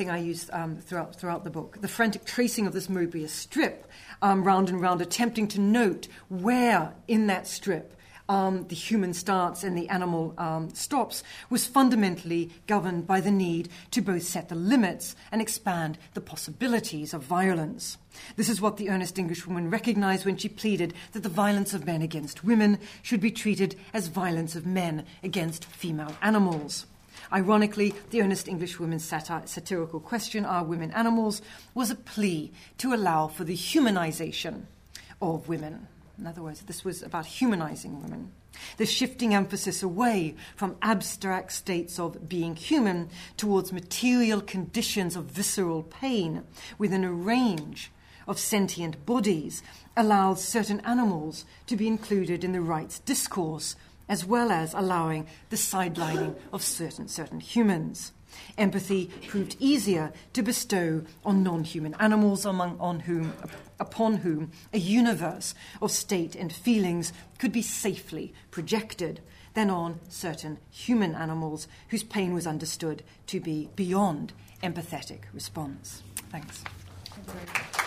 thing 0.00 0.08
I 0.08 0.16
use 0.16 0.48
um, 0.54 0.78
throughout, 0.78 1.14
throughout 1.14 1.44
the 1.44 1.50
book, 1.50 1.76
the 1.82 1.88
frantic 1.88 2.24
tracing 2.24 2.66
of 2.66 2.72
this 2.72 2.86
Mobius 2.86 3.28
strip, 3.28 3.86
um, 4.22 4.44
round 4.44 4.70
and 4.70 4.80
round, 4.80 5.02
attempting 5.02 5.46
to 5.48 5.60
note 5.60 6.08
where 6.30 6.94
in 7.06 7.26
that 7.26 7.46
strip 7.46 7.94
um, 8.26 8.66
the 8.68 8.74
human 8.74 9.12
starts 9.12 9.62
and 9.62 9.76
the 9.76 9.90
animal 9.90 10.32
um, 10.38 10.70
stops 10.70 11.22
was 11.50 11.66
fundamentally 11.66 12.50
governed 12.66 13.06
by 13.06 13.20
the 13.20 13.30
need 13.30 13.68
to 13.90 14.00
both 14.00 14.22
set 14.22 14.48
the 14.48 14.54
limits 14.54 15.16
and 15.30 15.42
expand 15.42 15.98
the 16.14 16.22
possibilities 16.22 17.12
of 17.12 17.22
violence. 17.22 17.98
This 18.36 18.48
is 18.48 18.58
what 18.58 18.78
the 18.78 18.88
earnest 18.88 19.18
Englishwoman 19.18 19.68
recognized 19.68 20.24
when 20.24 20.38
she 20.38 20.48
pleaded 20.48 20.94
that 21.12 21.22
the 21.22 21.28
violence 21.28 21.74
of 21.74 21.84
men 21.84 22.00
against 22.00 22.42
women 22.42 22.78
should 23.02 23.20
be 23.20 23.30
treated 23.30 23.76
as 23.92 24.06
violence 24.08 24.56
of 24.56 24.64
men 24.64 25.04
against 25.22 25.66
female 25.66 26.16
animals. 26.22 26.86
Ironically, 27.32 27.94
the 28.10 28.22
earnest 28.22 28.48
Englishwoman's 28.48 29.08
satir- 29.08 29.48
satirical 29.48 30.00
question, 30.00 30.44
Are 30.44 30.64
women 30.64 30.90
animals? 30.90 31.42
was 31.74 31.90
a 31.90 31.94
plea 31.94 32.52
to 32.78 32.92
allow 32.92 33.28
for 33.28 33.44
the 33.44 33.56
humanization 33.56 34.62
of 35.22 35.48
women. 35.48 35.86
In 36.18 36.26
other 36.26 36.42
words, 36.42 36.62
this 36.62 36.84
was 36.84 37.02
about 37.02 37.26
humanizing 37.26 38.02
women. 38.02 38.32
The 38.76 38.86
shifting 38.86 39.32
emphasis 39.32 39.82
away 39.82 40.34
from 40.56 40.76
abstract 40.82 41.52
states 41.52 41.98
of 41.98 42.28
being 42.28 42.56
human 42.56 43.08
towards 43.36 43.72
material 43.72 44.40
conditions 44.40 45.16
of 45.16 45.26
visceral 45.26 45.82
pain 45.84 46.42
within 46.78 47.04
a 47.04 47.12
range 47.12 47.90
of 48.26 48.38
sentient 48.38 49.06
bodies 49.06 49.62
allows 49.96 50.46
certain 50.46 50.80
animals 50.80 51.44
to 51.66 51.76
be 51.76 51.86
included 51.86 52.44
in 52.44 52.52
the 52.52 52.60
rights 52.60 52.98
discourse, 53.00 53.76
as 54.10 54.26
well 54.26 54.50
as 54.50 54.74
allowing 54.74 55.26
the 55.48 55.56
sidelining 55.56 56.34
of 56.52 56.62
certain, 56.62 57.06
certain 57.08 57.38
humans. 57.38 58.12
Empathy 58.58 59.06
proved 59.28 59.56
easier 59.60 60.12
to 60.32 60.42
bestow 60.42 61.02
on 61.24 61.42
non 61.42 61.64
human 61.64 61.94
animals, 61.94 62.44
among, 62.44 62.78
on 62.80 63.00
whom, 63.00 63.32
upon 63.78 64.16
whom 64.18 64.50
a 64.72 64.78
universe 64.78 65.54
of 65.80 65.90
state 65.90 66.34
and 66.34 66.52
feelings 66.52 67.12
could 67.38 67.52
be 67.52 67.62
safely 67.62 68.34
projected 68.50 69.20
than 69.54 69.70
on 69.70 70.00
certain 70.08 70.58
human 70.70 71.14
animals 71.14 71.68
whose 71.88 72.04
pain 72.04 72.34
was 72.34 72.46
understood 72.46 73.02
to 73.26 73.40
be 73.40 73.68
beyond 73.76 74.32
empathetic 74.62 75.22
response. 75.32 76.02
Thanks. 76.30 76.62
Thank 77.06 77.86